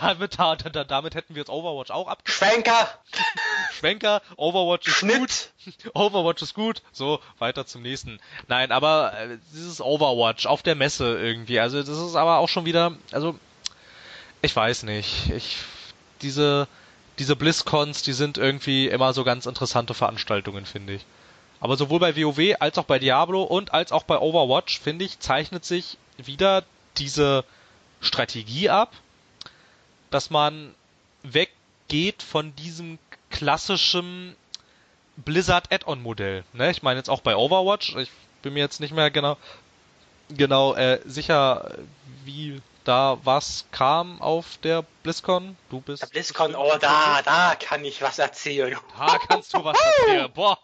damit, 0.00 0.38
dann, 0.38 0.86
damit 0.86 1.14
hätten 1.14 1.34
wir 1.34 1.40
jetzt 1.40 1.50
Overwatch 1.50 1.90
auch 1.90 2.08
abgeschlossen. 2.08 2.52
Schwenker! 2.52 2.98
Schwenker, 3.72 4.22
Overwatch 4.36 4.86
ist 4.86 4.94
Schnitt. 4.94 5.50
gut. 5.64 5.74
Overwatch 5.94 6.42
ist 6.42 6.54
gut. 6.54 6.82
So, 6.92 7.20
weiter 7.38 7.66
zum 7.66 7.82
nächsten. 7.82 8.20
Nein, 8.48 8.72
aber 8.72 9.12
äh, 9.18 9.38
dieses 9.52 9.80
Overwatch 9.80 10.46
auf 10.46 10.62
der 10.62 10.74
Messe 10.74 11.18
irgendwie, 11.18 11.60
also 11.60 11.80
das 11.80 11.88
ist 11.98 12.14
aber 12.14 12.38
auch 12.38 12.48
schon 12.48 12.66
wieder, 12.66 12.96
also 13.10 13.38
ich 14.42 14.54
weiß 14.54 14.84
nicht. 14.84 15.30
Ich 15.30 15.56
diese 16.20 16.68
diese 17.18 17.36
BlizzCons, 17.36 18.02
die 18.02 18.12
sind 18.12 18.38
irgendwie 18.38 18.88
immer 18.88 19.12
so 19.12 19.24
ganz 19.24 19.46
interessante 19.46 19.94
Veranstaltungen, 19.94 20.66
finde 20.66 20.94
ich. 20.94 21.06
Aber 21.60 21.76
sowohl 21.76 22.00
bei 22.00 22.16
WoW 22.16 22.56
als 22.60 22.78
auch 22.78 22.84
bei 22.84 22.98
Diablo 22.98 23.42
und 23.42 23.72
als 23.72 23.92
auch 23.92 24.02
bei 24.02 24.18
Overwatch, 24.18 24.80
finde 24.80 25.04
ich, 25.04 25.18
zeichnet 25.20 25.64
sich 25.64 25.98
wieder 26.18 26.64
diese 26.98 27.44
Strategie 28.00 28.68
ab, 28.68 28.92
dass 30.10 30.30
man 30.30 30.74
weggeht 31.22 32.22
von 32.22 32.54
diesem 32.56 32.98
klassischen 33.30 34.36
Blizzard 35.16 35.72
Add-on 35.72 36.02
Modell. 36.02 36.44
Ne? 36.52 36.70
Ich 36.70 36.82
meine 36.82 36.98
jetzt 36.98 37.08
auch 37.08 37.20
bei 37.20 37.36
Overwatch. 37.36 37.96
Ich 37.96 38.10
bin 38.42 38.52
mir 38.52 38.60
jetzt 38.60 38.80
nicht 38.80 38.92
mehr 38.92 39.10
genau 39.10 39.36
genau 40.28 40.74
äh, 40.74 41.00
sicher, 41.04 41.70
wie 42.24 42.60
da 42.84 43.18
was 43.24 43.66
kam 43.72 44.20
auf 44.20 44.58
der 44.58 44.82
BlizzCon. 45.02 45.56
Du 45.70 45.80
bist. 45.80 46.02
Der 46.02 46.06
BlizzCon, 46.08 46.54
oh 46.54 46.76
da, 46.80 47.22
da 47.22 47.54
kann 47.56 47.84
ich 47.84 48.02
was 48.02 48.18
erzählen. 48.18 48.76
Da 48.98 49.18
kannst 49.18 49.54
du 49.54 49.64
was 49.64 49.78
erzählen. 49.98 50.30
Boah, 50.32 50.58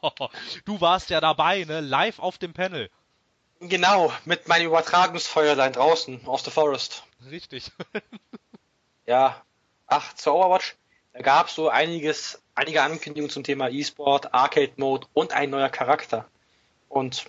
du 0.64 0.80
warst 0.80 1.10
ja 1.10 1.20
dabei, 1.20 1.64
ne? 1.64 1.80
Live 1.80 2.18
auf 2.18 2.38
dem 2.38 2.52
Panel. 2.52 2.90
Genau, 3.60 4.12
mit 4.24 4.48
meinem 4.48 4.68
Übertragungsfeuerlein 4.68 5.72
draußen 5.72 6.26
aus 6.26 6.42
der 6.42 6.52
Forest. 6.52 7.04
Richtig. 7.30 7.70
ja. 9.06 9.42
Ach, 9.86 10.14
zu 10.14 10.32
Overwatch. 10.32 10.76
Da 11.12 11.20
gab 11.20 11.48
es 11.48 11.56
so 11.56 11.68
einiges, 11.68 12.40
einige 12.54 12.82
Ankündigungen 12.82 13.30
zum 13.30 13.42
Thema 13.42 13.68
E-Sport, 13.68 14.32
Arcade 14.32 14.72
Mode 14.76 15.08
und 15.12 15.32
ein 15.32 15.50
neuer 15.50 15.68
Charakter. 15.68 16.26
Und 16.88 17.26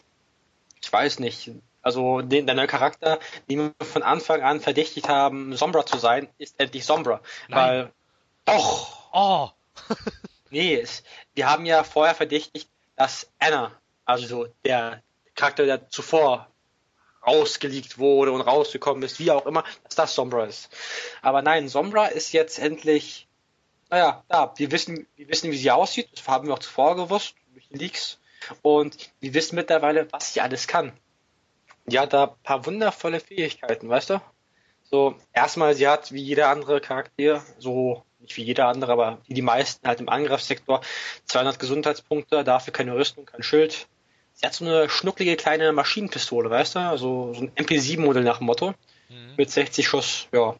ich 0.81 0.93
weiß 0.93 1.19
nicht, 1.19 1.51
also 1.81 2.21
den, 2.21 2.45
der 2.45 2.55
neue 2.55 2.67
Charakter, 2.67 3.19
den 3.49 3.73
wir 3.79 3.85
von 3.85 4.03
Anfang 4.03 4.41
an 4.41 4.59
verdächtigt 4.59 5.09
haben, 5.09 5.55
Sombra 5.55 5.85
zu 5.85 5.97
sein, 5.97 6.29
ist 6.37 6.55
endlich 6.59 6.85
Sombra. 6.85 7.21
Nein. 7.47 7.57
Weil, 7.57 7.91
doch! 8.45 9.09
Oh! 9.13 9.49
nee, 10.49 10.75
es, 10.75 11.03
wir 11.33 11.49
haben 11.49 11.65
ja 11.65 11.83
vorher 11.83 12.15
verdächtigt, 12.15 12.69
dass 12.95 13.31
Anna, 13.39 13.71
also 14.05 14.27
so 14.27 14.47
der 14.63 15.01
Charakter, 15.35 15.65
der 15.65 15.89
zuvor 15.89 16.47
rausgeleakt 17.25 17.97
wurde 17.97 18.31
und 18.31 18.41
rausgekommen 18.41 19.03
ist, 19.03 19.19
wie 19.19 19.31
auch 19.31 19.45
immer, 19.45 19.63
dass 19.83 19.95
das 19.95 20.15
Sombra 20.15 20.45
ist. 20.45 20.69
Aber 21.21 21.41
nein, 21.41 21.69
Sombra 21.69 22.07
ist 22.07 22.31
jetzt 22.31 22.59
endlich, 22.59 23.27
naja, 23.89 24.23
da, 24.27 24.53
wir 24.57 24.71
wissen, 24.71 25.07
wir 25.15 25.29
wissen, 25.29 25.51
wie 25.51 25.57
sie 25.57 25.71
aussieht, 25.71 26.09
das 26.13 26.27
haben 26.27 26.47
wir 26.47 26.53
auch 26.53 26.59
zuvor 26.59 26.95
gewusst, 26.95 27.35
durch 27.53 27.67
die 27.69 27.77
Leaks. 27.77 28.19
Und 28.63 29.11
wir 29.19 29.33
wissen 29.35 29.55
mittlerweile, 29.55 30.11
was 30.11 30.33
sie 30.33 30.41
alles 30.41 30.67
kann. 30.67 30.93
Die 31.91 31.99
hat 31.99 32.13
da 32.13 32.23
ein 32.23 32.43
paar 32.43 32.65
wundervolle 32.65 33.19
Fähigkeiten, 33.19 33.89
weißt 33.89 34.11
du? 34.11 34.21
So, 34.83 35.15
erstmal, 35.33 35.75
sie 35.75 35.87
hat 35.87 36.11
wie 36.11 36.21
jeder 36.21 36.49
andere 36.49 36.81
Charakter, 36.81 37.43
so, 37.59 38.03
nicht 38.19 38.35
wie 38.37 38.43
jeder 38.43 38.67
andere, 38.67 38.91
aber 38.91 39.19
wie 39.27 39.33
die 39.33 39.41
meisten 39.41 39.87
halt 39.87 39.99
im 39.99 40.09
Angriffssektor, 40.09 40.81
200 41.25 41.59
Gesundheitspunkte, 41.59 42.43
dafür 42.43 42.73
keine 42.73 42.95
Rüstung, 42.95 43.25
kein 43.25 43.43
Schild, 43.43 43.87
Sie 44.41 44.47
hat 44.47 44.55
so 44.55 44.65
eine 44.65 44.89
schnucklige 44.89 45.35
kleine 45.35 45.71
Maschinenpistole, 45.71 46.49
weißt 46.49 46.75
du? 46.75 46.79
Also 46.79 47.33
so 47.33 47.41
ein 47.41 47.51
MP7-Modell 47.51 48.23
nach 48.23 48.39
dem 48.39 48.47
Motto. 48.47 48.73
Mhm. 49.09 49.35
Mit 49.37 49.51
60 49.51 49.87
Schuss, 49.87 50.27
ja. 50.31 50.55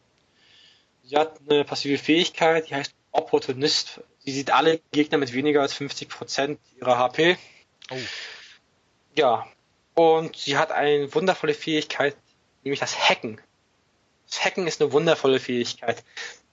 Sie 1.02 1.16
hat 1.16 1.40
eine 1.48 1.64
passive 1.64 1.98
Fähigkeit, 1.98 2.70
die 2.70 2.76
heißt 2.76 2.94
Opportunist. 3.10 4.00
Sie 4.20 4.30
sieht 4.30 4.52
alle 4.52 4.80
Gegner 4.92 5.18
mit 5.18 5.32
weniger 5.32 5.62
als 5.62 5.74
50% 5.74 6.58
ihrer 6.78 6.96
HP. 6.96 7.36
Oh. 7.90 7.96
Ja. 9.16 9.46
Und 9.94 10.36
sie 10.36 10.56
hat 10.56 10.72
eine 10.72 11.14
wundervolle 11.14 11.54
Fähigkeit, 11.54 12.16
nämlich 12.64 12.80
das 12.80 13.08
Hacken. 13.08 13.40
Das 14.28 14.44
Hacken 14.44 14.66
ist 14.66 14.80
eine 14.80 14.92
wundervolle 14.92 15.40
Fähigkeit. 15.40 16.02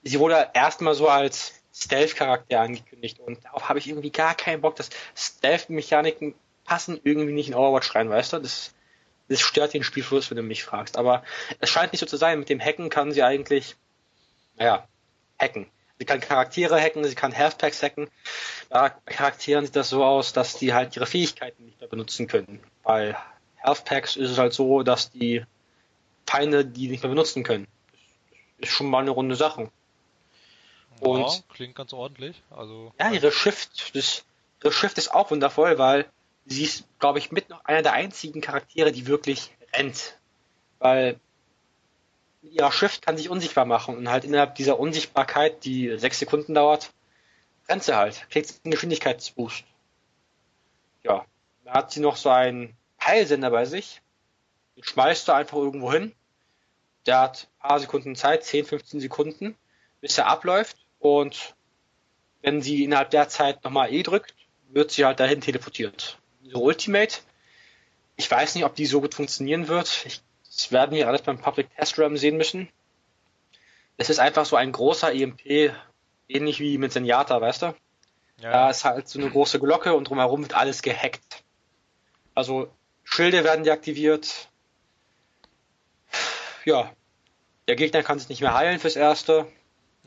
Sie 0.02 0.18
wurde 0.18 0.50
erstmal 0.54 0.94
so 0.94 1.08
als 1.08 1.54
Stealth-Charakter 1.74 2.60
angekündigt 2.60 3.20
und 3.20 3.44
darauf 3.44 3.68
habe 3.68 3.78
ich 3.78 3.88
irgendwie 3.88 4.10
gar 4.10 4.34
keinen 4.34 4.60
Bock, 4.60 4.76
dass 4.76 4.90
Stealth-Mechaniken 5.16 6.34
passen 6.64 7.00
irgendwie 7.04 7.32
nicht 7.32 7.48
in 7.48 7.54
Overwatch 7.54 7.94
rein, 7.94 8.10
weißt 8.10 8.34
du? 8.34 8.38
Das, 8.38 8.74
das 9.28 9.40
stört 9.40 9.72
den 9.72 9.84
Spielfluss, 9.84 10.30
wenn 10.30 10.36
du 10.36 10.42
mich 10.42 10.64
fragst. 10.64 10.96
Aber 10.96 11.24
es 11.60 11.70
scheint 11.70 11.92
nicht 11.92 12.00
so 12.00 12.06
zu 12.06 12.16
sein. 12.16 12.38
Mit 12.38 12.48
dem 12.48 12.60
Hacken 12.60 12.90
kann 12.90 13.12
sie 13.12 13.22
eigentlich, 13.22 13.76
naja, 14.56 14.86
hacken. 15.40 15.66
Sie 16.00 16.06
kann 16.06 16.20
Charaktere 16.20 16.80
hacken, 16.80 17.04
sie 17.04 17.14
kann 17.14 17.30
Healthpacks 17.30 17.82
hacken. 17.82 18.08
Bei 18.70 18.88
Charakteren 19.04 19.66
sieht 19.66 19.76
das 19.76 19.90
so 19.90 20.02
aus, 20.02 20.32
dass 20.32 20.56
die 20.56 20.72
halt 20.72 20.96
ihre 20.96 21.04
Fähigkeiten 21.04 21.66
nicht 21.66 21.78
mehr 21.78 21.90
benutzen 21.90 22.26
können. 22.26 22.58
Bei 22.82 23.14
Healthpacks 23.56 24.16
ist 24.16 24.30
es 24.30 24.38
halt 24.38 24.54
so, 24.54 24.82
dass 24.82 25.10
die 25.10 25.44
Feinde 26.26 26.64
die 26.64 26.88
nicht 26.88 27.02
mehr 27.02 27.10
benutzen 27.10 27.42
können. 27.42 27.66
Das 28.58 28.70
ist 28.70 28.74
schon 28.74 28.88
mal 28.88 29.00
eine 29.02 29.10
runde 29.10 29.36
Sache. 29.36 29.70
Und 31.00 31.20
ja, 31.20 31.38
klingt 31.52 31.74
ganz 31.74 31.92
ordentlich. 31.92 32.42
Also 32.48 32.94
ja, 32.98 33.10
ihre 33.10 33.30
Shift, 33.30 33.94
das, 33.94 34.24
ihre 34.64 34.72
Shift 34.72 34.96
ist 34.96 35.12
auch 35.12 35.30
wundervoll, 35.30 35.76
weil 35.76 36.06
sie 36.46 36.64
ist, 36.64 36.86
glaube 36.98 37.18
ich, 37.18 37.30
mit 37.30 37.50
noch 37.50 37.62
einer 37.66 37.82
der 37.82 37.92
einzigen 37.92 38.40
Charaktere, 38.40 38.90
die 38.90 39.06
wirklich 39.06 39.54
rennt. 39.74 40.18
Weil 40.78 41.20
mit 42.42 42.52
ihrer 42.52 42.72
Shift 42.72 43.02
kann 43.02 43.16
sich 43.16 43.28
unsichtbar 43.28 43.64
machen 43.64 43.96
und 43.96 44.08
halt 44.10 44.24
innerhalb 44.24 44.54
dieser 44.54 44.78
Unsichtbarkeit, 44.78 45.64
die 45.64 45.96
sechs 45.98 46.18
Sekunden 46.18 46.54
dauert, 46.54 46.92
rennt 47.68 47.84
sie 47.84 47.96
halt, 47.96 48.28
kriegt 48.30 48.60
einen 48.64 48.72
Geschwindigkeitsboost. 48.72 49.64
Ja, 51.02 51.24
da 51.64 51.72
hat 51.72 51.92
sie 51.92 52.00
noch 52.00 52.16
so 52.16 52.30
einen 52.30 52.76
Peilsender 52.98 53.50
bei 53.50 53.64
sich, 53.64 54.02
den 54.76 54.84
schmeißt 54.84 55.28
du 55.28 55.32
einfach 55.32 55.56
irgendwo 55.56 55.92
hin. 55.92 56.12
Der 57.06 57.20
hat 57.20 57.48
ein 57.58 57.68
paar 57.68 57.80
Sekunden 57.80 58.16
Zeit, 58.16 58.44
10, 58.44 58.66
15 58.66 59.00
Sekunden, 59.00 59.56
bis 60.00 60.18
er 60.18 60.26
abläuft 60.26 60.76
und 60.98 61.54
wenn 62.42 62.62
sie 62.62 62.84
innerhalb 62.84 63.10
der 63.10 63.28
Zeit 63.28 63.64
nochmal 63.64 63.92
E 63.92 64.02
drückt, 64.02 64.34
wird 64.68 64.90
sie 64.90 65.04
halt 65.04 65.20
dahin 65.20 65.40
teleportiert. 65.40 66.18
Ultimate. 66.52 67.18
Ich 68.16 68.30
weiß 68.30 68.54
nicht, 68.54 68.64
ob 68.64 68.74
die 68.74 68.86
so 68.86 69.00
gut 69.00 69.14
funktionieren 69.14 69.68
wird. 69.68 70.04
Ich, 70.06 70.22
das 70.50 70.72
werden 70.72 70.96
wir 70.96 71.08
alles 71.08 71.22
beim 71.22 71.38
Public 71.38 71.74
Test 71.76 71.98
Run 71.98 72.16
sehen 72.16 72.36
müssen. 72.36 72.68
Es 73.96 74.10
ist 74.10 74.18
einfach 74.18 74.44
so 74.44 74.56
ein 74.56 74.72
großer 74.72 75.12
EMP, 75.12 75.74
ähnlich 76.28 76.60
wie 76.60 76.78
mit 76.78 76.92
Zenyatta, 76.92 77.40
weißt 77.40 77.62
du? 77.62 77.74
Ja. 78.40 78.52
Da 78.52 78.70
ist 78.70 78.84
halt 78.84 79.08
so 79.08 79.18
eine 79.18 79.30
große 79.30 79.60
Glocke 79.60 79.94
und 79.94 80.08
drumherum 80.08 80.42
wird 80.42 80.54
alles 80.54 80.82
gehackt. 80.82 81.44
Also 82.34 82.70
Schilde 83.04 83.44
werden 83.44 83.64
deaktiviert. 83.64 84.48
Ja, 86.64 86.92
der 87.68 87.76
Gegner 87.76 88.02
kann 88.02 88.18
sich 88.18 88.28
nicht 88.28 88.40
mehr 88.40 88.54
heilen 88.54 88.80
fürs 88.80 88.96
Erste. 88.96 89.46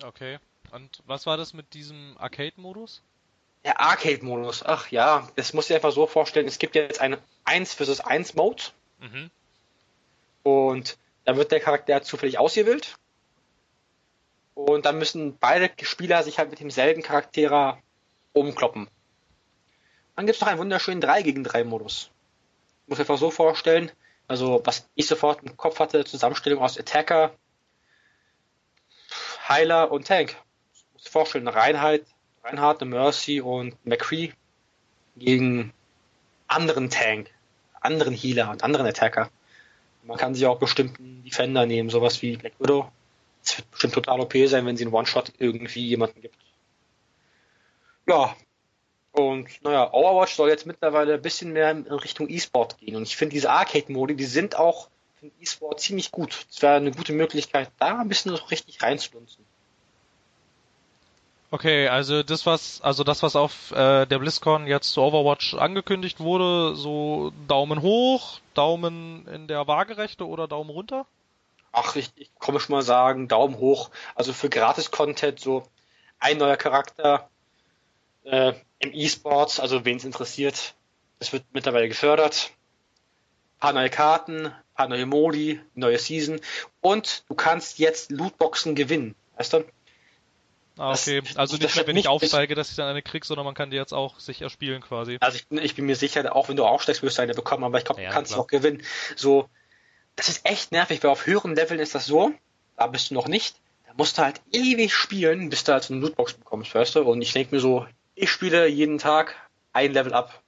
Okay. 0.04 0.39
Und 0.72 1.04
was 1.06 1.26
war 1.26 1.38
das 1.38 1.54
mit 1.54 1.74
diesem 1.74 2.18
Arcade-Modus? 2.18 3.04
Der 3.64 3.80
Arcade-Modus, 3.80 4.64
ach 4.64 4.89
ja, 4.89 5.30
das 5.36 5.54
muss 5.54 5.70
ich 5.70 5.76
einfach 5.76 5.91
so 5.91 6.08
vorstellen, 6.08 6.48
es 6.48 6.60
gibt 6.60 6.76
jetzt 6.76 7.00
einen 7.00 7.18
1 7.46 7.76
vs 7.76 8.00
1 8.02 8.34
Mode. 8.34 8.64
Mhm. 9.00 9.30
Und 10.44 10.98
da 11.26 11.36
wird 11.38 11.52
der 11.52 11.60
Charakter 11.60 12.02
zufällig 12.04 12.38
ausgewählt. 12.38 12.98
Und 14.54 14.86
dann 14.86 15.00
müssen 15.00 15.38
beide 15.38 15.72
Spieler 15.82 16.22
sich 16.24 16.38
halt 16.38 16.52
mit 16.52 16.60
demselben 16.60 17.02
Charakter 17.02 17.80
umkloppen. 18.34 18.88
Dann 20.16 20.26
gibt 20.26 20.36
es 20.36 20.41
noch 20.41 20.48
einen 20.48 20.60
wunderschönen 20.60 21.02
3 21.02 21.24
gegen 21.24 21.44
3 21.44 21.64
Modus. 21.64 22.12
Ich 22.84 22.89
muss 22.89 23.00
einfach 23.00 23.18
so 23.18 23.32
vorstellen, 23.32 23.91
also 24.28 24.62
was 24.64 24.88
ich 24.96 25.08
sofort 25.08 25.41
im 25.44 25.58
Kopf 25.58 25.80
hatte, 25.80 26.06
Zusammenstellung 26.06 26.62
aus 26.62 26.78
Attacker, 26.78 27.34
Heiler 29.48 29.91
und 29.91 30.08
Tank. 30.08 30.36
Ich 30.74 30.86
muss 30.94 31.08
vorstellen, 31.08 31.48
Reinheit, 31.48 32.06
Reinhardt, 32.44 32.82
Mercy 32.82 33.41
und 33.41 33.84
McCree 33.86 34.32
gegen 35.16 35.74
anderen 36.48 36.89
Tank, 36.89 37.32
anderen 37.80 38.14
Healer 38.14 38.50
und 38.52 38.64
anderen 38.64 38.86
Attacker. 38.86 39.30
Man 40.06 40.18
kann 40.18 40.36
sich 40.36 40.45
auch 40.45 40.60
bestimmten 40.60 41.24
Defender 41.24 41.66
nehmen, 41.66 41.89
sowas 41.89 42.22
wie 42.22 42.38
Black 42.38 42.54
Widow. 42.60 42.91
Es 43.43 43.58
wird 43.58 43.72
bestimmt 43.72 43.93
total 43.93 44.20
OP 44.22 44.34
sein, 44.45 44.66
wenn 44.66 44.78
sie 44.78 44.86
einen 44.86 44.93
One-Shot 44.93 45.34
irgendwie 45.38 45.88
jemanden 45.88 46.22
gibt. 46.22 46.36
Ja. 48.08 48.36
Und 49.12 49.47
naja, 49.64 49.93
Overwatch 49.93 50.34
soll 50.34 50.49
jetzt 50.49 50.66
mittlerweile 50.66 51.14
ein 51.16 51.22
bisschen 51.22 51.54
mehr 51.54 51.72
in 51.72 51.84
Richtung 51.88 52.30
E-Sport 52.30 52.80
gehen. 52.80 52.95
Und 52.95 53.04
ich 53.04 53.16
finde 53.16 53.34
diese 53.34 53.51
Arcade-Modi, 53.51 54.16
die 54.16 54.26
sind 54.26 54.58
auch 54.58 54.89
für 55.20 55.28
E-Sport 55.39 55.80
ziemlich 55.80 56.12
gut. 56.12 56.47
Es 56.49 56.62
wäre 56.62 56.76
eine 56.76 56.91
gute 56.91 57.14
Möglichkeit, 57.14 57.72
da 57.80 57.99
ein 57.99 58.10
bisschen 58.10 58.36
so 58.36 58.43
richtig 58.45 58.82
reinzulunzen. 58.82 59.45
Okay, 61.54 61.88
also 61.88 62.24
das 62.24 62.47
was, 62.47 62.82
also 62.82 63.04
das 63.04 63.22
was 63.22 63.36
auf 63.36 63.70
äh, 63.74 64.08
der 64.08 64.18
BlizzCon 64.18 64.66
jetzt 64.66 64.91
zu 64.91 65.01
Overwatch 65.04 65.54
angekündigt 65.54 66.20
wurde, 66.20 66.76
so 66.76 67.32
Daumen 67.47 67.84
hoch, 67.84 68.39
Daumen 68.56 69.28
in 69.28 69.47
der 69.47 69.68
Waagerechte 69.68 70.28
oder 70.28 70.47
Daumen 70.47 70.72
runter? 70.72 71.06
Ach, 71.72 71.95
ich, 71.95 72.10
ich 72.16 72.34
komme 72.39 72.60
schon 72.60 72.74
mal 72.74 72.82
sagen, 72.82 73.28
Daumen 73.28 73.60
hoch. 73.60 73.91
Also 74.16 74.34
für 74.34 74.49
Gratis-Content 74.49 75.39
so 75.39 75.62
ein 76.18 76.39
neuer 76.39 76.58
Charakter 76.58 77.30
äh, 78.24 78.54
im 78.80 78.91
E-Sports, 78.91 79.60
also 79.60 79.86
wen 79.86 79.97
es 79.97 80.06
interessiert, 80.06 80.74
das 81.20 81.34
wird 81.34 81.43
mittlerweile 81.54 81.88
gefördert. 81.88 82.49
Ein 83.58 83.60
paar 83.60 83.74
neue 83.74 83.91
Karten, 83.91 84.47
ein 84.47 84.56
paar 84.74 84.88
neue 84.88 85.06
Modi, 85.06 85.62
neue 85.76 85.99
Season 85.99 86.41
und 86.82 87.26
du 87.30 87.36
kannst 87.36 87.78
jetzt 87.78 88.10
Lootboxen 88.10 88.74
gewinnen. 88.74 89.14
Weißt 89.38 89.54
du? 89.54 89.64
Ah, 90.78 90.91
okay. 90.91 91.21
Das, 91.21 91.38
also 91.38 91.57
nicht 91.57 91.76
mehr, 91.76 91.88
wenn 91.88 91.97
ich 91.97 92.07
aufsteige, 92.07 92.55
dass 92.55 92.71
ich 92.71 92.76
dann 92.76 92.88
eine 92.88 93.01
krieg, 93.01 93.26
sondern 93.26 93.45
man 93.45 93.53
kann 93.53 93.69
die 93.69 93.78
jetzt 93.78 93.93
auch 93.93 94.19
sich 94.19 94.41
erspielen 94.41 94.82
quasi. 94.82 95.17
Also 95.19 95.38
ich 95.38 95.47
bin, 95.47 95.59
ich 95.59 95.76
bin 95.76 95.86
mir 95.86 95.95
sicher, 95.95 96.36
auch 96.36 96.49
wenn 96.49 96.55
du 96.55 96.65
aufsteigst, 96.65 97.03
wirst 97.03 97.17
du 97.17 97.21
eine 97.21 97.34
bekommen, 97.34 97.63
aber 97.63 97.78
ich 97.78 97.86
glaube, 97.86 98.01
ja, 98.01 98.09
du 98.09 98.13
kannst 98.13 98.32
sie 98.32 98.39
auch 98.39 98.47
gewinnen. 98.47 98.82
So, 99.15 99.49
das 100.15 100.30
ist 100.30 100.45
echt 100.45 100.71
nervig, 100.71 101.03
weil 101.03 101.11
auf 101.11 101.28
höheren 101.28 101.55
Leveln 101.55 101.80
ist 101.80 101.93
das 101.93 102.05
so, 102.05 102.34
da 102.76 102.88
bist 102.88 103.11
du 103.11 103.13
noch 103.13 103.28
nicht, 103.28 103.55
da 103.86 103.93
musst 103.97 104.17
du 104.17 104.24
halt 104.24 104.41
ewig 104.51 104.93
spielen, 104.93 105.49
bis 105.49 105.63
du 105.63 105.74
halt 105.74 105.84
so 105.84 105.93
eine 105.93 106.01
Lootbox 106.01 106.34
bekommst, 106.34 106.74
weißt 106.74 106.95
du? 106.95 107.03
Und 107.03 107.21
ich 107.21 107.34
denke 107.34 107.53
mir 107.53 107.61
so, 107.61 107.86
ich 108.15 108.32
spiele 108.32 108.67
jeden 108.67 108.97
Tag 108.97 109.36
ein 109.74 109.93
Level 109.93 110.13
ab, 110.13 110.41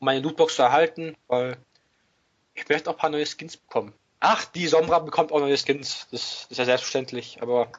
um 0.00 0.06
meine 0.06 0.20
Lootbox 0.20 0.56
zu 0.56 0.62
erhalten, 0.62 1.16
weil 1.28 1.56
ich 2.54 2.68
möchte 2.68 2.90
auch 2.90 2.94
ein 2.94 2.98
paar 3.00 3.10
neue 3.10 3.26
Skins 3.26 3.56
bekommen. 3.56 3.92
Ach, 4.18 4.44
die 4.44 4.66
Sombra 4.66 4.98
bekommt 4.98 5.30
auch 5.30 5.38
neue 5.38 5.56
Skins, 5.56 6.08
das, 6.10 6.40
das 6.40 6.46
ist 6.50 6.58
ja 6.58 6.64
selbstverständlich, 6.64 7.38
aber 7.40 7.70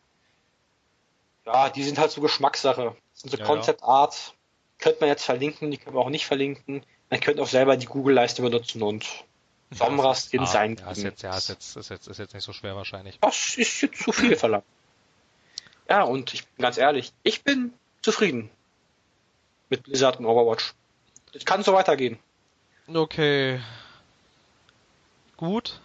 ja, 1.54 1.70
die 1.70 1.84
sind 1.84 1.98
halt 1.98 2.12
so 2.12 2.22
Geschmackssache. 2.22 2.96
Das 3.14 3.22
sind 3.22 3.32
so 3.32 3.38
ja, 3.38 3.46
Concept 3.46 3.84
Art. 3.84 4.34
Könnte 4.78 5.00
man 5.02 5.10
jetzt 5.10 5.24
verlinken, 5.26 5.72
die 5.72 5.78
können 5.78 5.96
wir 5.96 6.02
auch 6.02 6.10
nicht 6.10 6.26
verlinken. 6.26 6.84
Man 7.10 7.20
könnte 7.20 7.42
auch 7.42 7.48
selber 7.48 7.76
die 7.76 7.88
Google-Leiste 7.88 8.42
benutzen 8.42 8.82
und 8.82 9.06
Somras 9.72 10.32
ja, 10.32 10.46
sein. 10.46 10.78
Ja, 10.80 10.92
ist 10.92 11.04
jetzt, 11.04 11.22
ja, 11.22 11.36
ist 11.36 11.50
jetzt, 11.50 11.76
ist 11.76 11.90
jetzt, 11.90 12.08
ist 12.08 12.18
jetzt 12.18 12.34
nicht 12.34 12.44
so 12.44 12.54
schwer 12.54 12.76
wahrscheinlich. 12.76 13.20
Das 13.20 13.58
ist 13.58 13.82
jetzt 13.82 14.02
zu 14.02 14.12
viel 14.12 14.36
verlangt. 14.36 14.64
Ja, 15.90 16.04
und 16.04 16.34
ich 16.34 16.46
bin 16.46 16.62
ganz 16.62 16.78
ehrlich, 16.78 17.14
ich 17.24 17.44
bin 17.44 17.74
zufrieden 18.02 18.50
mit 19.70 19.84
Blizzard 19.84 20.20
und 20.20 20.26
Overwatch. 20.26 20.74
Es 21.34 21.46
kann 21.46 21.64
so 21.64 21.74
weitergehen. 21.74 22.20
Okay. 22.88 23.60
Gut. 25.38 25.82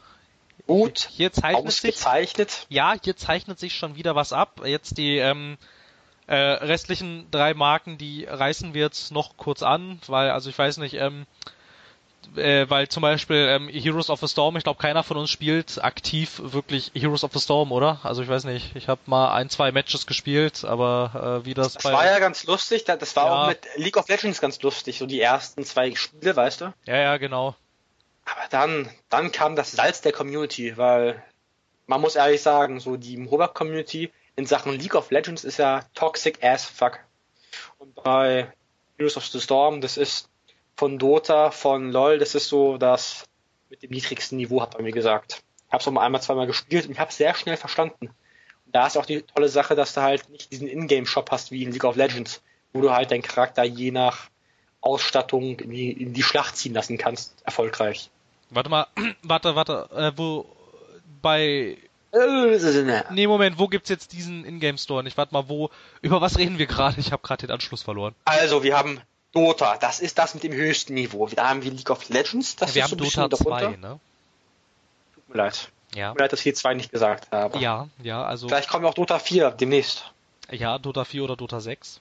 Gut. 0.66 1.08
Hier 1.12 1.32
zeichnet 1.32 1.70
sich, 1.72 1.90
Ausgezeichnet. 1.94 2.66
ja, 2.70 2.94
hier 3.02 3.16
zeichnet 3.16 3.58
sich 3.58 3.74
schon 3.76 3.96
wieder 3.96 4.14
was 4.14 4.32
ab. 4.32 4.62
Jetzt 4.64 4.96
die 4.98 5.18
ähm, 5.18 5.58
äh, 6.26 6.34
restlichen 6.36 7.30
drei 7.30 7.52
Marken, 7.54 7.98
die 7.98 8.24
reißen 8.24 8.72
wir 8.72 8.82
jetzt 8.82 9.12
noch 9.12 9.36
kurz 9.36 9.62
an, 9.62 10.00
weil, 10.06 10.30
also 10.30 10.48
ich 10.48 10.58
weiß 10.58 10.78
nicht, 10.78 10.94
ähm, 10.94 11.26
äh, 12.36 12.64
weil 12.70 12.88
zum 12.88 13.02
Beispiel 13.02 13.36
ähm, 13.50 13.68
Heroes 13.68 14.08
of 14.08 14.20
the 14.20 14.26
Storm, 14.28 14.56
ich 14.56 14.64
glaube 14.64 14.80
keiner 14.80 15.02
von 15.02 15.18
uns 15.18 15.30
spielt 15.30 15.84
aktiv 15.84 16.40
wirklich 16.42 16.90
Heroes 16.94 17.22
of 17.22 17.32
the 17.34 17.40
Storm, 17.40 17.70
oder? 17.70 18.00
Also 18.02 18.22
ich 18.22 18.28
weiß 18.28 18.44
nicht, 18.44 18.74
ich 18.74 18.88
habe 18.88 19.02
mal 19.04 19.34
ein, 19.34 19.50
zwei 19.50 19.70
Matches 19.70 20.06
gespielt, 20.06 20.64
aber 20.64 21.40
äh, 21.42 21.44
wie 21.44 21.52
das, 21.52 21.74
Das 21.74 21.82
bei... 21.82 21.92
war 21.92 22.06
ja 22.06 22.18
ganz 22.20 22.44
lustig. 22.44 22.84
da- 22.84 22.96
Das 22.96 23.14
war 23.16 23.26
Ja. 23.26 23.42
auch 23.42 23.48
mit 23.48 23.60
League 23.76 23.98
of 23.98 24.08
Legends 24.08 24.40
ganz 24.40 24.60
lustig, 24.62 24.96
so 24.98 25.04
die 25.04 25.20
ersten 25.20 25.62
zwei 25.64 25.94
Spiele, 25.94 26.34
weißt 26.34 26.62
du? 26.62 26.72
ja, 26.86 26.96
ja, 26.96 27.16
genau. 27.18 27.54
Aber 28.25 28.49
dann, 28.51 28.89
dann 29.11 29.33
kam 29.33 29.57
das 29.57 29.72
Salz 29.72 30.01
der 30.01 30.12
Community, 30.12 30.77
weil 30.77 31.22
man 31.87 32.01
muss 32.01 32.16
ehrlich 32.16 32.43
sagen, 32.43 32.81
so 32.81 32.97
die 32.97 33.16
MOBA-Community 33.16 34.11
in 34.37 34.47
Sachen 34.47 34.72
League 34.72 34.95
of 34.95 35.11
Legends 35.11 35.45
ist 35.45 35.59
ja 35.59 35.83
toxic 35.95 36.43
as 36.43 36.64
fuck. 36.64 37.01
Und 37.79 37.95
bei 37.95 38.53
Heroes 38.97 39.16
of 39.16 39.27
the 39.27 39.41
Storm, 39.41 39.81
das 39.81 39.97
ist 39.97 40.29
von 40.77 40.99
Dota, 40.99 41.51
von 41.51 41.93
LoL, 41.93 42.18
das 42.18 42.35
ist 42.35 42.49
so 42.49 42.79
das 42.79 43.25
mit 43.70 43.83
dem 43.83 43.91
niedrigsten 43.91 44.39
Niveau, 44.39 44.61
hat 44.61 44.75
man 44.75 44.85
mir 44.85 44.93
gesagt. 44.93 45.43
Ich 45.66 45.72
habe 45.72 45.81
es 45.81 45.89
auch 45.89 45.93
mal 45.93 46.05
einmal, 46.05 46.22
zweimal 46.22 46.47
gespielt 46.47 46.87
und 46.87 46.93
ich 46.93 46.99
habe 46.99 47.11
es 47.11 47.16
sehr 47.16 47.35
schnell 47.35 47.57
verstanden. 47.57 48.07
Und 48.07 48.75
da 48.75 48.87
ist 48.87 48.97
auch 48.97 49.07
die 49.07 49.22
tolle 49.22 49.49
Sache, 49.49 49.75
dass 49.75 49.95
du 49.95 50.03
halt 50.03 50.29
nicht 50.31 50.51
diesen 50.51 50.68
Ingame-Shop 50.68 51.31
hast 51.31 51.51
wie 51.51 51.62
in 51.62 51.72
League 51.72 51.85
of 51.85 51.97
Legends, 51.97 52.43
wo 52.72 52.81
du 52.81 52.93
halt 52.93 53.11
deinen 53.11 53.22
Charakter 53.22 53.64
je 53.64 53.91
nach 53.91 54.31
Ausstattung 54.81 55.59
in 55.61 55.70
die, 55.70 55.93
in 55.93 56.12
die 56.12 56.22
Schlacht 56.22 56.57
ziehen 56.57 56.75
lassen 56.75 56.99
kannst, 56.99 57.35
erfolgreich. 57.45 58.11
Warte 58.55 58.70
mal, 58.70 58.86
warte, 59.22 59.57
warte, 59.57 59.88
äh, 59.94 60.12
wo 60.16 60.46
bei 61.22 61.78
Nee, 63.11 63.26
Moment, 63.26 63.59
wo 63.59 63.66
gibt's 63.66 63.88
jetzt 63.88 64.12
diesen 64.12 64.44
Ingame 64.44 64.78
Store? 64.78 65.02
Nicht, 65.02 65.16
warte 65.16 65.34
mal, 65.34 65.48
wo 65.48 65.70
über 66.00 66.20
was 66.20 66.38
reden 66.38 66.59
wir 66.59 66.66
gerade? 66.66 67.00
Ich 67.00 67.11
habe 67.11 67.22
gerade 67.26 67.46
den 67.46 67.52
Anschluss 67.52 67.82
verloren. 67.82 68.14
Also, 68.24 68.62
wir 68.62 68.76
haben 68.78 69.00
Dota, 69.32 69.76
das 69.78 69.98
ist 69.98 70.16
das 70.16 70.34
mit 70.34 70.44
dem 70.44 70.52
höchsten 70.52 70.94
Niveau. 70.94 71.26
Da 71.26 71.48
haben 71.48 71.64
wir 71.64 71.72
League 71.72 71.90
of 71.90 72.09
Legends, 72.09 72.55
das 72.55 72.74
wir 72.76 72.84
ist 72.84 72.90
so 72.90 72.96
haben 72.96 73.00
ein 73.00 73.05
bisschen 73.05 73.30
Dota 73.30 73.36
2, 73.44 73.61
darunter. 73.61 73.88
ne? 73.88 74.00
Tut 75.16 75.28
mir 75.28 75.34
leid. 75.36 75.68
Ja. 75.96 76.09
Tut 76.11 76.18
mir 76.18 76.22
leid, 76.22 76.32
dass 76.32 76.38
ich 76.40 76.44
hier 76.44 76.55
zwei 76.55 76.74
nicht 76.74 76.92
gesagt 76.92 77.32
habe. 77.32 77.59
Ja, 77.59 77.88
ja, 78.00 78.22
also 78.24 78.46
Vielleicht 78.46 78.68
kommen 78.68 78.84
auch 78.86 78.94
Dota 78.94 79.18
4 79.18 79.50
demnächst. 79.50 80.12
ja, 80.52 80.78
Dota 80.78 81.05
4 81.05 81.24
oder 81.24 81.36
Dota 81.36 81.59
6. 81.61 82.00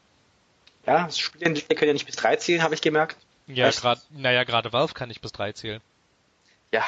Ja, 0.86 1.06
das 1.06 1.18
Spielentwickler 1.18 1.76
können 1.76 1.88
ja 1.89 1.93
nicht 1.93 2.06
bis 2.06 2.18
3 2.18 2.36
zählen, 2.36 2.62
habe 2.62 2.76
ich 2.76 2.82
gemerkt. 2.82 3.18
Ja, 3.47 3.70
gerade, 3.72 4.01
naja, 4.12 4.43
gerade 4.43 4.72
Valve 4.72 4.93
kann 4.93 5.10
ich 5.10 5.22
bis 5.22 5.32
3 5.32 5.54
zählen. 5.54 5.82
Ja. 6.74 6.84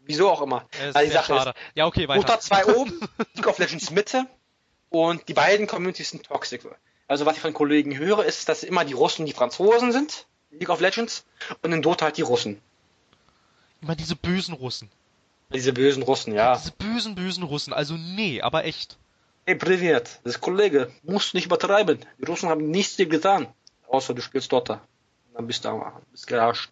Wieso 0.00 0.28
auch 0.28 0.42
immer. 0.42 0.66
Ist 0.72 0.96
Also 0.96 1.08
die 1.08 1.14
Sache 1.14 1.26
schade. 1.26 1.54
Ja, 1.74 1.86
okay, 1.86 2.02
ist, 2.02 2.08
weiter. 2.08 2.20
Dota 2.20 2.40
2 2.40 2.66
oben, 2.74 3.00
League 3.34 3.46
of 3.46 3.58
Legends 3.58 3.90
Mitte 3.90 4.26
und 4.90 5.28
die 5.28 5.32
beiden 5.32 5.66
Communities 5.66 6.10
sind 6.10 6.26
toxic. 6.26 6.62
Also 7.06 7.24
was 7.24 7.36
ich 7.36 7.40
von 7.40 7.54
Kollegen 7.54 7.96
höre, 7.96 8.24
ist, 8.24 8.48
dass 8.48 8.64
immer 8.64 8.84
die 8.84 8.92
Russen 8.92 9.22
und 9.22 9.26
die 9.26 9.32
Franzosen 9.32 9.92
sind, 9.92 10.26
in 10.50 10.58
League 10.58 10.70
of 10.70 10.80
Legends, 10.80 11.24
und 11.62 11.72
in 11.72 11.82
Dota 11.82 12.06
halt 12.06 12.16
die 12.16 12.22
Russen. 12.22 12.60
Immer 13.80 13.94
diese 13.94 14.16
bösen 14.16 14.54
Russen. 14.54 14.90
Diese 15.52 15.72
bösen 15.72 16.02
Russen, 16.02 16.34
ja. 16.34 16.56
Diese 16.56 16.72
bösen, 16.72 17.14
bösen 17.14 17.44
Russen. 17.44 17.72
Also 17.72 17.94
nee, 17.94 18.40
aber 18.42 18.64
echt. 18.64 18.98
Hey, 19.46 19.54
Privet, 19.54 20.20
das 20.24 20.34
ist 20.34 20.40
Kollege, 20.40 20.90
musst 21.02 21.32
du 21.32 21.36
nicht 21.36 21.46
übertreiben. 21.46 22.04
Die 22.18 22.24
Russen 22.24 22.48
haben 22.48 22.70
nichts 22.70 22.96
dir 22.96 23.06
getan. 23.06 23.46
Außer 23.86 24.14
du 24.14 24.22
spielst 24.22 24.50
Dota. 24.50 24.80
Und 25.28 25.34
dann 25.34 25.46
bist 25.46 25.64
du 25.64 25.68
am 25.68 26.02
bist 26.10 26.26
gerarscht. 26.26 26.70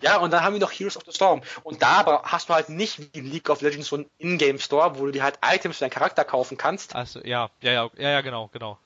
Ja, 0.00 0.18
und 0.18 0.30
dann 0.30 0.42
haben 0.42 0.54
wir 0.54 0.60
noch 0.60 0.72
Heroes 0.72 0.96
of 0.96 1.02
the 1.04 1.12
Storm. 1.12 1.42
Und 1.64 1.82
da 1.82 1.98
aber 1.98 2.22
hast 2.24 2.48
du 2.48 2.54
halt 2.54 2.68
nicht 2.68 2.98
wie 2.98 3.18
in 3.18 3.30
League 3.30 3.50
of 3.50 3.60
Legends 3.60 3.88
so 3.88 3.96
einen 3.96 4.10
Ingame 4.18 4.58
Store, 4.58 4.98
wo 4.98 5.06
du 5.06 5.12
dir 5.12 5.22
halt 5.22 5.38
Items 5.44 5.76
für 5.78 5.84
deinen 5.84 5.90
Charakter 5.90 6.24
kaufen 6.24 6.56
kannst. 6.56 6.94
Also, 6.94 7.20
ja, 7.24 7.50
ja, 7.60 7.72
ja, 7.72 7.90
ja, 7.96 8.20
genau, 8.20 8.48
genau. 8.52 8.78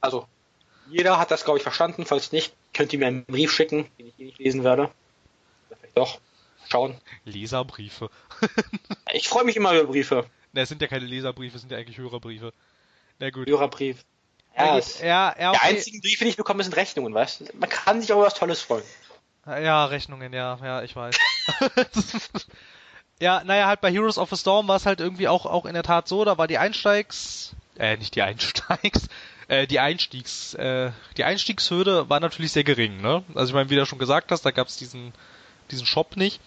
Also, 0.00 0.26
jeder 0.88 1.18
hat 1.18 1.30
das, 1.30 1.44
glaube 1.44 1.58
ich, 1.58 1.62
verstanden. 1.62 2.04
Falls 2.06 2.32
nicht, 2.32 2.54
könnt 2.72 2.92
ihr 2.92 2.98
mir 2.98 3.06
einen 3.06 3.24
Brief 3.24 3.52
schicken, 3.52 3.88
den 3.98 4.08
ich 4.08 4.18
eh 4.18 4.24
nicht 4.24 4.38
lesen 4.38 4.64
werde. 4.64 4.90
Oder 5.68 5.76
vielleicht 5.78 5.96
doch. 5.96 6.18
Schauen. 6.68 6.98
Leserbriefe. 7.24 8.10
Ich 9.12 9.28
freue 9.28 9.44
mich 9.44 9.56
immer 9.56 9.72
über 9.74 9.84
Briefe. 9.84 10.26
Ne, 10.52 10.62
es 10.62 10.68
sind 10.68 10.82
ja 10.82 10.88
keine 10.88 11.06
Leserbriefe, 11.06 11.54
es 11.54 11.60
sind 11.62 11.70
ja 11.70 11.78
eigentlich 11.78 11.98
Hörerbriefe. 11.98 12.52
Na 13.20 13.30
gut. 13.30 13.46
Hörerbrief. 13.46 14.04
Ja, 14.56 14.64
Ja, 14.66 14.74
gut. 14.80 15.00
ja, 15.00 15.36
ja, 15.38 15.52
Die 15.52 15.58
okay. 15.58 15.68
einzigen 15.68 16.00
Briefe, 16.00 16.24
die 16.24 16.30
ich 16.30 16.36
bekomme, 16.36 16.64
sind 16.64 16.74
Rechnungen, 16.74 17.14
weißt 17.14 17.40
du? 17.40 17.44
Man 17.54 17.68
kann 17.68 18.00
sich 18.00 18.12
auch 18.12 18.20
was 18.20 18.34
Tolles 18.34 18.60
freuen. 18.60 18.82
Ja, 19.46 19.84
Rechnungen, 19.86 20.32
ja, 20.32 20.58
ja, 20.62 20.82
ich 20.82 20.96
weiß. 20.96 21.16
ja, 23.20 23.42
naja, 23.44 23.66
halt 23.66 23.80
bei 23.80 23.92
Heroes 23.92 24.18
of 24.18 24.30
the 24.30 24.36
Storm 24.36 24.68
war 24.68 24.76
es 24.76 24.86
halt 24.86 25.00
irgendwie 25.00 25.28
auch, 25.28 25.44
auch 25.44 25.66
in 25.66 25.74
der 25.74 25.82
Tat 25.82 26.08
so, 26.08 26.24
da 26.24 26.38
war 26.38 26.46
die 26.46 26.58
Einsteigs, 26.58 27.54
äh, 27.78 27.96
nicht 27.96 28.14
die 28.14 28.22
Einsteigs, 28.22 29.08
äh, 29.48 29.66
die 29.66 29.80
Einstiegs, 29.80 30.54
äh, 30.54 30.92
die 31.16 31.24
Einstiegshürde 31.24 32.08
war 32.08 32.20
natürlich 32.20 32.52
sehr 32.52 32.64
gering, 32.64 33.00
ne? 33.00 33.22
Also 33.34 33.50
ich 33.50 33.54
meine, 33.54 33.70
wie 33.70 33.76
du 33.76 33.86
schon 33.86 33.98
gesagt 33.98 34.30
hast, 34.30 34.42
da 34.42 34.50
gab's 34.50 34.76
diesen, 34.76 35.12
diesen 35.70 35.86
Shop 35.86 36.16
nicht. 36.16 36.40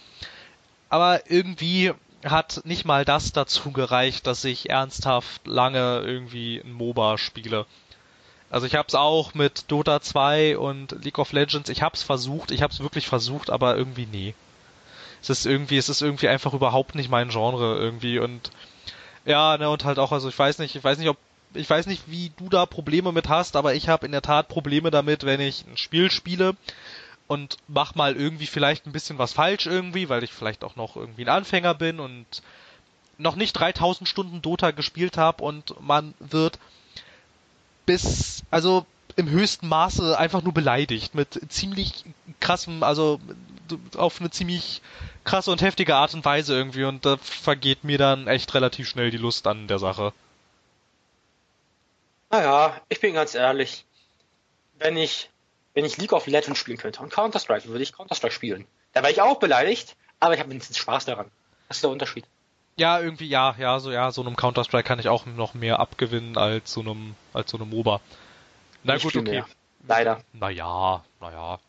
Aber 0.89 1.29
irgendwie 1.29 1.93
hat 2.23 2.61
nicht 2.63 2.85
mal 2.85 3.05
das 3.05 3.31
dazu 3.33 3.71
gereicht, 3.71 4.25
dass 4.25 4.43
ich 4.43 4.69
ernsthaft 4.69 5.45
lange 5.45 5.99
irgendwie 5.99 6.59
ein 6.59 6.71
MOBA 6.71 7.17
spiele. 7.17 7.65
Also 8.49 8.65
ich 8.65 8.75
habe 8.75 8.87
es 8.87 8.95
auch 8.95 9.33
mit 9.33 9.65
Dota 9.69 10.01
2 10.01 10.57
und 10.57 11.03
League 11.03 11.19
of 11.19 11.33
Legends, 11.33 11.69
ich 11.69 11.81
habe 11.81 11.95
es 11.95 12.03
versucht, 12.03 12.51
ich 12.51 12.61
habe 12.61 12.71
es 12.71 12.79
wirklich 12.79 13.07
versucht, 13.07 13.49
aber 13.49 13.75
irgendwie 13.75 14.05
nee. 14.05 14.35
Es 15.21 15.29
ist 15.29 15.45
irgendwie, 15.45 15.77
es 15.77 15.89
ist 15.89 16.01
irgendwie 16.01 16.29
einfach 16.29 16.53
überhaupt 16.53 16.95
nicht 16.95 17.09
mein 17.09 17.29
Genre 17.29 17.77
irgendwie 17.77 18.19
und 18.19 18.51
ja, 19.25 19.57
ne 19.57 19.69
und 19.69 19.83
halt 19.83 19.99
auch, 19.99 20.11
also 20.11 20.29
ich 20.29 20.39
weiß 20.39 20.59
nicht, 20.59 20.75
ich 20.75 20.83
weiß 20.83 20.97
nicht, 20.97 21.09
ob 21.09 21.17
ich 21.53 21.69
weiß 21.69 21.87
nicht, 21.87 22.03
wie 22.07 22.31
du 22.37 22.49
da 22.49 22.65
Probleme 22.65 23.11
mit 23.11 23.29
hast, 23.29 23.55
aber 23.55 23.73
ich 23.73 23.89
habe 23.89 24.05
in 24.05 24.11
der 24.11 24.21
Tat 24.21 24.47
Probleme 24.47 24.91
damit, 24.91 25.25
wenn 25.25 25.39
ich 25.39 25.65
ein 25.65 25.77
Spiel 25.77 26.11
spiele 26.11 26.55
und 27.27 27.57
mach 27.67 27.95
mal 27.95 28.15
irgendwie 28.15 28.47
vielleicht 28.47 28.85
ein 28.85 28.91
bisschen 28.91 29.17
was 29.17 29.33
falsch 29.33 29.65
irgendwie, 29.65 30.09
weil 30.09 30.23
ich 30.23 30.31
vielleicht 30.31 30.63
auch 30.63 30.75
noch 30.75 30.95
irgendwie 30.95 31.23
ein 31.25 31.29
Anfänger 31.29 31.73
bin 31.73 31.99
und 31.99 32.25
noch 33.17 33.35
nicht 33.35 33.53
3000 33.53 34.07
Stunden 34.07 34.41
Dota 34.41 34.71
gespielt 34.71 35.17
habe 35.17 35.43
und 35.43 35.75
man 35.81 36.13
wird 36.19 36.59
bis, 37.87 38.43
also 38.51 38.85
im 39.15 39.27
höchsten 39.29 39.67
Maße 39.67 40.15
einfach 40.19 40.43
nur 40.43 40.53
beleidigt 40.53 41.15
mit 41.15 41.39
ziemlich 41.51 42.05
krassem, 42.39 42.83
also 42.83 43.19
auf 43.95 44.19
eine 44.19 44.29
ziemlich 44.29 44.83
krasse 45.23 45.49
und 45.49 45.61
heftige 45.61 45.95
Art 45.95 46.13
und 46.13 46.23
Weise 46.23 46.53
irgendwie 46.55 46.83
und 46.83 47.03
da 47.05 47.17
vergeht 47.17 47.83
mir 47.83 47.97
dann 47.97 48.27
echt 48.27 48.53
relativ 48.53 48.87
schnell 48.87 49.09
die 49.09 49.17
Lust 49.17 49.47
an 49.47 49.67
der 49.67 49.79
Sache. 49.79 50.13
Naja, 52.29 52.79
ich 52.89 52.99
bin 52.99 53.15
ganz 53.15 53.33
ehrlich. 53.33 53.85
Wenn 54.77 54.95
ich, 54.95 55.29
wenn 55.73 55.85
ich 55.85 55.97
League 55.97 56.13
of 56.13 56.27
Legends 56.27 56.59
spielen 56.59 56.77
könnte 56.77 57.01
und 57.01 57.11
Counter-Strike, 57.11 57.67
würde 57.69 57.81
ich 57.81 57.93
Counter-Strike 57.93 58.35
spielen. 58.35 58.65
Da 58.93 59.01
wäre 59.01 59.11
ich 59.11 59.21
auch 59.21 59.39
beleidigt, 59.39 59.95
aber 60.19 60.35
ich 60.35 60.39
habe 60.39 60.51
wenigstens 60.51 60.77
Spaß 60.77 61.05
daran. 61.05 61.31
Das 61.67 61.77
ist 61.77 61.83
der 61.83 61.89
Unterschied. 61.89 62.25
Ja, 62.77 62.99
irgendwie, 62.99 63.27
ja, 63.27 63.55
ja, 63.57 63.79
so, 63.79 63.91
ja, 63.91 64.11
so 64.11 64.21
einem 64.21 64.35
Counter-Strike 64.35 64.87
kann 64.87 64.99
ich 64.99 65.09
auch 65.09 65.25
noch 65.25 65.55
mehr 65.55 65.79
abgewinnen 65.79 66.37
als 66.37 66.71
so 66.71 66.81
einem, 66.81 67.15
als 67.33 67.49
so 67.49 67.57
einem 67.57 67.71
MOBA. 67.71 67.99
Na 68.83 68.93
Nicht 68.93 69.03
gut, 69.03 69.17
okay. 69.17 69.31
mehr. 69.31 69.45
Leider. 69.87 70.21
Naja, 70.33 71.03
naja. 71.19 71.59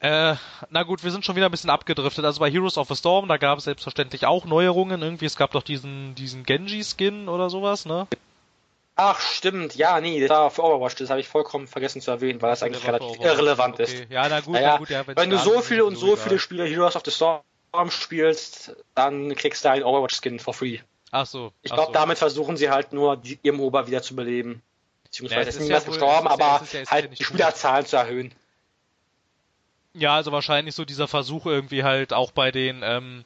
Äh, 0.00 0.34
na 0.70 0.82
gut, 0.82 1.02
wir 1.04 1.12
sind 1.12 1.24
schon 1.24 1.36
wieder 1.36 1.46
ein 1.46 1.50
bisschen 1.52 1.70
abgedriftet. 1.70 2.24
Also 2.24 2.40
bei 2.40 2.50
Heroes 2.50 2.76
of 2.76 2.88
the 2.88 2.96
Storm, 2.96 3.28
da 3.28 3.36
gab 3.38 3.58
es 3.58 3.64
selbstverständlich 3.64 4.26
auch 4.26 4.44
Neuerungen. 4.44 5.00
Irgendwie, 5.00 5.26
es 5.26 5.36
gab 5.36 5.52
doch 5.52 5.62
diesen, 5.62 6.14
diesen 6.14 6.42
Genji-Skin 6.42 7.28
oder 7.28 7.48
sowas, 7.48 7.86
ne? 7.86 8.06
Ach, 8.96 9.20
stimmt. 9.20 9.76
Ja, 9.76 10.00
nee, 10.00 10.20
das 10.20 10.28
war 10.30 10.50
für 10.50 10.64
Overwatch. 10.64 10.96
Das 10.96 11.08
habe 11.08 11.20
ich 11.20 11.28
vollkommen 11.28 11.66
vergessen 11.66 12.02
zu 12.02 12.10
erwähnen, 12.10 12.42
weil 12.42 12.50
das 12.50 12.62
eigentlich 12.62 12.86
relativ 12.86 13.18
irrelevant 13.20 13.78
ist. 13.78 13.94
Okay. 13.94 14.06
Ja, 14.10 14.28
na 14.28 14.40
gut, 14.40 14.54
Naja, 14.54 14.72
na 14.72 14.78
gut, 14.78 14.90
ja, 14.90 15.04
Wenn 15.06 15.30
du 15.30 15.38
so 15.38 15.60
viele 15.62 15.84
und 15.84 15.96
so 15.96 16.08
egal. 16.08 16.18
viele 16.18 16.38
Spiele 16.38 16.64
Heroes 16.66 16.96
of 16.96 17.02
the 17.04 17.10
Storm 17.10 17.40
spielst, 17.90 18.76
dann 18.94 19.34
kriegst 19.34 19.64
du 19.64 19.70
einen 19.70 19.84
Overwatch-Skin 19.84 20.38
for 20.38 20.54
free. 20.54 20.78
Ach 21.10 21.26
so. 21.26 21.52
Ich 21.62 21.70
glaube, 21.72 21.88
so. 21.88 21.92
damit 21.92 22.18
versuchen 22.18 22.56
sie 22.56 22.70
halt 22.70 22.92
nur, 22.92 23.16
die, 23.16 23.38
ihr 23.42 23.52
MOBA 23.52 23.86
wieder 23.86 24.02
zu 24.02 24.16
beleben. 24.16 24.62
Beziehungsweise 25.04 25.42
Ja, 25.42 25.48
ist 25.48 25.58
mehr 25.60 25.68
ja 25.68 25.76
ist 25.78 26.00
ja- 26.00 26.30
aber 26.30 26.62
ja- 26.72 26.86
halt 26.90 27.18
die. 27.18 27.24
Spielerzahlen 27.24 27.84
zu 27.86 27.96
erhöhen. 27.96 28.32
Ja, 29.94 30.14
also 30.16 30.32
wahrscheinlich 30.32 30.74
so 30.74 30.86
dieser 30.86 31.06
Versuch 31.08 31.44
irgendwie 31.44 31.84
halt 31.84 32.14
auch 32.14 32.30
bei 32.30 32.50
den, 32.50 32.80
ähm, 32.82 33.24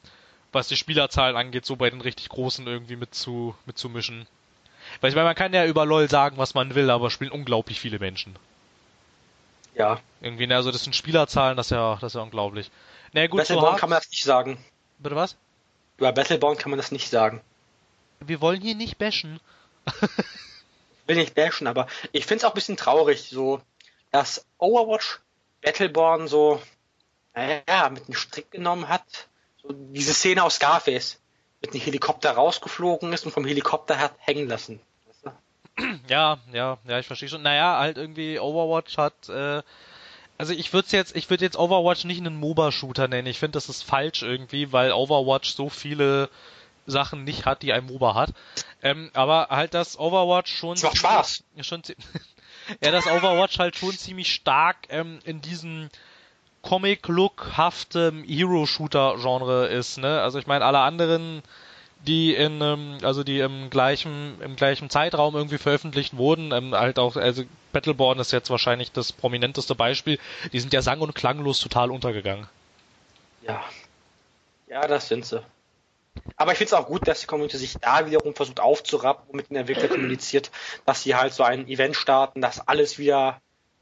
was 0.51 0.67
die 0.67 0.75
Spielerzahlen 0.75 1.37
angeht, 1.37 1.65
so 1.65 1.77
bei 1.77 1.89
den 1.89 2.01
richtig 2.01 2.27
großen 2.27 2.67
irgendwie 2.67 2.97
mit 2.97 3.15
zu, 3.15 3.55
mitzumischen. 3.65 4.27
Weil 4.99 5.09
ich 5.09 5.15
meine, 5.15 5.27
man 5.27 5.35
kann 5.35 5.53
ja 5.53 5.65
über 5.65 5.85
LOL 5.85 6.09
sagen, 6.09 6.37
was 6.37 6.53
man 6.53 6.75
will, 6.75 6.89
aber 6.89 7.09
spielen 7.09 7.31
unglaublich 7.31 7.79
viele 7.79 7.99
Menschen. 7.99 8.35
Ja. 9.75 9.99
Irgendwie, 10.21 10.47
ne, 10.47 10.55
also 10.55 10.71
das 10.71 10.83
sind 10.83 10.95
Spielerzahlen, 10.95 11.55
das 11.55 11.67
ist 11.67 11.71
ja, 11.71 11.95
das 12.01 12.11
ist 12.11 12.15
ja 12.15 12.21
unglaublich. 12.21 12.69
Na 13.13 13.27
gut, 13.27 13.31
so 13.31 13.37
Battleborn 13.37 13.71
hart. 13.71 13.79
kann 13.79 13.89
man 13.89 13.99
das 13.99 14.09
nicht 14.09 14.23
sagen. 14.23 14.63
Bitte 14.99 15.15
was? 15.15 15.35
Über 15.97 16.11
Battleborn 16.11 16.57
kann 16.57 16.69
man 16.71 16.77
das 16.77 16.91
nicht 16.91 17.09
sagen. 17.09 17.41
Wir 18.19 18.41
wollen 18.41 18.61
hier 18.61 18.75
nicht 18.75 18.97
bashen. 18.97 19.39
will 21.07 21.15
nicht 21.15 21.35
bashen, 21.35 21.67
aber 21.67 21.87
ich 22.11 22.25
finde 22.25 22.39
es 22.39 22.43
auch 22.45 22.51
ein 22.51 22.55
bisschen 22.55 22.77
traurig, 22.77 23.29
so, 23.29 23.61
dass 24.11 24.45
Overwatch 24.57 25.19
Battleborn 25.61 26.27
so, 26.27 26.61
naja, 27.33 27.89
mit 27.89 28.05
einem 28.05 28.13
Strick 28.13 28.51
genommen 28.51 28.89
hat. 28.89 29.27
So 29.61 29.69
diese 29.71 30.13
Szene 30.13 30.43
aus 30.43 30.55
Scarface, 30.55 31.19
mit 31.61 31.71
einem 31.71 31.81
Helikopter 31.81 32.31
rausgeflogen 32.31 33.13
ist 33.13 33.25
und 33.25 33.31
vom 33.31 33.45
Helikopter 33.45 33.97
hat 33.97 34.13
hängen 34.19 34.47
lassen. 34.47 34.79
Ja, 36.07 36.39
ja, 36.53 36.77
ja, 36.87 36.99
ich 36.99 37.05
verstehe 37.05 37.29
schon. 37.29 37.43
Naja, 37.43 37.77
halt 37.77 37.97
irgendwie 37.97 38.39
Overwatch 38.39 38.97
hat, 38.97 39.29
äh, 39.29 39.61
also 40.37 40.53
ich 40.53 40.73
würde 40.73 40.87
jetzt, 40.91 41.15
ich 41.15 41.29
würde 41.29 41.45
jetzt 41.45 41.57
Overwatch 41.57 42.03
nicht 42.05 42.19
einen 42.19 42.39
MOBA-Shooter 42.39 43.07
nennen. 43.07 43.27
Ich 43.27 43.39
finde, 43.39 43.53
das 43.53 43.69
ist 43.69 43.83
falsch 43.83 44.21
irgendwie, 44.21 44.71
weil 44.71 44.91
Overwatch 44.91 45.49
so 45.49 45.69
viele 45.69 46.29
Sachen 46.85 47.23
nicht 47.23 47.45
hat, 47.45 47.63
die 47.63 47.73
ein 47.73 47.85
MOBA 47.85 48.15
hat. 48.15 48.33
Ähm, 48.81 49.09
aber 49.13 49.47
halt 49.49 49.73
das 49.73 49.99
Overwatch 49.99 50.55
schon. 50.55 50.75
Das 50.75 50.83
macht 50.83 50.97
Spaß. 50.97 51.43
Schon, 51.61 51.81
ja, 52.83 52.91
das 52.91 53.07
Overwatch 53.07 53.59
halt 53.59 53.75
schon 53.75 53.91
ziemlich 53.91 54.31
stark 54.31 54.77
ähm, 54.89 55.19
in 55.25 55.41
diesem 55.41 55.89
Comic-Look-haftem 56.61 58.23
Hero-Shooter-Genre 58.23 59.67
ist, 59.67 59.97
ne? 59.97 60.21
Also 60.21 60.39
ich 60.39 60.47
meine, 60.47 60.65
alle 60.65 60.79
anderen, 60.79 61.41
die 62.05 62.33
in, 62.35 62.61
ähm, 62.61 62.97
also 63.03 63.23
die 63.23 63.39
im 63.39 63.69
gleichen, 63.69 64.39
im 64.41 64.55
gleichen 64.55 64.89
Zeitraum 64.89 65.35
irgendwie 65.35 65.57
veröffentlicht 65.57 66.17
wurden, 66.17 66.51
ähm, 66.51 66.73
halt 66.73 66.99
auch, 66.99 67.15
also 67.15 67.43
Battleborn 67.77 68.17
ist 68.17 68.31
jetzt 68.31 68.49
wahrscheinlich 68.49 68.91
das 68.91 69.11
prominenteste 69.11 69.75
Beispiel, 69.75 70.17
die 70.51 70.59
sind 70.59 70.73
ja 70.73 70.81
sang- 70.81 71.01
und 71.01 71.13
klanglos 71.13 71.59
total 71.59 71.91
untergegangen. 71.91 72.47
Ja. 73.43 73.63
Ja, 74.67 74.87
das 74.87 75.07
sind 75.07 75.27
sie. 75.27 75.43
Aber 76.37 76.53
ich 76.53 76.57
finde 76.57 76.69
es 76.69 76.73
auch 76.73 76.87
gut, 76.87 77.07
dass 77.07 77.21
die 77.21 77.27
Community 77.27 77.57
sich 77.57 77.75
da 77.79 78.07
wiederum 78.07 78.33
versucht 78.33 78.59
aufzurappen 78.59 79.29
und 79.29 79.35
mit 79.35 79.51
den 79.51 79.57
Entwicklern 79.57 79.89
kommuniziert, 79.89 80.49
dass 80.85 81.03
sie 81.03 81.13
halt 81.13 81.33
so 81.33 81.43
ein 81.43 81.67
Event 81.67 81.95
starten, 81.95 82.41
dass 82.41 82.67
alles 82.67 82.97
wieder 82.97 83.39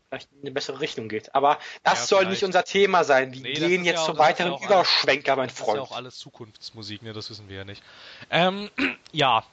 vielleicht 0.09 0.29
in 0.33 0.41
eine 0.41 0.51
bessere 0.51 0.81
Richtung 0.81 1.07
geht. 1.07 1.33
Aber 1.33 1.57
das 1.83 1.99
ja, 1.99 2.05
soll 2.05 2.19
vielleicht. 2.19 2.31
nicht 2.31 2.43
unser 2.43 2.65
Thema 2.65 3.05
sein. 3.05 3.33
Wir 3.33 3.41
nee, 3.41 3.53
gehen 3.53 3.85
jetzt 3.85 4.01
ja 4.01 4.05
zum 4.05 4.17
weiteren 4.17 4.51
ja 4.59 4.65
Überschwenker, 4.65 5.37
mein 5.37 5.49
Freund. 5.49 5.77
Das 5.77 5.85
ist 5.85 5.89
ja 5.89 5.95
auch 5.95 5.97
alles 5.97 6.19
Zukunftsmusik, 6.19 7.01
ne? 7.01 7.13
Das 7.13 7.29
wissen 7.29 7.47
wir 7.47 7.57
ja 7.59 7.63
nicht. 7.63 7.81
Ähm, 8.29 8.69
ja. 9.13 9.45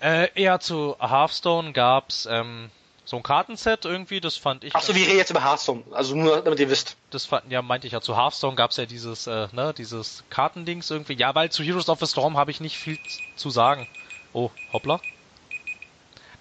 Äh, 0.00 0.30
eher 0.34 0.60
zu 0.60 0.96
Hearthstone 0.98 1.72
gab's 1.72 2.26
ähm, 2.30 2.70
so 3.10 3.16
ein 3.16 3.24
Kartenset 3.24 3.86
irgendwie, 3.86 4.20
das 4.20 4.36
fand 4.36 4.62
ich. 4.62 4.72
Achso, 4.76 4.94
wir 4.94 5.04
reden 5.04 5.18
jetzt 5.18 5.30
über 5.30 5.42
Hearthstone, 5.42 5.82
also 5.90 6.14
nur 6.14 6.42
damit 6.42 6.60
ihr 6.60 6.70
wisst. 6.70 6.96
Das 7.10 7.26
fand, 7.26 7.50
ja, 7.50 7.60
meinte 7.60 7.88
ich 7.88 7.92
ja, 7.92 8.00
zu 8.00 8.16
Hearthstone 8.16 8.54
gab's 8.54 8.76
ja 8.76 8.86
dieses, 8.86 9.26
äh, 9.26 9.48
ne, 9.50 9.74
dieses 9.76 10.22
Kartendings 10.30 10.88
irgendwie. 10.92 11.14
Ja, 11.14 11.34
weil 11.34 11.50
zu 11.50 11.64
Heroes 11.64 11.88
of 11.88 11.98
the 11.98 12.06
Storm 12.06 12.36
habe 12.36 12.52
ich 12.52 12.60
nicht 12.60 12.78
viel 12.78 13.00
zu 13.34 13.50
sagen. 13.50 13.88
Oh, 14.32 14.52
hoppla. 14.72 15.00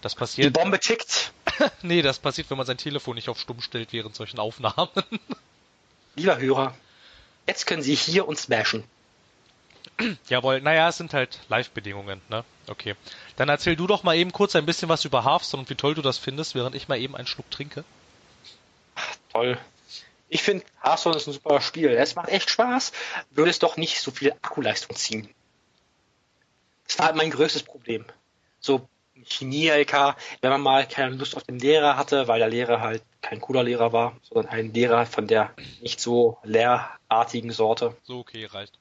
Das 0.01 0.13
passiert. 0.13 0.45
Die 0.45 0.51
Bombe 0.51 0.79
tickt. 0.79 1.33
nee, 1.81 2.03
das 2.03 2.19
passiert, 2.19 2.51
wenn 2.51 2.57
man 2.57 2.67
sein 2.67 2.77
Telefon 2.77 3.15
nicht 3.15 3.29
auf 3.29 3.39
stumm 3.39 3.61
stellt 3.61 3.91
während 3.91 4.15
solchen 4.15 4.37
Aufnahmen. 4.37 4.89
Lieber 6.15 6.37
Hörer, 6.37 6.75
jetzt 7.47 7.65
können 7.65 7.81
Sie 7.81 7.95
hier 7.95 8.27
uns 8.27 8.43
smashen. 8.43 8.83
Jawohl, 10.27 10.61
naja, 10.61 10.89
es 10.89 10.97
sind 10.97 11.13
halt 11.13 11.39
Live-Bedingungen, 11.49 12.21
ne? 12.29 12.43
Okay. 12.67 12.95
Dann 13.35 13.49
erzähl 13.49 13.75
du 13.75 13.87
doch 13.87 14.03
mal 14.03 14.15
eben 14.15 14.31
kurz 14.31 14.55
ein 14.55 14.65
bisschen 14.65 14.89
was 14.89 15.05
über 15.05 15.25
Hearthstone 15.25 15.61
und 15.61 15.69
wie 15.69 15.75
toll 15.75 15.95
du 15.95 16.01
das 16.01 16.17
findest, 16.17 16.55
während 16.55 16.75
ich 16.75 16.87
mal 16.87 16.99
eben 16.99 17.15
einen 17.15 17.27
Schluck 17.27 17.49
trinke. 17.51 17.83
Ach, 18.95 19.15
toll. 19.31 19.57
Ich 20.29 20.43
finde, 20.43 20.63
Hearthstone 20.83 21.17
ist 21.17 21.27
ein 21.27 21.33
super 21.33 21.59
Spiel. 21.61 21.89
Es 21.89 22.15
macht 22.15 22.29
echt 22.29 22.49
Spaß, 22.49 22.91
würde 23.31 23.49
es 23.49 23.59
doch 23.59 23.77
nicht 23.77 23.99
so 23.99 24.11
viel 24.11 24.31
Akkuleistung 24.31 24.95
ziehen. 24.95 25.27
Das 26.87 26.99
war 26.99 27.07
halt 27.07 27.15
mein 27.15 27.31
größtes 27.31 27.63
Problem. 27.63 28.05
So 28.59 28.87
Chemie-LK, 29.25 30.15
wenn 30.41 30.49
man 30.49 30.61
mal 30.61 30.87
keine 30.87 31.15
Lust 31.15 31.35
auf 31.35 31.43
den 31.43 31.59
Lehrer 31.59 31.97
hatte, 31.97 32.27
weil 32.27 32.39
der 32.39 32.49
Lehrer 32.49 32.81
halt 32.81 33.03
kein 33.21 33.41
cooler 33.41 33.63
Lehrer 33.63 33.91
war, 33.91 34.15
sondern 34.21 34.51
ein 34.51 34.73
Lehrer 34.73 35.05
von 35.05 35.27
der 35.27 35.51
nicht 35.81 35.99
so 35.99 36.37
lehrartigen 36.43 37.51
Sorte. 37.51 37.95
So, 38.03 38.19
okay, 38.19 38.45
reicht. 38.45 38.77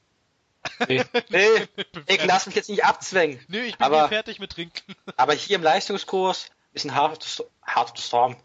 Nee, 0.86 1.04
nee 1.28 1.68
ich 2.06 2.24
lass 2.24 2.46
mich 2.46 2.54
jetzt 2.54 2.68
nicht 2.68 2.84
abzwängen. 2.84 3.40
Nee, 3.48 3.66
ich 3.66 3.78
bin 3.78 3.86
aber, 3.86 4.08
fertig 4.08 4.38
mit 4.38 4.52
Trinken. 4.52 4.94
Aber 5.16 5.34
hier 5.34 5.56
im 5.56 5.62
Leistungskurs 5.62 6.50
ist 6.72 6.84
ein 6.84 6.94
Hard 6.94 7.18
of 7.18 7.92
the 7.96 8.02
Storm. 8.02 8.36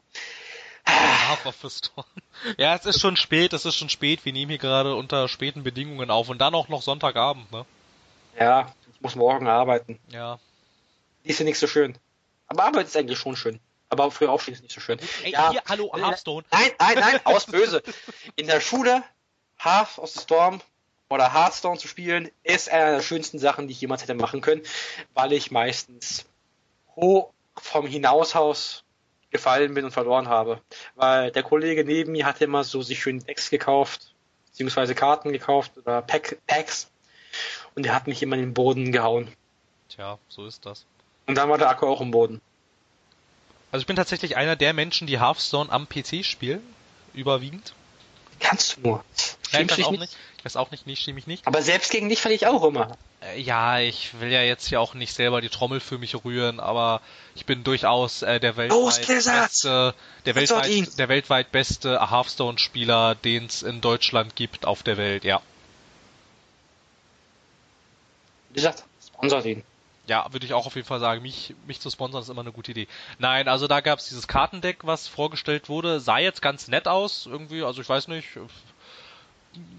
Half 0.86 1.46
of 1.46 1.56
the 1.62 1.70
Storm. 1.70 2.06
Ja, 2.58 2.76
es 2.76 2.86
ist 2.86 3.00
schon 3.00 3.16
spät, 3.16 3.54
es 3.54 3.66
ist 3.66 3.76
schon 3.76 3.90
spät. 3.90 4.26
Wir 4.26 4.34
nehmen 4.34 4.50
hier 4.50 4.58
gerade 4.58 4.96
unter 4.96 5.28
späten 5.30 5.64
Bedingungen 5.64 6.10
auf 6.10 6.30
und 6.30 6.40
dann 6.40 6.56
auch 6.56 6.68
noch 6.68 6.82
Sonntagabend, 6.82 7.52
ne? 7.52 7.66
Ja, 8.38 8.74
ich 8.94 9.02
muss 9.02 9.16
morgen 9.16 9.48
arbeiten. 9.48 10.00
Ja. 10.10 10.40
Ist 11.24 11.40
ja 11.40 11.46
nicht 11.46 11.60
so 11.60 11.68
schön. 11.68 11.98
Aber 12.48 12.66
Arbeit 12.66 12.88
ist 12.88 12.98
eigentlich 12.98 13.20
schon 13.20 13.36
schön. 13.36 13.60
Aber 13.90 14.12
früher 14.12 14.32
aufstehen 14.32 14.56
ist 14.56 14.64
nicht 14.64 14.74
so 14.74 14.82
schön. 14.82 15.00
Ey, 15.24 15.32
ja, 15.32 15.52
hier, 15.52 15.62
hallo, 15.70 15.92
Hearthstone. 15.96 16.46
Nein, 16.52 16.72
nein, 16.80 16.96
nein, 17.00 17.20
aus 17.26 17.46
böse. 17.46 17.84
In 18.36 18.48
der 18.48 18.60
Schule 18.60 19.04
Half 19.60 20.00
of 20.00 20.10
the 20.10 20.20
Storm 20.20 20.62
oder 21.14 21.32
Hearthstone 21.32 21.78
zu 21.78 21.88
spielen, 21.88 22.30
ist 22.44 22.70
eine 22.70 22.96
der 22.96 23.04
schönsten 23.04 23.38
Sachen, 23.38 23.68
die 23.68 23.74
ich 23.74 23.82
jemals 23.82 24.02
hätte 24.02 24.16
machen 24.16 24.42
können, 24.42 24.64
weil 25.14 25.32
ich 25.34 25.52
meistens 25.52 26.26
hoch 26.96 27.32
vom 27.56 27.86
Hinaushaus 27.86 28.84
gefallen 29.30 29.74
bin 29.74 29.86
und 29.86 29.92
verloren 29.92 30.28
habe. 30.28 30.60
Weil 30.96 31.32
der 31.32 31.44
Kollege 31.44 31.86
neben 31.86 32.14
mir 32.14 32.26
hatte 32.26 32.46
immer 32.46 32.64
so 32.64 32.82
sich 32.82 33.00
schön 33.00 33.20
Decks 33.20 33.52
gekauft, 33.52 34.14
beziehungsweise 34.48 34.96
Karten 34.96 35.32
gekauft 35.32 35.74
oder 35.78 36.02
Pack, 36.02 36.38
Packs 36.48 36.90
und 37.76 37.84
der 37.84 37.94
hat 37.94 38.08
mich 38.08 38.24
immer 38.24 38.36
in 38.36 38.42
den 38.42 38.54
Boden 38.54 38.92
gehauen. 38.92 39.32
Tja, 39.90 40.18
so 40.30 40.48
ist 40.48 40.66
das. 40.66 40.86
Und 41.28 41.36
dann 41.36 41.48
war 41.50 41.60
der 41.60 41.70
Akku 41.70 41.86
auch 41.86 42.02
im 42.02 42.12
Boden. 42.12 42.42
Also 43.72 43.82
ich 43.82 43.88
bin 43.88 43.96
tatsächlich 43.96 44.36
einer 44.36 44.56
der 44.56 44.74
Menschen, 44.74 45.08
die 45.08 45.20
Hearthstone 45.20 45.72
am 45.72 45.88
PC 45.88 46.26
spielen, 46.26 46.62
überwiegend. 47.14 47.74
Kannst 48.44 48.78
du 48.78 48.82
nur. 48.82 49.04
Nein, 49.52 49.66
ich 49.66 49.78
weiß 49.78 49.86
auch 49.86 49.92
nicht. 49.92 50.00
nicht. 50.02 50.18
Ich 50.38 50.46
weiß 50.46 50.58
auch 50.58 50.72
nicht, 50.72 50.86
nee, 50.86 50.98
stimme 50.98 51.20
ich 51.20 51.28
nicht. 51.28 51.48
Aber 51.48 51.62
selbst 51.62 51.90
gegen 51.92 52.10
dich 52.10 52.20
falle 52.20 52.36
ich 52.36 52.46
auch 52.46 52.64
immer. 52.66 52.98
Äh, 53.22 53.40
ja, 53.40 53.80
ich 53.80 54.20
will 54.20 54.30
ja 54.30 54.42
jetzt 54.42 54.68
hier 54.68 54.82
auch 54.82 54.94
nicht 54.94 55.14
selber 55.14 55.40
die 55.40 55.48
Trommel 55.48 55.80
für 55.80 55.98
mich 55.98 56.26
rühren, 56.26 56.60
aber 56.60 57.02
ich 57.36 57.46
bin 57.46 57.64
durchaus 57.64 58.22
äh, 58.22 58.42
der 58.42 58.58
weltweit 58.58 59.08
beste, 59.08 59.96
der 60.26 60.36
weltweit, 60.36 61.00
der 61.00 61.10
weltweit 61.10 61.52
beste 61.54 62.12
Hearthstone-Spieler, 62.12 63.16
den 63.16 63.46
es 63.46 63.64
in 63.64 63.80
Deutschland 63.80 64.36
gibt 64.36 64.66
auf 64.66 64.84
der 64.84 64.98
Welt, 64.98 65.24
ja. 65.24 65.42
Wie 68.50 68.56
gesagt, 68.56 68.84
sponsert 69.08 69.46
ihn. 69.46 69.64
Ja, 70.06 70.26
würde 70.32 70.46
ich 70.46 70.54
auch 70.54 70.66
auf 70.66 70.76
jeden 70.76 70.88
Fall 70.88 71.00
sagen, 71.00 71.22
mich, 71.22 71.56
mich 71.66 71.80
zu 71.80 71.90
sponsern 71.90 72.22
ist 72.22 72.30
immer 72.30 72.42
eine 72.42 72.52
gute 72.52 72.72
Idee. 72.72 72.88
Nein, 73.20 73.48
also 73.48 73.68
da 73.68 73.80
gab 73.80 74.00
es 74.00 74.10
dieses 74.10 74.28
Kartendeck, 74.28 74.86
was 74.86 75.08
vorgestellt 75.08 75.70
wurde, 75.70 76.02
sah 76.02 76.18
jetzt 76.18 76.42
ganz 76.42 76.68
nett 76.68 76.90
aus, 76.90 77.26
irgendwie, 77.26 77.64
also 77.64 77.82
ich 77.82 77.88
weiß 77.88 78.10
nicht, 78.10 78.28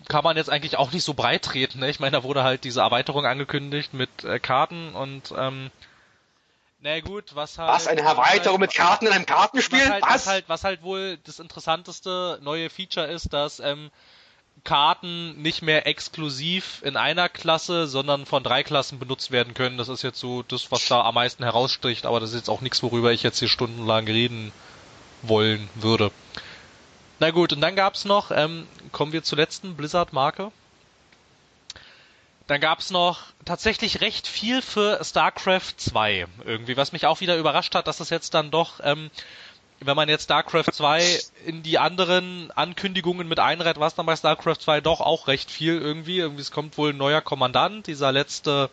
kann 0.09 0.25
man 0.25 0.37
jetzt 0.37 0.51
eigentlich 0.51 0.79
auch 0.79 0.93
nicht 0.93 1.05
so 1.05 1.14
breit 1.14 1.43
treten. 1.43 1.81
Ne? 1.81 1.91
Ich 1.91 2.01
meine, 2.01 2.12
da 2.12 2.22
wurde 2.22 2.43
halt 2.43 2.64
diese 2.64 2.81
Erweiterung 2.81 3.27
angekündigt 3.27 3.93
mit 3.93 4.25
äh, 4.25 4.39
Karten 4.39 4.95
und 4.95 5.35
ähm, 5.37 5.70
na 6.81 7.01
gut, 7.01 7.35
was 7.35 7.57
halt. 7.57 7.70
Was, 7.70 7.87
eine 7.87 8.03
Erweiterung 8.03 8.61
halt, 8.61 8.70
mit 8.70 8.75
Karten 8.75 9.07
in 9.07 9.12
einem 9.12 9.25
Kartenspiel? 9.25 9.81
Was 9.81 9.91
halt, 9.91 10.03
was? 10.03 10.11
was 10.11 10.27
halt, 10.27 10.45
was 10.49 10.64
halt 10.64 10.83
wohl 10.83 11.16
das 11.25 11.39
interessanteste 11.39 12.39
neue 12.43 12.68
Feature 12.68 13.07
ist, 13.07 13.33
dass 13.33 13.59
ähm, 13.59 13.91
Karten 14.63 15.43
nicht 15.43 15.63
mehr 15.63 15.87
exklusiv 15.87 16.81
in 16.85 16.97
einer 16.97 17.29
Klasse, 17.29 17.87
sondern 17.87 18.25
von 18.25 18.43
drei 18.43 18.63
Klassen 18.63 18.99
benutzt 18.99 19.31
werden 19.31 19.53
können. 19.53 19.77
Das 19.77 19.89
ist 19.89 20.03
jetzt 20.03 20.21
so 20.21 20.43
das, 20.43 20.71
was 20.71 20.87
da 20.89 21.03
am 21.03 21.15
meisten 21.15 21.43
herausstricht, 21.43 22.07
aber 22.07 22.21
das 22.21 22.31
ist 22.31 22.37
jetzt 22.37 22.49
auch 22.49 22.61
nichts, 22.63 22.83
worüber 22.83 23.13
ich 23.13 23.23
jetzt 23.23 23.39
hier 23.39 23.49
stundenlang 23.49 24.07
reden 24.07 24.53
wollen 25.23 25.69
würde. 25.75 26.11
Na 27.21 27.31
gut, 27.31 27.53
und 27.53 27.61
dann 27.61 27.77
gab's 27.77 28.05
noch, 28.05 28.31
ähm, 28.31 28.67
kommen 28.93 29.13
wir 29.13 29.23
zur 29.23 29.39
letzten 29.39 29.77
Blizzard-Marke. 29.77 30.51
Dann 32.47 32.61
gab's 32.61 32.91
noch 32.91 33.21
tatsächlich 33.45 34.03
recht 34.03 34.27
viel 34.27 34.61
für 34.61 35.03
StarCraft 35.03 35.75
2 35.79 36.27
irgendwie, 36.45 36.77
was 36.77 36.93
mich 36.93 37.07
auch 37.07 37.21
wieder 37.21 37.39
überrascht 37.39 37.75
hat, 37.75 37.87
dass 37.87 38.01
es 38.01 38.11
jetzt 38.11 38.35
dann 38.35 38.51
doch 38.51 38.81
ähm, 38.83 39.11
wenn 39.85 39.97
man 39.97 40.09
jetzt 40.09 40.24
StarCraft 40.24 40.72
2 40.72 41.20
in 41.47 41.62
die 41.62 41.78
anderen 41.78 42.51
Ankündigungen 42.53 43.28
mit 43.28 43.39
einreiht, 43.39 43.78
war 43.78 43.87
es 43.87 43.95
dann 43.95 44.07
bei 44.07 44.16
StarCraft 44.16 44.57
2 44.61 44.80
doch 44.80 45.01
auch 45.01 45.28
recht 45.28 45.51
viel 45.51 45.80
irgendwie. 45.80 46.18
Irgendwie 46.18 46.43
es 46.43 46.51
kommt 46.51 46.78
wohl 46.78 46.91
ein 46.91 46.97
neuer 46.97 47.20
Kommandant, 47.20 47.87
dieser 47.87 48.12
letzte 48.12 48.70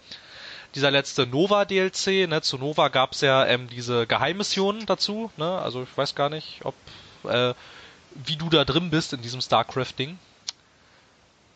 dieser 0.76 0.92
letzte 0.92 1.28
Nova 1.28 1.66
DLC, 1.66 2.30
ne, 2.30 2.42
zu 2.42 2.58
Nova 2.58 2.88
gab's 2.88 3.20
ja 3.20 3.46
ähm, 3.46 3.68
diese 3.68 4.08
Geheimmissionen 4.08 4.86
dazu, 4.86 5.30
ne? 5.36 5.60
Also 5.60 5.84
ich 5.84 5.98
weiß 5.98 6.16
gar 6.16 6.30
nicht, 6.30 6.62
ob 6.64 6.76
äh, 7.26 7.54
wie 8.14 8.38
du 8.38 8.50
da 8.50 8.64
drin 8.64 8.90
bist 8.90 9.14
in 9.14 9.22
diesem 9.22 9.42
StarCraft 9.42 9.94
Ding. 9.98 10.18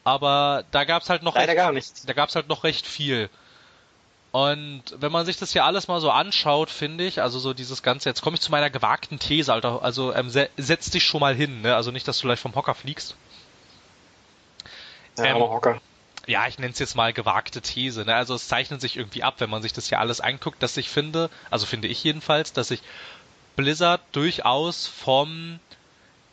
Aber 0.04 0.66
da 0.72 0.84
gab's 0.84 1.10
halt 1.10 1.24
noch 1.24 1.36
Leider 1.36 1.54
recht, 1.54 1.58
gar 1.58 1.72
nichts. 1.72 2.06
da 2.06 2.14
gab's 2.14 2.36
halt 2.36 2.48
noch 2.48 2.64
recht 2.64 2.86
viel. 2.86 3.30
Und 4.36 4.84
wenn 4.98 5.14
man 5.14 5.26
sich 5.26 5.38
das 5.38 5.54
hier 5.54 5.64
alles 5.64 5.88
mal 5.88 6.02
so 6.02 6.12
anschaut, 6.12 6.70
finde 6.70 7.06
ich, 7.06 7.22
also 7.22 7.40
so 7.40 7.54
dieses 7.54 7.84
Ganze, 7.84 8.10
jetzt 8.10 8.22
komme 8.22 8.34
ich 8.34 8.42
zu 8.42 8.52
meiner 8.52 8.70
gewagten 8.70 9.18
These, 9.18 9.54
Alter, 9.54 9.82
also 9.82 10.14
ähm, 10.14 10.30
se 10.30 10.50
setz 10.58 10.90
dich 10.90 11.06
schon 11.06 11.22
mal 11.22 11.34
hin, 11.34 11.62
ne? 11.62 11.74
Also 11.74 11.92
nicht, 11.92 12.06
dass 12.06 12.20
du 12.20 12.28
gleich 12.28 12.42
vom 12.42 12.54
Hocker 12.54 12.76
fliegst. 12.76 13.16
Ja, 15.18 15.24
ähm, 15.24 15.38
Hocker. 15.38 15.80
ja, 16.28 16.50
ich 16.50 16.60
nenne 16.60 16.74
es 16.74 16.80
jetzt 16.80 16.98
mal 16.98 17.14
gewagte 17.14 17.62
These. 17.62 18.04
Ne? 18.04 18.14
Also 18.14 18.36
es 18.36 18.50
zeichnet 18.50 18.82
sich 18.82 18.98
irgendwie 18.98 19.24
ab, 19.24 19.36
wenn 19.38 19.50
man 19.50 19.62
sich 19.62 19.72
das 19.72 19.90
ja 19.90 20.00
alles 20.00 20.20
anguckt, 20.20 20.62
dass 20.62 20.76
ich 20.76 20.90
finde, 20.90 21.30
also 21.50 21.66
finde 21.66 21.88
ich 21.88 22.04
jedenfalls, 22.04 22.52
dass 22.52 22.68
sich 22.68 22.82
Blizzard 23.56 24.02
durchaus 24.12 24.86
vom 24.86 25.62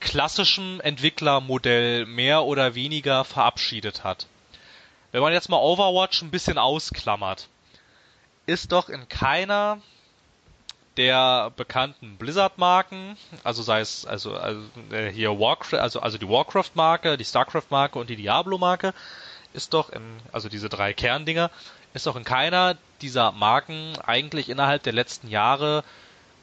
klassischen 0.01 0.81
Entwicklermodell 0.81 2.07
mehr 2.07 2.43
oder 2.43 2.75
weniger 2.75 3.25
verabschiedet 3.25 4.03
hat. 4.03 4.27
Wenn 5.13 5.23
man 5.23 5.33
jetzt 5.33 5.49
mal 5.49 5.59
Overwatch 5.59 6.21
ein 6.23 6.33
bisschen 6.33 6.59
ausklammert, 6.59 7.49
ist 8.47 8.73
doch 8.73 8.89
in 8.89 9.09
keiner 9.09 9.81
der 10.97 11.51
bekannten 11.57 12.17
Blizzard-Marken, 12.19 13.17
also 13.45 13.63
sei 13.63 13.81
es 13.81 14.05
also, 14.05 14.35
also 14.35 14.61
äh, 14.91 15.11
hier 15.11 15.39
Warcraft, 15.39 15.79
also 15.79 16.01
also 16.01 16.19
die 16.19 16.29
Warcraft-Marke, 16.29 17.17
die 17.17 17.25
Starcraft-Marke 17.25 17.99
und 17.99 18.11
die 18.11 18.17
Diablo-Marke, 18.17 18.93
ist 19.55 19.73
doch 19.73 19.91
in 19.91 20.03
also 20.33 20.49
diese 20.49 20.69
drei 20.69 20.93
Kerndinger, 20.93 21.51
ist 21.95 22.07
doch 22.07 22.17
in 22.17 22.25
keiner 22.25 22.77
dieser 23.01 23.33
Marken 23.33 23.99
eigentlich 24.05 24.49
innerhalb 24.49 24.83
der 24.83 24.93
letzten 24.93 25.29
Jahre 25.29 25.83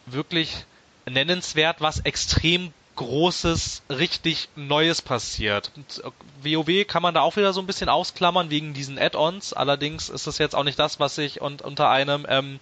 wirklich 0.06 0.66
nennenswert 1.06 1.82
was 1.82 2.00
extrem 2.00 2.74
Großes, 3.00 3.84
richtig 3.90 4.50
Neues 4.58 5.02
passiert. 5.02 5.72
Und 5.78 6.04
WoW 6.44 6.68
äh, 6.68 6.84
kann 6.84 7.02
man 7.02 7.14
da 7.14 7.22
auch 7.22 7.38
wieder 7.38 7.54
so 7.54 7.62
ein 7.62 7.66
bisschen 7.66 7.88
ausklammern 7.88 8.50
wegen 8.50 8.74
diesen 8.74 9.00
Add-ons. 9.00 9.54
Allerdings 9.54 10.10
ist 10.10 10.28
es 10.28 10.38
jetzt 10.38 10.54
auch 10.54 10.66
nicht 10.66 10.78
das, 10.78 11.00
was 11.00 11.18
ich 11.18 11.40
und 11.40 11.62
unter 11.62 11.90
einem 11.90 12.26
ähm, 12.28 12.60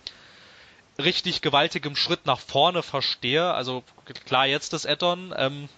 richtig 1.00 1.42
gewaltigem 1.42 1.96
Schritt 1.96 2.28
nach 2.28 2.40
vorne 2.40 2.84
verstehe. 2.84 3.52
Also 3.52 3.84
klar, 4.26 4.46
jetzt 4.46 4.74
das 4.74 4.86
Add-on 4.86 5.34
ähm, 5.36 5.70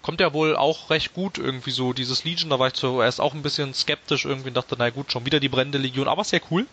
kommt 0.00 0.22
ja 0.22 0.32
wohl 0.32 0.56
auch 0.56 0.88
recht 0.88 1.12
gut 1.12 1.36
irgendwie 1.36 1.70
so 1.70 1.92
dieses 1.92 2.24
Legion. 2.24 2.48
Da 2.48 2.58
war 2.58 2.68
ich 2.68 2.72
zuerst 2.72 3.20
auch 3.20 3.34
ein 3.34 3.42
bisschen 3.42 3.74
skeptisch 3.74 4.24
irgendwie 4.24 4.48
und 4.48 4.56
dachte, 4.56 4.74
na 4.78 4.88
gut, 4.88 5.12
schon 5.12 5.26
wieder 5.26 5.38
die 5.38 5.50
brennende 5.50 5.76
Legion, 5.76 6.08
aber 6.08 6.24
sehr 6.24 6.40
cool. 6.50 6.66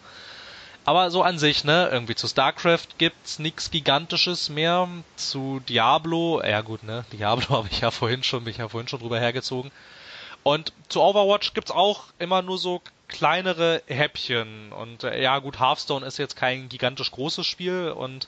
Aber 0.85 1.11
so 1.11 1.21
an 1.21 1.37
sich, 1.37 1.63
ne, 1.63 1.89
irgendwie 1.91 2.15
zu 2.15 2.27
StarCraft 2.27 2.97
gibt's 2.97 3.37
nichts 3.37 3.69
Gigantisches 3.69 4.49
mehr. 4.49 4.87
Zu 5.15 5.61
Diablo, 5.67 6.41
ja 6.43 6.61
gut, 6.61 6.83
ne, 6.83 7.05
Diablo 7.11 7.49
habe 7.57 7.69
ich 7.69 7.81
ja 7.81 7.91
vorhin 7.91 8.23
schon, 8.23 8.43
bin 8.43 8.51
ich 8.51 8.57
ja 8.57 8.69
vorhin 8.69 8.87
schon 8.87 8.99
drüber 8.99 9.19
hergezogen. 9.19 9.71
Und 10.43 10.73
zu 10.87 11.01
Overwatch 11.01 11.53
gibt's 11.53 11.71
auch 11.71 12.05
immer 12.17 12.41
nur 12.41 12.57
so 12.57 12.81
kleinere 13.07 13.83
Häppchen. 13.87 14.71
Und 14.71 15.03
äh, 15.03 15.21
ja 15.21 15.39
gut, 15.39 15.59
Hearthstone 15.59 16.05
ist 16.05 16.17
jetzt 16.17 16.35
kein 16.35 16.69
gigantisch 16.69 17.11
großes 17.11 17.45
Spiel 17.45 17.89
und 17.89 18.27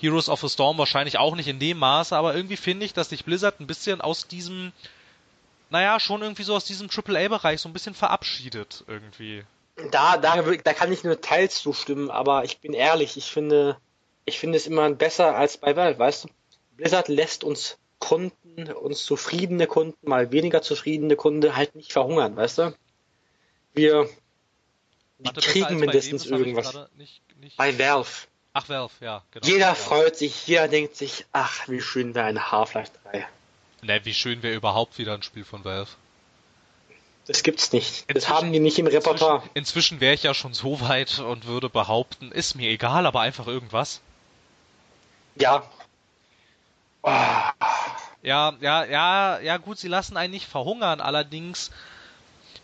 Heroes 0.00 0.28
of 0.28 0.40
the 0.40 0.48
Storm 0.48 0.78
wahrscheinlich 0.78 1.18
auch 1.18 1.36
nicht 1.36 1.48
in 1.48 1.58
dem 1.58 1.78
Maße, 1.78 2.16
aber 2.16 2.34
irgendwie 2.34 2.56
finde 2.56 2.86
ich, 2.86 2.94
dass 2.94 3.10
sich 3.10 3.24
Blizzard 3.24 3.60
ein 3.60 3.66
bisschen 3.66 4.00
aus 4.00 4.26
diesem, 4.26 4.72
naja, 5.68 6.00
schon 6.00 6.22
irgendwie 6.22 6.42
so 6.42 6.56
aus 6.56 6.64
diesem 6.64 6.88
AAA-Bereich 6.88 7.60
so 7.60 7.68
ein 7.68 7.74
bisschen 7.74 7.94
verabschiedet 7.94 8.84
irgendwie. 8.86 9.44
Da, 9.90 10.16
da, 10.16 10.42
da 10.42 10.72
kann 10.72 10.92
ich 10.92 11.04
nur 11.04 11.20
teils 11.20 11.60
zustimmen, 11.60 12.10
aber 12.10 12.44
ich 12.44 12.60
bin 12.60 12.72
ehrlich, 12.72 13.16
ich 13.16 13.26
finde, 13.26 13.76
ich 14.24 14.38
finde 14.38 14.56
es 14.56 14.66
immer 14.66 14.88
besser 14.90 15.36
als 15.36 15.56
bei 15.56 15.76
Valve, 15.76 15.98
weißt 15.98 16.24
du? 16.24 16.28
Blizzard 16.76 17.08
lässt 17.08 17.44
uns 17.44 17.78
Kunden, 17.98 18.72
uns 18.72 19.04
zufriedene 19.04 19.66
Kunden, 19.66 20.08
mal 20.08 20.32
weniger 20.32 20.62
zufriedene 20.62 21.16
Kunden 21.16 21.54
halt 21.56 21.74
nicht 21.74 21.92
verhungern, 21.92 22.36
weißt 22.36 22.58
du? 22.58 22.74
Wir, 23.74 24.08
wir 25.18 25.32
kriegen 25.32 25.78
mindestens 25.78 26.26
irgendwas. 26.26 26.74
Nicht, 26.96 27.22
nicht 27.36 27.56
bei 27.56 27.78
Valve. 27.78 28.26
Ach, 28.52 28.68
Valve, 28.68 28.92
ja, 29.00 29.22
genau. 29.30 29.46
Jeder 29.46 29.60
ja. 29.60 29.74
freut 29.74 30.16
sich, 30.16 30.46
jeder 30.46 30.66
denkt 30.68 30.96
sich, 30.96 31.26
ach, 31.32 31.68
wie 31.68 31.80
schön 31.80 32.14
wäre 32.14 32.26
eine 32.26 32.50
Half-Life 32.50 32.92
3. 33.04 33.28
Ne, 33.82 34.00
wie 34.04 34.14
schön 34.14 34.42
wäre 34.42 34.54
überhaupt 34.54 34.98
wieder 34.98 35.14
ein 35.14 35.22
Spiel 35.22 35.44
von 35.44 35.64
Valve. 35.64 35.90
Das 37.30 37.44
gibt's 37.44 37.72
nicht. 37.72 38.12
Das 38.12 38.28
haben 38.28 38.52
die 38.52 38.58
nicht 38.58 38.76
im 38.80 38.88
Repertoire. 38.88 39.36
Inzwischen, 39.36 39.50
inzwischen 39.54 40.00
wäre 40.00 40.14
ich 40.14 40.24
ja 40.24 40.34
schon 40.34 40.52
so 40.52 40.80
weit 40.80 41.20
und 41.20 41.46
würde 41.46 41.68
behaupten, 41.68 42.32
ist 42.32 42.56
mir 42.56 42.68
egal, 42.70 43.06
aber 43.06 43.20
einfach 43.20 43.46
irgendwas. 43.46 44.00
Ja. 45.36 45.62
Oh. 47.02 47.08
Ja, 48.22 48.54
ja, 48.60 48.84
ja, 48.84 49.38
ja, 49.38 49.56
gut, 49.58 49.78
sie 49.78 49.86
lassen 49.86 50.16
einen 50.16 50.32
nicht 50.32 50.48
verhungern, 50.48 51.00
allerdings 51.00 51.70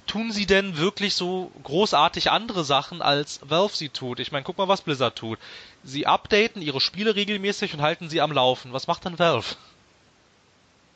tun 0.08 0.32
sie 0.32 0.46
denn 0.46 0.76
wirklich 0.76 1.14
so 1.14 1.52
großartig 1.62 2.32
andere 2.32 2.64
Sachen, 2.64 3.02
als 3.02 3.38
Valve 3.44 3.76
sie 3.76 3.90
tut? 3.90 4.18
Ich 4.18 4.32
meine, 4.32 4.42
guck 4.42 4.58
mal, 4.58 4.66
was 4.66 4.82
Blizzard 4.82 5.16
tut. 5.16 5.38
Sie 5.84 6.08
updaten 6.08 6.60
ihre 6.60 6.80
Spiele 6.80 7.14
regelmäßig 7.14 7.72
und 7.72 7.82
halten 7.82 8.10
sie 8.10 8.20
am 8.20 8.32
Laufen. 8.32 8.72
Was 8.72 8.88
macht 8.88 9.04
dann 9.06 9.20
Valve? 9.20 9.54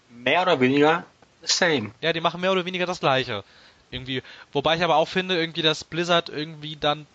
Mehr 0.08 0.42
oder 0.42 0.58
weniger 0.58 1.04
the 1.42 1.52
same. 1.52 1.92
Ja, 2.00 2.12
die 2.12 2.20
machen 2.20 2.40
mehr 2.40 2.52
oder 2.52 2.64
weniger 2.64 2.86
das 2.86 3.00
gleiche. 3.00 3.44
Irgendwie, 3.90 4.22
wobei 4.52 4.76
ich 4.76 4.84
aber 4.84 4.96
auch 4.96 5.08
finde, 5.08 5.38
irgendwie, 5.38 5.62
dass 5.62 5.84
Blizzard 5.84 6.28
irgendwie 6.28 6.76
dann 6.76 7.06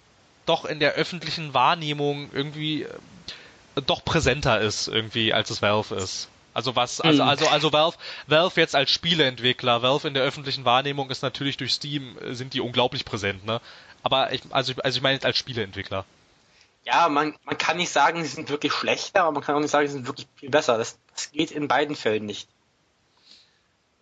doch 0.46 0.66
in 0.66 0.80
der 0.80 0.94
öffentlichen 0.94 1.54
Wahrnehmung 1.54 2.30
irgendwie 2.34 2.84
äh, 2.84 2.90
doch 3.86 4.04
präsenter 4.04 4.60
ist, 4.60 4.88
irgendwie, 4.88 5.34
als 5.34 5.50
es 5.50 5.62
Valve 5.62 5.96
ist. 5.96 6.30
Also 6.54 6.76
was, 6.76 7.02
also, 7.02 7.22
hm. 7.22 7.30
also, 7.30 7.48
also 7.48 7.74
Valve, 7.74 7.98
Valve 8.28 8.62
jetzt 8.62 8.76
als 8.76 8.90
Spieleentwickler, 8.90 9.82
Valve 9.82 10.08
in 10.08 10.14
der 10.14 10.24
öffentlichen 10.24 10.64
Wahrnehmung 10.64 11.10
ist 11.10 11.22
natürlich 11.22 11.58
durch 11.58 11.74
Steam, 11.74 12.18
äh, 12.20 12.34
sind 12.34 12.54
die 12.54 12.62
unglaublich 12.62 13.04
präsent, 13.04 13.46
ne? 13.46 13.60
Aber 14.04 14.32
ich, 14.32 14.42
also, 14.52 14.74
also 14.84 14.98
ich 14.98 15.02
meine 15.02 15.16
jetzt 15.16 15.26
als 15.26 15.38
Spieleentwickler. 15.38 16.06
Ja, 16.86 17.10
man, 17.10 17.36
man 17.44 17.58
kann 17.58 17.78
nicht 17.78 17.90
sagen, 17.90 18.24
sie 18.24 18.30
sind 18.30 18.50
wirklich 18.50 18.72
schlechter, 18.72 19.24
aber 19.24 19.32
man 19.32 19.44
kann 19.44 19.56
auch 19.56 19.60
nicht 19.60 19.72
sagen, 19.72 19.88
sie 19.88 19.94
sind 19.94 20.08
wirklich 20.08 20.28
viel 20.36 20.52
besser. 20.52 20.78
Das, 20.78 21.00
das 21.14 21.32
geht 21.32 21.52
in 21.52 21.68
beiden 21.68 21.96
Fällen 21.96 22.26
nicht. 22.26 22.48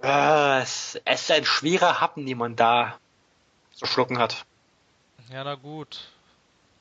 Äh, 0.04 0.62
es, 0.62 1.00
es 1.06 1.22
ist 1.22 1.32
ein 1.32 1.46
schwerer 1.46 2.02
Happen, 2.02 2.26
den 2.26 2.38
man 2.38 2.56
da 2.56 2.98
zu 3.74 3.86
schlucken 3.86 4.20
hat. 4.20 4.46
Ja, 5.32 5.44
na 5.44 5.56
gut. 5.56 6.02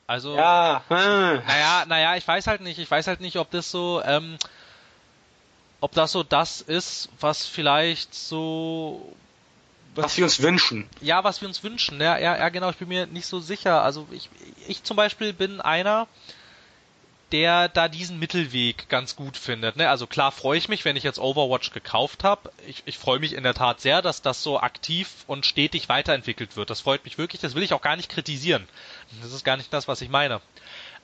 Also. 0.05 0.35
Ja. 0.35 0.83
Hm. 0.89 1.41
Naja, 1.47 1.85
naja, 1.87 2.15
ich 2.17 2.27
weiß 2.27 2.47
halt 2.47 2.61
nicht. 2.61 2.79
Ich 2.79 2.91
weiß 2.91 3.07
halt 3.07 3.21
nicht, 3.21 3.37
ob 3.37 3.49
das 3.51 3.71
so, 3.71 4.01
ähm, 4.03 4.37
ob 5.79 5.93
das 5.93 6.11
so 6.11 6.23
das 6.23 6.61
ist, 6.61 7.09
was 7.19 7.45
vielleicht 7.45 8.13
so. 8.13 9.15
Was, 9.95 10.05
was 10.05 10.17
wir 10.17 10.23
uns 10.25 10.41
wünschen. 10.41 10.89
Ja, 11.01 11.23
was 11.23 11.39
wir 11.39 11.47
uns 11.47 11.63
wünschen. 11.63 12.01
Ja, 12.01 12.17
ja, 12.17 12.37
ja, 12.37 12.49
genau. 12.49 12.71
Ich 12.71 12.77
bin 12.77 12.89
mir 12.89 13.07
nicht 13.07 13.27
so 13.27 13.39
sicher. 13.39 13.83
Also 13.83 14.07
ich, 14.11 14.29
ich 14.67 14.83
zum 14.83 14.97
Beispiel 14.97 15.33
bin 15.33 15.61
einer, 15.61 16.07
der 17.33 17.67
da 17.67 17.89
diesen 17.89 18.19
Mittelweg 18.19 18.87
ganz 18.89 19.15
gut 19.15 19.37
findet. 19.37 19.75
Ne? 19.75 19.89
Also 19.89 20.05
klar 20.05 20.31
freue 20.31 20.59
ich 20.59 20.69
mich, 20.69 20.85
wenn 20.85 20.95
ich 20.95 21.03
jetzt 21.03 21.17
Overwatch 21.17 21.71
gekauft 21.71 22.23
habe. 22.23 22.51
Ich, 22.67 22.83
ich 22.85 22.99
freue 22.99 23.17
mich 23.17 23.33
in 23.33 23.41
der 23.41 23.55
Tat 23.55 23.81
sehr, 23.81 24.03
dass 24.03 24.21
das 24.21 24.43
so 24.43 24.59
aktiv 24.59 25.09
und 25.25 25.47
stetig 25.47 25.89
weiterentwickelt 25.89 26.55
wird. 26.55 26.69
Das 26.69 26.81
freut 26.81 27.03
mich 27.03 27.17
wirklich. 27.17 27.41
Das 27.41 27.55
will 27.55 27.63
ich 27.63 27.73
auch 27.73 27.81
gar 27.81 27.95
nicht 27.95 28.11
kritisieren. 28.11 28.67
Das 29.23 29.33
ist 29.33 29.43
gar 29.43 29.57
nicht 29.57 29.73
das, 29.73 29.87
was 29.87 30.01
ich 30.01 30.09
meine. 30.09 30.41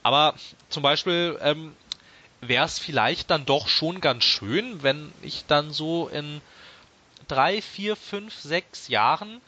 Aber 0.03 0.35
zum 0.69 0.83
Beispiel 0.83 1.39
ähm, 1.41 1.75
wäre 2.41 2.65
es 2.65 2.77
vielleicht 2.77 3.31
dann 3.31 3.47
doch 3.47 3.67
schon 3.67 3.99
ganz 3.99 4.23
schön, 4.23 4.83
wenn 4.83 5.11
ich 5.23 5.45
dann 5.47 5.71
so 5.71 6.09
in 6.09 6.41
drei, 7.27 7.59
vier, 7.59 7.95
fünf, 7.95 8.35
sechs 8.35 8.87
Jahren 8.87 9.41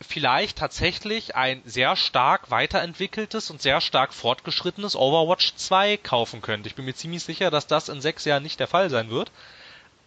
vielleicht 0.00 0.58
tatsächlich 0.58 1.36
ein 1.36 1.62
sehr 1.64 1.96
stark 1.96 2.50
weiterentwickeltes 2.50 3.50
und 3.50 3.62
sehr 3.62 3.80
stark 3.80 4.12
fortgeschrittenes 4.12 4.94
Overwatch 4.94 5.54
2 5.56 5.96
kaufen 5.96 6.42
könnte. 6.42 6.68
Ich 6.68 6.74
bin 6.74 6.84
mir 6.84 6.94
ziemlich 6.94 7.22
sicher, 7.22 7.50
dass 7.50 7.66
das 7.66 7.88
in 7.88 8.00
sechs 8.00 8.24
Jahren 8.24 8.42
nicht 8.42 8.60
der 8.60 8.66
Fall 8.66 8.90
sein 8.90 9.10
wird. 9.10 9.30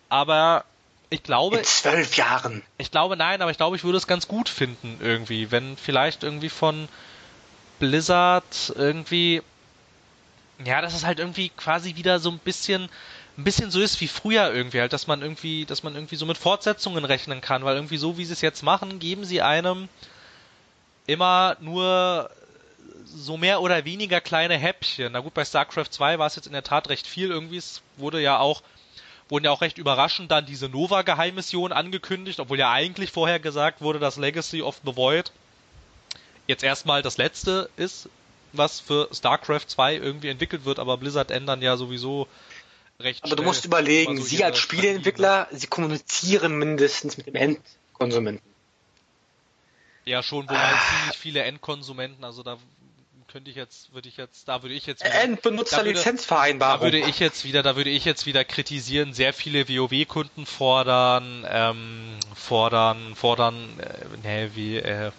Aber 0.10 0.66
ich 1.10 1.24
glaube. 1.24 1.58
In 1.58 1.64
zwölf 1.64 2.16
Jahren. 2.18 2.62
Ich 2.78 2.92
glaube 2.92 3.18
nein, 3.18 3.42
aber 3.42 3.52
ich 3.52 3.58
glaube, 3.58 3.76
ich 3.76 3.84
würde 3.84 3.98
es 3.98 4.08
ganz 4.08 4.28
gut 4.28 4.48
finden 4.48 5.00
irgendwie, 5.02 5.52
wenn 5.52 5.76
vielleicht 5.76 6.24
irgendwie 6.24 6.50
von 6.50 6.88
Blizzard 7.80 8.74
irgendwie. 8.76 9.42
Ja, 10.64 10.82
das 10.82 10.94
ist 10.94 11.06
halt 11.06 11.20
irgendwie 11.20 11.50
quasi 11.50 11.96
wieder 11.96 12.20
so 12.20 12.30
ein 12.30 12.38
bisschen 12.38 12.90
ein 13.40 13.44
bisschen 13.46 13.72
so 13.72 13.80
ist 13.80 14.02
wie 14.02 14.08
früher 14.08 14.54
irgendwie 14.54 14.82
halt, 14.82 14.92
dass 14.92 15.08
man 15.08 15.22
irgendwie, 15.22 15.66
dass 15.66 15.82
man 15.82 15.96
irgendwie 15.96 16.18
so 16.18 16.26
mit 16.26 16.38
Fortsetzungen 16.38 17.06
rechnen 17.06 17.40
kann, 17.40 17.64
weil 17.64 17.76
irgendwie 17.76 17.98
so 17.98 18.18
wie 18.18 18.26
sie 18.26 18.34
es 18.34 18.42
jetzt 18.42 18.64
machen, 18.64 19.00
geben 19.00 19.24
sie 19.24 19.42
einem 19.42 19.88
immer 21.08 21.56
nur 21.62 22.30
so 23.06 23.38
mehr 23.38 23.62
oder 23.62 23.86
weniger 23.86 24.20
kleine 24.20 24.58
Häppchen. 24.58 25.14
Na 25.14 25.22
gut, 25.22 25.34
bei 25.34 25.46
StarCraft 25.46 25.88
2 25.90 26.20
war 26.20 26.28
es 26.28 26.36
jetzt 26.36 26.48
in 26.48 26.54
der 26.54 26.64
Tat 26.64 26.90
recht 26.90 27.08
viel 27.08 27.30
irgendwie. 27.30 27.58
Es 27.58 27.82
wurde 27.96 28.22
ja 28.22 28.40
auch, 28.40 28.62
wurden 29.30 29.46
ja 29.46 29.52
auch 29.52 29.62
recht 29.62 29.78
überraschend 29.78 30.30
dann 30.32 30.46
diese 30.46 30.68
Nova-Geheimmission 30.68 31.72
angekündigt, 31.72 32.42
obwohl 32.42 32.60
ja 32.60 32.72
eigentlich 32.72 33.12
vorher 33.12 33.40
gesagt 33.40 33.80
wurde, 33.80 34.00
dass 34.00 34.18
Legacy 34.18 34.62
of 34.62 34.82
the 34.86 34.96
Void 34.98 35.32
jetzt 36.46 36.64
erstmal 36.64 37.02
das 37.02 37.18
letzte 37.18 37.70
ist, 37.78 38.10
was 38.52 38.82
für 38.82 39.08
StarCraft 39.14 39.68
2 39.68 39.96
irgendwie 39.96 40.30
entwickelt 40.30 40.66
wird, 40.66 40.78
aber 40.78 40.98
Blizzard 40.98 41.32
ändern 41.32 41.62
ja 41.62 41.78
sowieso 41.78 42.28
recht 43.00 43.24
Aber 43.24 43.36
du 43.36 43.44
musst 43.44 43.66
überlegen, 43.66 44.18
so 44.18 44.24
Sie 44.24 44.44
als 44.44 44.60
Spieleentwickler, 44.60 45.48
Sie 45.52 45.68
kommunizieren 45.68 46.58
mindestens 46.58 47.18
mit 47.18 47.28
dem 47.28 47.36
Endkonsumenten. 47.36 48.48
Ja, 50.06 50.24
schon 50.24 50.50
wohl 50.50 50.58
halt 50.58 50.78
ziemlich 50.90 51.18
viele 51.18 51.44
Endkonsumenten, 51.44 52.24
also 52.24 52.44
da 52.44 52.58
könnte 53.28 53.52
ich 53.52 53.56
jetzt, 53.56 53.94
würde 53.94 54.10
ich 54.10 54.18
jetzt, 54.18 54.48
da 54.48 54.64
würde 54.64 54.74
ich 54.74 54.88
jetzt 54.88 55.04
wieder, 55.04 55.14
Endbenutzerlizenzvereinbarung. 55.14 56.80
Da 56.80 56.84
würde 56.84 56.98
ich 56.98 57.20
jetzt 57.20 57.46
wieder, 57.46 57.62
da 57.62 57.76
würde 57.76 57.92
ich 57.92 58.04
jetzt 58.06 58.26
wieder 58.26 58.44
kritisieren, 58.44 59.14
sehr 59.14 59.34
viele 59.34 59.70
WoW-Kunden 59.70 60.46
fordern, 60.48 61.46
ähm, 61.48 62.18
fordern, 62.34 63.16
fordern, 63.16 63.70
äh, 63.80 64.28
ne, 64.28 64.52
wie, 64.56 64.78
äh, 64.78 65.12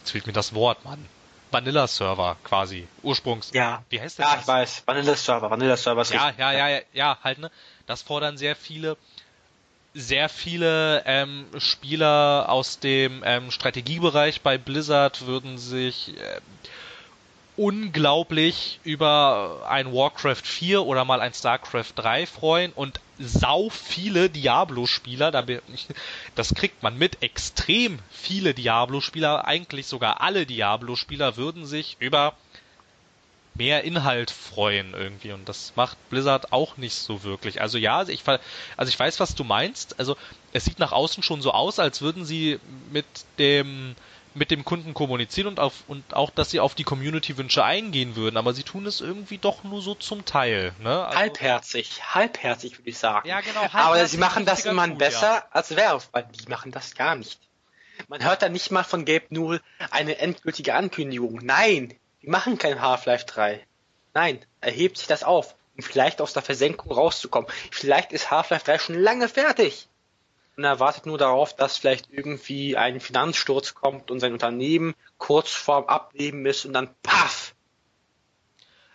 jetzt 0.00 0.10
fehlt 0.10 0.26
mir 0.26 0.34
das 0.34 0.54
Wort, 0.54 0.84
Mann. 0.84 1.08
Vanilla-Server 1.54 2.36
quasi, 2.44 2.86
Ursprungs. 3.02 3.50
Ja. 3.52 3.82
Wie 3.88 4.00
heißt 4.00 4.18
das? 4.18 4.32
Ja, 4.32 4.38
ich 4.40 4.46
weiß. 4.46 4.82
Vanilla-Server, 4.86 5.50
Vanilla-Server. 5.50 6.04
Ja, 6.12 6.32
ja, 6.36 6.52
ja, 6.52 6.68
ja, 6.68 6.80
ja, 6.92 7.18
halt 7.22 7.38
ne. 7.38 7.50
Das 7.86 8.02
fordern 8.02 8.36
sehr 8.36 8.56
viele 8.56 8.96
sehr 9.94 10.28
viele 10.28 11.04
ähm, 11.06 11.46
Spieler 11.58 12.46
aus 12.48 12.80
dem 12.80 13.22
ähm, 13.24 13.52
Strategiebereich 13.52 14.40
bei 14.42 14.58
Blizzard 14.58 15.24
würden 15.26 15.56
sich 15.56 16.08
äh, 16.18 16.40
unglaublich 17.56 18.80
über 18.82 19.66
ein 19.68 19.92
Warcraft 19.92 20.42
4 20.42 20.84
oder 20.84 21.04
mal 21.04 21.20
ein 21.20 21.34
StarCraft 21.34 21.92
3 21.94 22.26
freuen 22.26 22.72
und 22.72 23.00
sau 23.18 23.70
viele 23.70 24.28
Diablo-Spieler, 24.28 25.30
das 26.34 26.54
kriegt 26.54 26.82
man 26.82 26.98
mit, 26.98 27.22
extrem 27.22 28.00
viele 28.10 28.54
Diablo-Spieler, 28.54 29.46
eigentlich 29.46 29.86
sogar 29.86 30.20
alle 30.20 30.46
Diablo-Spieler 30.46 31.36
würden 31.36 31.64
sich 31.64 31.96
über 32.00 32.34
mehr 33.56 33.84
Inhalt 33.84 34.32
freuen 34.32 34.94
irgendwie 34.94 35.32
und 35.32 35.48
das 35.48 35.74
macht 35.76 35.96
Blizzard 36.10 36.52
auch 36.52 36.76
nicht 36.76 36.94
so 36.94 37.22
wirklich. 37.22 37.60
Also 37.60 37.78
ja, 37.78 38.02
ich 38.08 38.22
also 38.26 38.88
ich 38.88 38.98
weiß, 38.98 39.20
was 39.20 39.36
du 39.36 39.44
meinst. 39.44 40.00
Also 40.00 40.16
es 40.52 40.64
sieht 40.64 40.80
nach 40.80 40.90
außen 40.90 41.22
schon 41.22 41.40
so 41.40 41.52
aus, 41.52 41.78
als 41.78 42.02
würden 42.02 42.24
sie 42.24 42.58
mit 42.90 43.06
dem 43.38 43.94
mit 44.34 44.50
dem 44.50 44.64
Kunden 44.64 44.94
kommunizieren 44.94 45.48
und 45.48 45.60
auf 45.60 45.84
und 45.86 46.14
auch, 46.14 46.30
dass 46.30 46.50
sie 46.50 46.60
auf 46.60 46.74
die 46.74 46.84
Community-Wünsche 46.84 47.64
eingehen 47.64 48.16
würden, 48.16 48.36
aber 48.36 48.52
sie 48.52 48.64
tun 48.64 48.86
es 48.86 49.00
irgendwie 49.00 49.38
doch 49.38 49.64
nur 49.64 49.80
so 49.80 49.94
zum 49.94 50.24
Teil. 50.24 50.72
Ne? 50.80 51.06
Also, 51.06 51.18
halbherzig, 51.18 52.14
halbherzig 52.14 52.78
würde 52.78 52.90
ich 52.90 52.98
sagen. 52.98 53.28
Ja, 53.28 53.40
genau. 53.40 53.66
Aber 53.72 54.06
sie 54.06 54.18
machen 54.18 54.44
das 54.44 54.64
immer 54.66 54.88
gut, 54.88 54.98
besser 54.98 55.34
ja. 55.34 55.48
als 55.50 55.76
Valve, 55.76 56.06
weil 56.12 56.26
die 56.32 56.48
machen 56.48 56.72
das 56.72 56.94
gar 56.94 57.14
nicht. 57.14 57.38
Man 58.08 58.24
hört 58.24 58.42
da 58.42 58.48
nicht 58.48 58.70
mal 58.70 58.82
von 58.82 59.04
Gabe 59.04 59.26
Newell 59.30 59.60
eine 59.90 60.18
endgültige 60.18 60.74
Ankündigung. 60.74 61.40
Nein, 61.42 61.94
wir 62.20 62.30
machen 62.30 62.58
kein 62.58 62.80
Half-Life 62.80 63.26
3. 63.26 63.64
Nein, 64.14 64.44
er 64.60 64.72
hebt 64.72 64.98
sich 64.98 65.06
das 65.06 65.22
auf, 65.22 65.54
um 65.76 65.82
vielleicht 65.82 66.20
aus 66.20 66.32
der 66.32 66.42
Versenkung 66.42 66.92
rauszukommen. 66.92 67.48
Vielleicht 67.70 68.12
ist 68.12 68.30
Half-Life 68.30 68.64
3 68.64 68.78
schon 68.78 68.98
lange 68.98 69.28
fertig. 69.28 69.88
Und 70.56 70.64
er 70.64 70.78
wartet 70.78 71.06
nur 71.06 71.18
darauf, 71.18 71.54
dass 71.54 71.78
vielleicht 71.78 72.08
irgendwie 72.10 72.76
ein 72.76 73.00
Finanzsturz 73.00 73.74
kommt 73.74 74.10
und 74.10 74.20
sein 74.20 74.32
Unternehmen 74.32 74.94
kurz 75.18 75.50
vorm 75.50 75.86
Ableben 75.86 76.46
ist 76.46 76.64
und 76.64 76.72
dann 76.72 76.94
paff! 77.02 77.54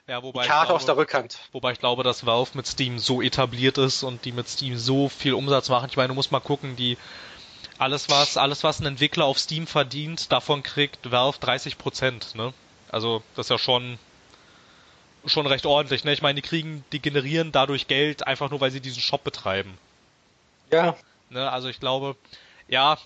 Ja, 0.07 0.23
wobei 0.23 0.47
Karte 0.47 0.67
glaube, 0.67 0.75
aus 0.75 0.85
der 0.85 0.97
Rückhand. 0.97 1.37
Wobei 1.51 1.73
ich 1.73 1.79
glaube, 1.79 2.03
dass 2.03 2.25
Valve 2.25 2.51
mit 2.55 2.65
Steam 2.65 2.97
so 2.97 3.21
etabliert 3.21 3.77
ist 3.77 4.01
und 4.01 4.25
die 4.25 4.31
mit 4.31 4.47
Steam 4.47 4.75
so 4.75 5.07
viel 5.07 5.33
Umsatz 5.33 5.69
machen. 5.69 5.87
Ich 5.89 5.97
meine, 5.97 6.07
du 6.07 6.15
musst 6.15 6.31
mal 6.31 6.39
gucken, 6.39 6.75
die 6.75 6.97
alles 7.77 8.09
was 8.09 8.35
alles 8.35 8.63
was 8.63 8.79
ein 8.79 8.87
Entwickler 8.87 9.25
auf 9.25 9.37
Steam 9.37 9.67
verdient, 9.67 10.31
davon 10.31 10.63
kriegt 10.63 11.11
Valve 11.11 11.37
30 11.39 11.77
Prozent, 11.77 12.33
ne? 12.33 12.53
Also 12.89 13.21
das 13.35 13.45
ist 13.45 13.49
ja 13.51 13.57
schon 13.59 13.99
schon 15.25 15.45
recht 15.45 15.65
ordentlich. 15.65 16.03
Ne? 16.03 16.13
Ich 16.13 16.21
meine, 16.21 16.41
die 16.41 16.47
kriegen, 16.47 16.83
die 16.91 17.01
generieren 17.01 17.51
dadurch 17.51 17.87
Geld 17.87 18.25
einfach 18.25 18.49
nur, 18.49 18.61
weil 18.61 18.71
sie 18.71 18.81
diesen 18.81 19.01
Shop 19.01 19.23
betreiben. 19.23 19.77
Ja. 20.71 20.95
Ne? 21.29 21.51
Also 21.51 21.69
ich 21.69 21.79
glaube, 21.79 22.15
ja, 22.67 22.97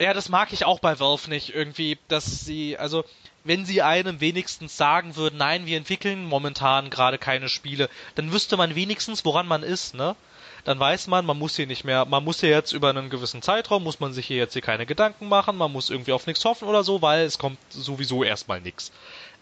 ja, 0.00 0.12
das 0.12 0.28
mag 0.28 0.52
ich 0.52 0.64
auch 0.64 0.78
bei 0.78 0.98
Valve 1.00 1.30
nicht 1.30 1.54
irgendwie, 1.54 1.98
dass 2.08 2.44
sie, 2.44 2.76
also 2.76 3.04
wenn 3.44 3.64
sie 3.64 3.82
einem 3.82 4.20
wenigstens 4.20 4.76
sagen 4.76 5.16
würden, 5.16 5.38
nein, 5.38 5.66
wir 5.66 5.76
entwickeln 5.76 6.26
momentan 6.26 6.90
gerade 6.90 7.16
keine 7.16 7.48
Spiele, 7.48 7.88
dann 8.14 8.32
wüsste 8.32 8.56
man 8.56 8.74
wenigstens, 8.74 9.24
woran 9.24 9.46
man 9.46 9.62
ist, 9.62 9.94
ne? 9.94 10.16
Dann 10.64 10.80
weiß 10.80 11.06
man, 11.06 11.24
man 11.24 11.38
muss 11.38 11.54
hier 11.54 11.68
nicht 11.68 11.84
mehr, 11.84 12.06
man 12.06 12.24
muss 12.24 12.40
hier 12.40 12.50
jetzt 12.50 12.72
über 12.72 12.90
einen 12.90 13.08
gewissen 13.08 13.40
Zeitraum, 13.40 13.84
muss 13.84 14.00
man 14.00 14.12
sich 14.12 14.26
hier 14.26 14.36
jetzt 14.36 14.54
hier 14.54 14.62
keine 14.62 14.84
Gedanken 14.84 15.28
machen, 15.28 15.56
man 15.56 15.70
muss 15.70 15.90
irgendwie 15.90 16.12
auf 16.12 16.26
nichts 16.26 16.44
hoffen 16.44 16.66
oder 16.66 16.82
so, 16.82 17.02
weil 17.02 17.24
es 17.24 17.38
kommt 17.38 17.58
sowieso 17.70 18.24
erstmal 18.24 18.60
nichts. 18.60 18.90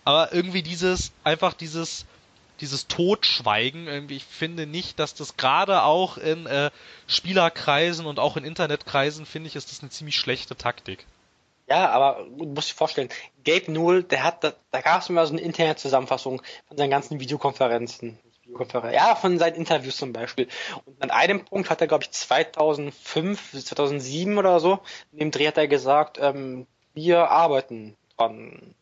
Aber 0.05 0.35
irgendwie 0.35 0.63
dieses, 0.63 1.13
einfach 1.25 1.55
dieses, 1.55 2.05
dieses 2.61 2.87
Totschweigen, 2.87 3.87
irgendwie, 3.87 4.17
ich 4.17 4.25
finde 4.25 4.67
nicht, 4.67 4.99
dass 4.99 5.15
das 5.15 5.37
gerade 5.37 5.83
auch 5.83 6.19
in 6.19 6.47
äh, 6.47 6.71
Spielerkreisen 7.07 8.07
und 8.07 8.19
auch 8.19 8.37
in 8.37 8.45
Internetkreisen, 8.45 9.27
finde 9.27 9.49
ich, 9.49 9.57
ist 9.57 9.71
das 9.71 9.81
eine 9.81 9.91
ziemlich 9.91 10.17
schlechte 10.17 10.57
Taktik. 10.57 11.07
Ja, 11.67 11.89
aber 11.91 12.27
du 12.37 12.45
musst 12.45 12.71
dir 12.71 12.75
vorstellen, 12.75 13.09
Gabe 13.45 13.73
Newell, 13.73 14.03
der 14.03 14.23
hat, 14.23 14.45
da, 14.45 14.53
da 14.71 14.81
gab 14.81 15.01
es 15.01 15.09
immer 15.09 15.27
so 15.27 15.33
eine 15.33 15.41
Internetzusammenfassung 15.41 16.43
von 16.69 16.77
seinen 16.77 16.91
ganzen 16.91 17.21
Videokonferenzen. 17.21 18.19
Ja, 18.93 19.15
von 19.15 19.39
seinen 19.39 19.55
Interviews 19.55 19.97
zum 19.97 20.13
Beispiel. 20.13 20.49
Und 20.85 21.03
an 21.03 21.11
einem 21.11 21.47
Punkt 21.47 21.71
hat 21.71 21.81
er, 21.81 21.87
glaube 21.87 22.05
ich, 22.05 22.11
2005, 22.11 23.65
2007 23.65 24.37
oder 24.37 24.61
so, 24.61 24.81
in 25.13 25.19
dem 25.19 25.31
Dreh 25.31 25.49
hat 25.49 25.57
er 25.57 25.67
gesagt, 25.67 26.19
ähm, 26.21 26.67
wir 26.93 27.31
arbeiten 27.31 27.97
dran. 28.17 28.75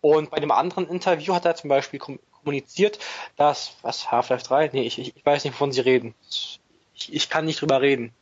Und 0.00 0.30
bei 0.30 0.40
dem 0.40 0.50
anderen 0.50 0.88
Interview 0.88 1.34
hat 1.34 1.44
er 1.44 1.54
zum 1.54 1.68
Beispiel 1.68 2.00
kommuniziert, 2.44 2.98
dass, 3.36 3.76
was, 3.82 4.10
Half-Life 4.10 4.44
3? 4.44 4.70
Nee, 4.72 4.82
ich, 4.82 4.98
ich, 4.98 5.14
weiß 5.24 5.44
nicht, 5.44 5.54
wovon 5.54 5.72
sie 5.72 5.80
reden. 5.80 6.14
Ich, 6.94 7.12
ich 7.12 7.28
kann 7.28 7.44
nicht 7.44 7.60
drüber 7.60 7.80
reden. 7.80 8.12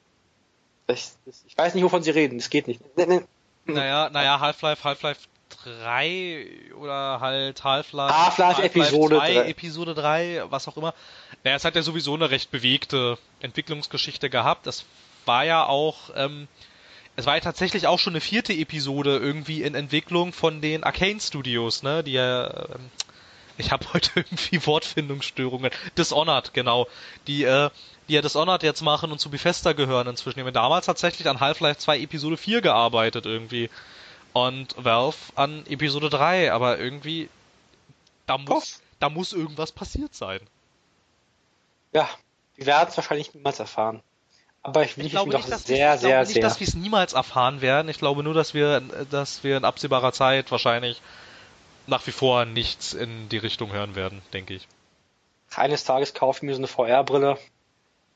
Das, 0.87 1.19
das, 1.27 1.45
ich 1.47 1.57
weiß 1.57 1.75
nicht, 1.75 1.85
wovon 1.85 2.03
sie 2.03 2.11
reden. 2.11 2.39
Das 2.39 2.51
geht 2.51 2.67
nicht. 2.69 2.81
Naja, 3.65 4.11
naja, 4.11 4.41
Half-Life, 4.41 4.85
Half-Life 4.85 5.21
3 5.65 6.47
oder 6.79 7.21
halt 7.21 7.63
Half-Life 7.63 8.15
Half-Life 8.15 8.57
Half 8.57 8.65
Episode 8.65 9.17
3, 9.17 9.35
3, 9.35 9.49
Episode 9.49 9.95
3, 9.95 10.43
was 10.49 10.69
auch 10.69 10.77
immer. 10.77 10.95
Naja, 11.45 11.57
es 11.57 11.65
hat 11.65 11.77
ja 11.77 11.83
sowieso 11.83 12.15
eine 12.15 12.31
recht 12.31 12.51
bewegte 12.51 13.19
Entwicklungsgeschichte 13.41 14.31
gehabt. 14.31 14.67
Das 14.67 14.85
war 15.25 15.45
ja 15.45 15.67
auch, 15.67 16.11
ähm, 16.17 16.49
es 17.17 17.27
war 17.27 17.35
ja 17.35 17.41
tatsächlich 17.41 17.87
auch 17.87 17.99
schon 17.99 18.15
eine 18.15 18.21
vierte 18.21 18.53
Episode 18.53 19.19
irgendwie 19.19 19.63
in 19.63 19.75
Entwicklung 19.75 20.33
von 20.33 20.61
den 20.61 20.85
Arcane 20.85 21.21
Studios, 21.21 21.83
ne, 21.83 22.03
die 22.03 22.13
ja, 22.13 22.47
ähm, 22.47 22.91
ich 23.63 23.73
habe 23.73 23.87
heute 23.93 24.11
irgendwie 24.17 24.65
Wortfindungsstörungen. 24.67 25.71
Dishonored, 25.97 26.53
genau. 26.53 26.89
Die, 27.27 27.45
äh, 27.45 27.71
die 28.09 28.15
ja 28.15 28.23
Dishonored 28.23 28.63
jetzt 28.63 28.83
machen 28.83 29.13
und 29.13 29.19
zu 29.19 29.31
Bethesda 29.31 29.73
gehören 29.73 30.09
inzwischen. 30.09 30.39
Die 30.39 30.45
haben 30.45 30.53
damals 30.53 30.87
tatsächlich 30.87 31.29
an 31.29 31.41
Half-Life 31.41 31.79
2 31.79 32.01
Episode 32.01 32.37
4 32.37 32.61
gearbeitet 32.61 33.27
irgendwie 33.27 33.71
und 34.33 34.75
Valve 34.77 35.17
an 35.35 35.65
Episode 35.67 36.11
3, 36.11 36.53
aber 36.53 36.79
irgendwie 36.79 37.29
da 38.27 38.39
muss, 38.39 38.81
da 38.99 39.09
muss 39.09 39.33
irgendwas 39.33 39.73
passiert 39.73 40.15
sein. 40.15 40.41
Ja, 41.93 42.09
wir 42.57 42.67
werden 42.67 42.89
es 42.89 42.97
wahrscheinlich 42.97 43.35
niemals 43.35 43.59
erfahren. 43.59 44.03
Aber 44.63 44.85
ich, 44.85 44.97
ich 44.97 45.11
glaube 45.11 45.35
nicht, 45.35 45.51
dass 45.51 45.65
sehr, 45.65 45.99
sehr, 45.99 46.11
glaube 46.11 46.29
nicht, 46.29 46.43
dass 46.43 46.61
wir 46.61 46.69
es 46.69 46.75
niemals 46.75 47.13
erfahren 47.15 47.61
werden. 47.61 47.89
Ich 47.89 47.99
glaube 47.99 48.23
nur, 48.23 48.33
dass 48.33 48.55
wir, 48.55 48.81
dass 49.11 49.43
wir 49.43 49.57
in 49.57 49.65
absehbarer 49.65 50.13
Zeit 50.13 50.51
wahrscheinlich 50.53 51.03
nach 51.87 52.07
wie 52.07 52.13
vor 52.13 52.45
nichts 52.45 52.95
in 52.95 53.29
die 53.29 53.39
Richtung 53.39 53.73
hören 53.73 53.95
werden, 53.95 54.23
denke 54.33 54.55
ich. 54.55 54.69
Eines 55.55 55.85
Tages 55.85 56.15
kaufe 56.15 56.39
ich 56.39 56.43
mir 56.43 56.55
so 56.55 56.61
eine 56.61 56.67
VR-Brille 56.67 57.39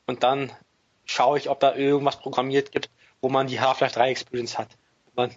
und 0.05 0.23
dann 0.23 0.51
schaue 1.05 1.37
ich, 1.37 1.49
ob 1.49 1.59
da 1.59 1.75
irgendwas 1.75 2.19
programmiert 2.19 2.71
gibt, 2.71 2.89
wo 3.21 3.29
man 3.29 3.47
die 3.47 3.59
Half-Life 3.59 3.95
3 3.95 4.09
Experience 4.09 4.57
hat. 4.57 4.69
Wo 5.05 5.21
man 5.21 5.35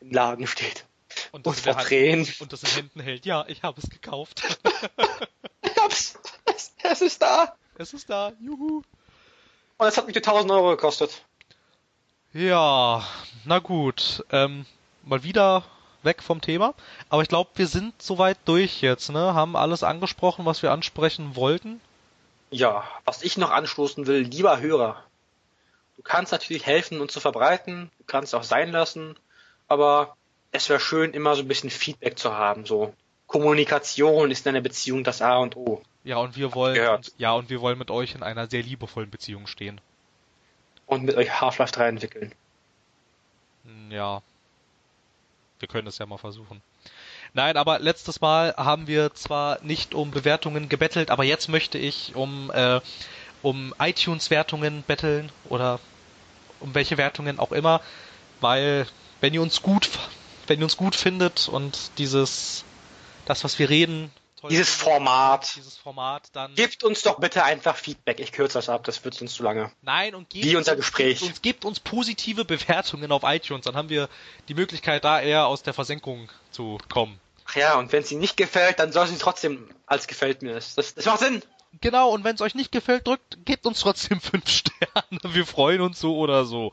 im 0.00 0.10
Laden 0.10 0.46
steht. 0.46 0.84
Und 1.32 1.46
das, 1.46 1.56
und 1.56 1.62
vor 1.62 1.82
Tränen. 1.82 2.26
und 2.40 2.52
das 2.52 2.62
in 2.62 2.70
Händen 2.70 3.00
hält. 3.00 3.26
Ja, 3.26 3.44
ich 3.48 3.62
habe 3.62 3.80
es 3.80 3.88
gekauft. 3.88 4.42
ich 5.62 5.76
hab's. 5.76 6.18
Es, 6.44 6.74
es, 6.82 7.00
ist 7.02 7.22
da. 7.22 7.56
Es 7.76 7.92
ist 7.92 8.08
da. 8.08 8.32
Juhu. 8.40 8.82
Und 9.78 9.86
es 9.86 9.96
hat 9.96 10.06
mich 10.06 10.16
1000 10.16 10.50
Euro 10.50 10.70
gekostet. 10.70 11.22
Ja, 12.32 13.06
na 13.44 13.58
gut. 13.58 14.24
Ähm, 14.30 14.66
mal 15.02 15.22
wieder 15.22 15.64
weg 16.06 16.22
vom 16.22 16.40
Thema. 16.40 16.72
Aber 17.10 17.20
ich 17.20 17.28
glaube, 17.28 17.50
wir 17.56 17.66
sind 17.66 18.00
soweit 18.00 18.38
durch 18.46 18.80
jetzt, 18.80 19.10
ne? 19.10 19.34
Haben 19.34 19.54
alles 19.56 19.82
angesprochen, 19.82 20.46
was 20.46 20.62
wir 20.62 20.72
ansprechen 20.72 21.36
wollten. 21.36 21.82
Ja, 22.50 22.84
was 23.04 23.22
ich 23.22 23.36
noch 23.36 23.50
anstoßen 23.50 24.06
will, 24.06 24.22
lieber 24.22 24.60
Hörer. 24.60 25.04
Du 25.98 26.02
kannst 26.02 26.32
natürlich 26.32 26.64
helfen, 26.64 27.02
uns 27.02 27.12
zu 27.12 27.20
verbreiten. 27.20 27.90
Du 27.98 28.04
kannst 28.06 28.34
auch 28.34 28.44
sein 28.44 28.70
lassen 28.70 29.16
aber 29.68 30.16
es 30.52 30.68
wäre 30.68 30.80
schön, 30.80 31.12
immer 31.12 31.34
so 31.34 31.42
ein 31.42 31.48
bisschen 31.48 31.70
Feedback 31.70 32.18
zu 32.18 32.32
haben. 32.32 32.66
So 32.66 32.94
Kommunikation 33.26 34.30
ist 34.30 34.46
in 34.46 34.50
einer 34.50 34.60
Beziehung 34.60 35.04
das 35.04 35.22
A 35.22 35.36
und 35.38 35.56
O. 35.56 35.82
Ja, 36.04 36.18
und 36.18 36.36
wir 36.36 36.54
wollen, 36.54 37.02
ja, 37.18 37.32
und 37.32 37.50
wir 37.50 37.60
wollen 37.60 37.78
mit 37.78 37.90
euch 37.90 38.14
in 38.14 38.22
einer 38.22 38.46
sehr 38.46 38.62
liebevollen 38.62 39.10
Beziehung 39.10 39.48
stehen. 39.48 39.80
Und 40.86 41.02
mit 41.02 41.16
euch 41.16 41.40
Half-Life 41.40 41.72
3 41.72 41.88
entwickeln. 41.88 42.32
Ja. 43.90 44.22
Wir 45.58 45.68
können 45.68 45.88
es 45.88 45.98
ja 45.98 46.06
mal 46.06 46.18
versuchen. 46.18 46.62
Nein, 47.32 47.56
aber 47.56 47.78
letztes 47.78 48.20
Mal 48.20 48.54
haben 48.56 48.86
wir 48.86 49.14
zwar 49.14 49.62
nicht 49.62 49.94
um 49.94 50.10
Bewertungen 50.10 50.68
gebettelt, 50.68 51.10
aber 51.10 51.24
jetzt 51.24 51.48
möchte 51.48 51.78
ich 51.78 52.14
um, 52.14 52.50
äh, 52.50 52.80
um 53.42 53.74
iTunes-Wertungen 53.78 54.82
betteln 54.86 55.30
oder 55.48 55.80
um 56.60 56.74
welche 56.74 56.96
Wertungen 56.96 57.38
auch 57.38 57.52
immer, 57.52 57.80
weil 58.40 58.86
wenn 59.20 59.34
ihr 59.34 59.42
uns 59.42 59.62
gut, 59.62 59.88
wenn 60.46 60.60
ihr 60.60 60.64
uns 60.64 60.76
gut 60.76 60.94
findet 60.94 61.48
und 61.48 61.90
dieses 61.98 62.64
das, 63.24 63.44
was 63.44 63.58
wir 63.58 63.68
reden, 63.68 64.10
toll 64.36 64.50
dieses 64.50 64.74
Format, 64.74 65.54
dieses 65.56 65.76
Format, 65.76 66.28
dann 66.32 66.54
gebt 66.54 66.84
uns 66.84 67.02
doch 67.02 67.18
bitte 67.18 67.44
einfach 67.44 67.76
Feedback. 67.76 68.20
Ich 68.20 68.32
kürze 68.32 68.54
das 68.54 68.68
ab, 68.68 68.84
das 68.84 69.04
wird 69.04 69.20
uns 69.20 69.34
zu 69.34 69.42
lange. 69.42 69.72
Nein 69.82 70.14
und 70.14 70.30
gebt 70.30 70.44
wie 70.44 70.56
unser 70.56 70.72
uns, 70.72 70.80
Gespräch. 70.80 71.20
Gebt 71.20 71.30
uns, 71.30 71.42
gebt 71.42 71.64
uns 71.64 71.80
positive 71.80 72.44
Bewertungen 72.44 73.10
auf 73.12 73.22
iTunes, 73.24 73.64
dann 73.64 73.76
haben 73.76 73.88
wir 73.88 74.08
die 74.48 74.54
Möglichkeit, 74.54 75.04
da 75.04 75.20
eher 75.20 75.46
aus 75.46 75.62
der 75.62 75.74
Versenkung 75.74 76.30
zu 76.50 76.78
kommen. 76.88 77.20
Ach 77.48 77.56
ja, 77.56 77.78
und 77.78 77.92
wenn 77.92 78.02
sie 78.02 78.16
nicht 78.16 78.36
gefällt, 78.36 78.78
dann 78.78 78.92
soll 78.92 79.06
sie 79.06 79.18
trotzdem 79.18 79.68
als 79.86 80.06
gefällt 80.06 80.42
mir. 80.42 80.54
Das, 80.54 80.74
das 80.74 81.04
macht 81.04 81.20
Sinn. 81.20 81.42
Genau, 81.80 82.10
und 82.10 82.24
wenn 82.24 82.34
es 82.34 82.40
euch 82.40 82.54
nicht 82.54 82.72
gefällt, 82.72 83.06
drückt, 83.06 83.44
gebt 83.44 83.66
uns 83.66 83.80
trotzdem 83.80 84.20
fünf 84.22 84.48
Sterne. 84.48 85.34
Wir 85.34 85.46
freuen 85.46 85.80
uns 85.80 86.00
so 86.00 86.16
oder 86.16 86.44
so. 86.44 86.72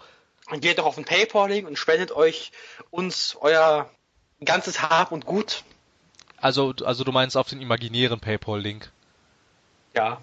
Und 0.49 0.61
geht 0.61 0.77
doch 0.77 0.85
auf 0.85 0.95
den 0.95 1.05
Paypal-Link 1.05 1.67
und 1.67 1.77
spendet 1.77 2.11
euch 2.11 2.51
uns 2.89 3.37
euer 3.39 3.89
ganzes 4.43 4.81
Hab 4.81 5.11
und 5.11 5.25
Gut. 5.25 5.63
Also, 6.43 6.73
also 6.83 7.05
du 7.05 7.13
meinst 7.13 7.37
auf 7.37 7.47
den 7.47 7.61
imaginären 7.61 8.19
Paypal-Link? 8.19 8.91
Ja. 9.95 10.21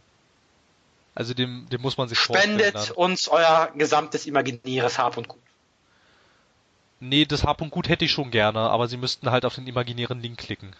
Also 1.14 1.32
dem, 1.32 1.66
dem 1.70 1.80
muss 1.80 1.96
man 1.96 2.10
sich 2.10 2.18
Spendet 2.18 2.90
uns 2.90 3.28
euer 3.28 3.70
gesamtes 3.74 4.26
imaginäres 4.26 4.98
Hab 4.98 5.16
und 5.16 5.28
Gut. 5.28 5.40
Nee, 7.00 7.24
das 7.24 7.44
Hab 7.44 7.62
und 7.62 7.70
Gut 7.70 7.88
hätte 7.88 8.04
ich 8.04 8.10
schon 8.10 8.30
gerne, 8.30 8.60
aber 8.60 8.86
sie 8.86 8.98
müssten 8.98 9.30
halt 9.30 9.46
auf 9.46 9.54
den 9.54 9.66
imaginären 9.66 10.20
Link 10.20 10.38
klicken. 10.38 10.76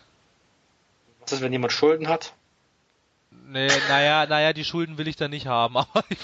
Was 1.20 1.32
ist, 1.32 1.40
wenn 1.40 1.52
jemand 1.52 1.72
Schulden 1.72 2.08
hat? 2.08 2.34
Nee, 3.30 3.70
naja, 3.88 4.26
naja, 4.26 4.52
die 4.52 4.64
Schulden 4.66 4.98
will 4.98 5.08
ich 5.08 5.16
da 5.16 5.28
nicht 5.28 5.46
haben, 5.46 5.76
aber 5.78 6.04
ich, 6.10 6.18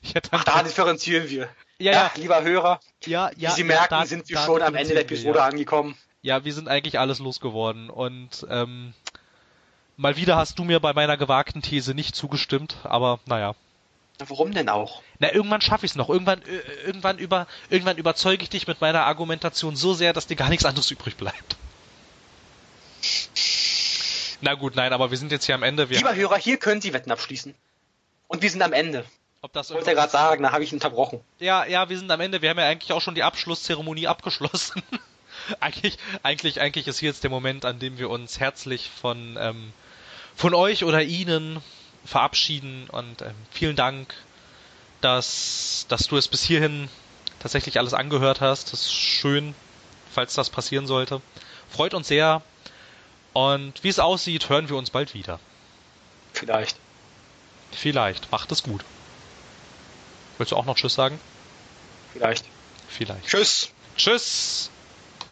ich 0.00 0.14
hätte 0.14 0.30
Ach, 0.32 0.44
da 0.44 0.62
differenzieren 0.62 1.28
wir. 1.28 1.50
Ja, 1.78 1.92
ja. 1.92 2.10
lieber 2.14 2.42
Hörer, 2.42 2.80
ja, 3.04 3.30
ja, 3.36 3.50
wie 3.50 3.54
Sie 3.56 3.64
merken, 3.64 3.88
da, 3.90 4.06
sind 4.06 4.26
wir 4.26 4.38
schon 4.38 4.62
am 4.62 4.74
Ende 4.74 4.94
der 4.94 5.02
Episode 5.02 5.34
wir, 5.34 5.40
ja. 5.40 5.48
angekommen. 5.48 5.98
Ja, 6.22 6.44
wir 6.44 6.52
sind 6.52 6.68
eigentlich 6.68 6.98
alles 6.98 7.20
losgeworden 7.20 7.90
und 7.90 8.46
ähm, 8.50 8.92
mal 9.96 10.16
wieder 10.16 10.36
hast 10.36 10.58
du 10.58 10.64
mir 10.64 10.80
bei 10.80 10.92
meiner 10.92 11.16
gewagten 11.16 11.62
These 11.62 11.94
nicht 11.94 12.16
zugestimmt, 12.16 12.76
aber 12.84 13.20
naja. 13.26 13.54
Warum 14.26 14.52
denn 14.52 14.68
auch? 14.68 15.02
Na, 15.20 15.32
irgendwann 15.32 15.60
schaffe 15.60 15.86
ich 15.86 15.92
es 15.92 15.96
noch. 15.96 16.08
Irgendwann, 16.08 16.42
äh, 16.42 16.86
irgendwann, 16.86 17.18
über, 17.18 17.46
irgendwann 17.70 17.98
überzeuge 17.98 18.42
ich 18.42 18.50
dich 18.50 18.66
mit 18.66 18.80
meiner 18.80 19.04
Argumentation 19.04 19.76
so 19.76 19.94
sehr, 19.94 20.12
dass 20.12 20.26
dir 20.26 20.34
gar 20.34 20.48
nichts 20.48 20.64
anderes 20.64 20.90
übrig 20.90 21.16
bleibt. 21.16 21.56
Na 24.40 24.54
gut, 24.54 24.74
nein, 24.74 24.92
aber 24.92 25.10
wir 25.12 25.18
sind 25.18 25.30
jetzt 25.30 25.46
hier 25.46 25.54
am 25.54 25.62
Ende. 25.62 25.88
Wir 25.88 25.98
Lieber 25.98 26.14
Hörer, 26.14 26.36
hier 26.36 26.58
können 26.58 26.80
Sie 26.80 26.92
Wetten 26.92 27.12
abschließen. 27.12 27.54
Und 28.26 28.42
wir 28.42 28.50
sind 28.50 28.62
am 28.62 28.72
Ende. 28.72 29.04
Ob 29.40 29.52
das 29.52 29.70
ich 29.70 29.76
wollte 29.76 29.90
ja 29.90 29.94
gerade 29.94 30.10
sagen, 30.10 30.42
da 30.42 30.50
habe 30.50 30.64
ich 30.64 30.72
unterbrochen. 30.72 31.20
Ja, 31.38 31.64
ja, 31.64 31.88
wir 31.88 31.96
sind 31.96 32.10
am 32.10 32.20
Ende. 32.20 32.42
Wir 32.42 32.50
haben 32.50 32.58
ja 32.58 32.66
eigentlich 32.66 32.92
auch 32.92 33.00
schon 33.00 33.14
die 33.14 33.22
Abschlusszeremonie 33.22 34.08
abgeschlossen. 34.08 34.82
eigentlich, 35.60 35.98
eigentlich, 36.22 36.60
eigentlich 36.60 36.86
ist 36.86 36.98
hier 36.98 37.08
jetzt 37.08 37.22
der 37.22 37.30
Moment, 37.30 37.64
an 37.64 37.78
dem 37.78 37.98
wir 37.98 38.10
uns 38.10 38.40
herzlich 38.40 38.90
von, 38.90 39.36
ähm, 39.40 39.72
von 40.34 40.54
euch 40.54 40.84
oder 40.84 41.02
Ihnen 41.02 41.62
verabschieden 42.04 42.88
und 42.90 43.22
ähm, 43.22 43.34
vielen 43.50 43.76
Dank, 43.76 44.14
dass, 45.00 45.86
dass 45.88 46.06
du 46.06 46.16
es 46.16 46.28
bis 46.28 46.42
hierhin 46.42 46.88
tatsächlich 47.40 47.78
alles 47.78 47.94
angehört 47.94 48.40
hast. 48.40 48.72
Das 48.72 48.82
ist 48.82 48.92
schön, 48.92 49.54
falls 50.12 50.34
das 50.34 50.50
passieren 50.50 50.86
sollte. 50.86 51.20
Freut 51.70 51.94
uns 51.94 52.08
sehr. 52.08 52.42
Und 53.32 53.84
wie 53.84 53.88
es 53.88 53.98
aussieht, 53.98 54.48
hören 54.48 54.68
wir 54.68 54.76
uns 54.76 54.90
bald 54.90 55.14
wieder. 55.14 55.38
Vielleicht. 56.32 56.76
Vielleicht. 57.70 58.32
Macht 58.32 58.50
es 58.50 58.62
gut. 58.62 58.84
Willst 60.38 60.52
du 60.52 60.56
auch 60.56 60.64
noch 60.64 60.76
Tschüss 60.76 60.94
sagen? 60.94 61.20
Vielleicht. 62.12 62.44
Vielleicht. 62.88 63.26
Tschüss. 63.26 63.70
Tschüss. 63.96 64.70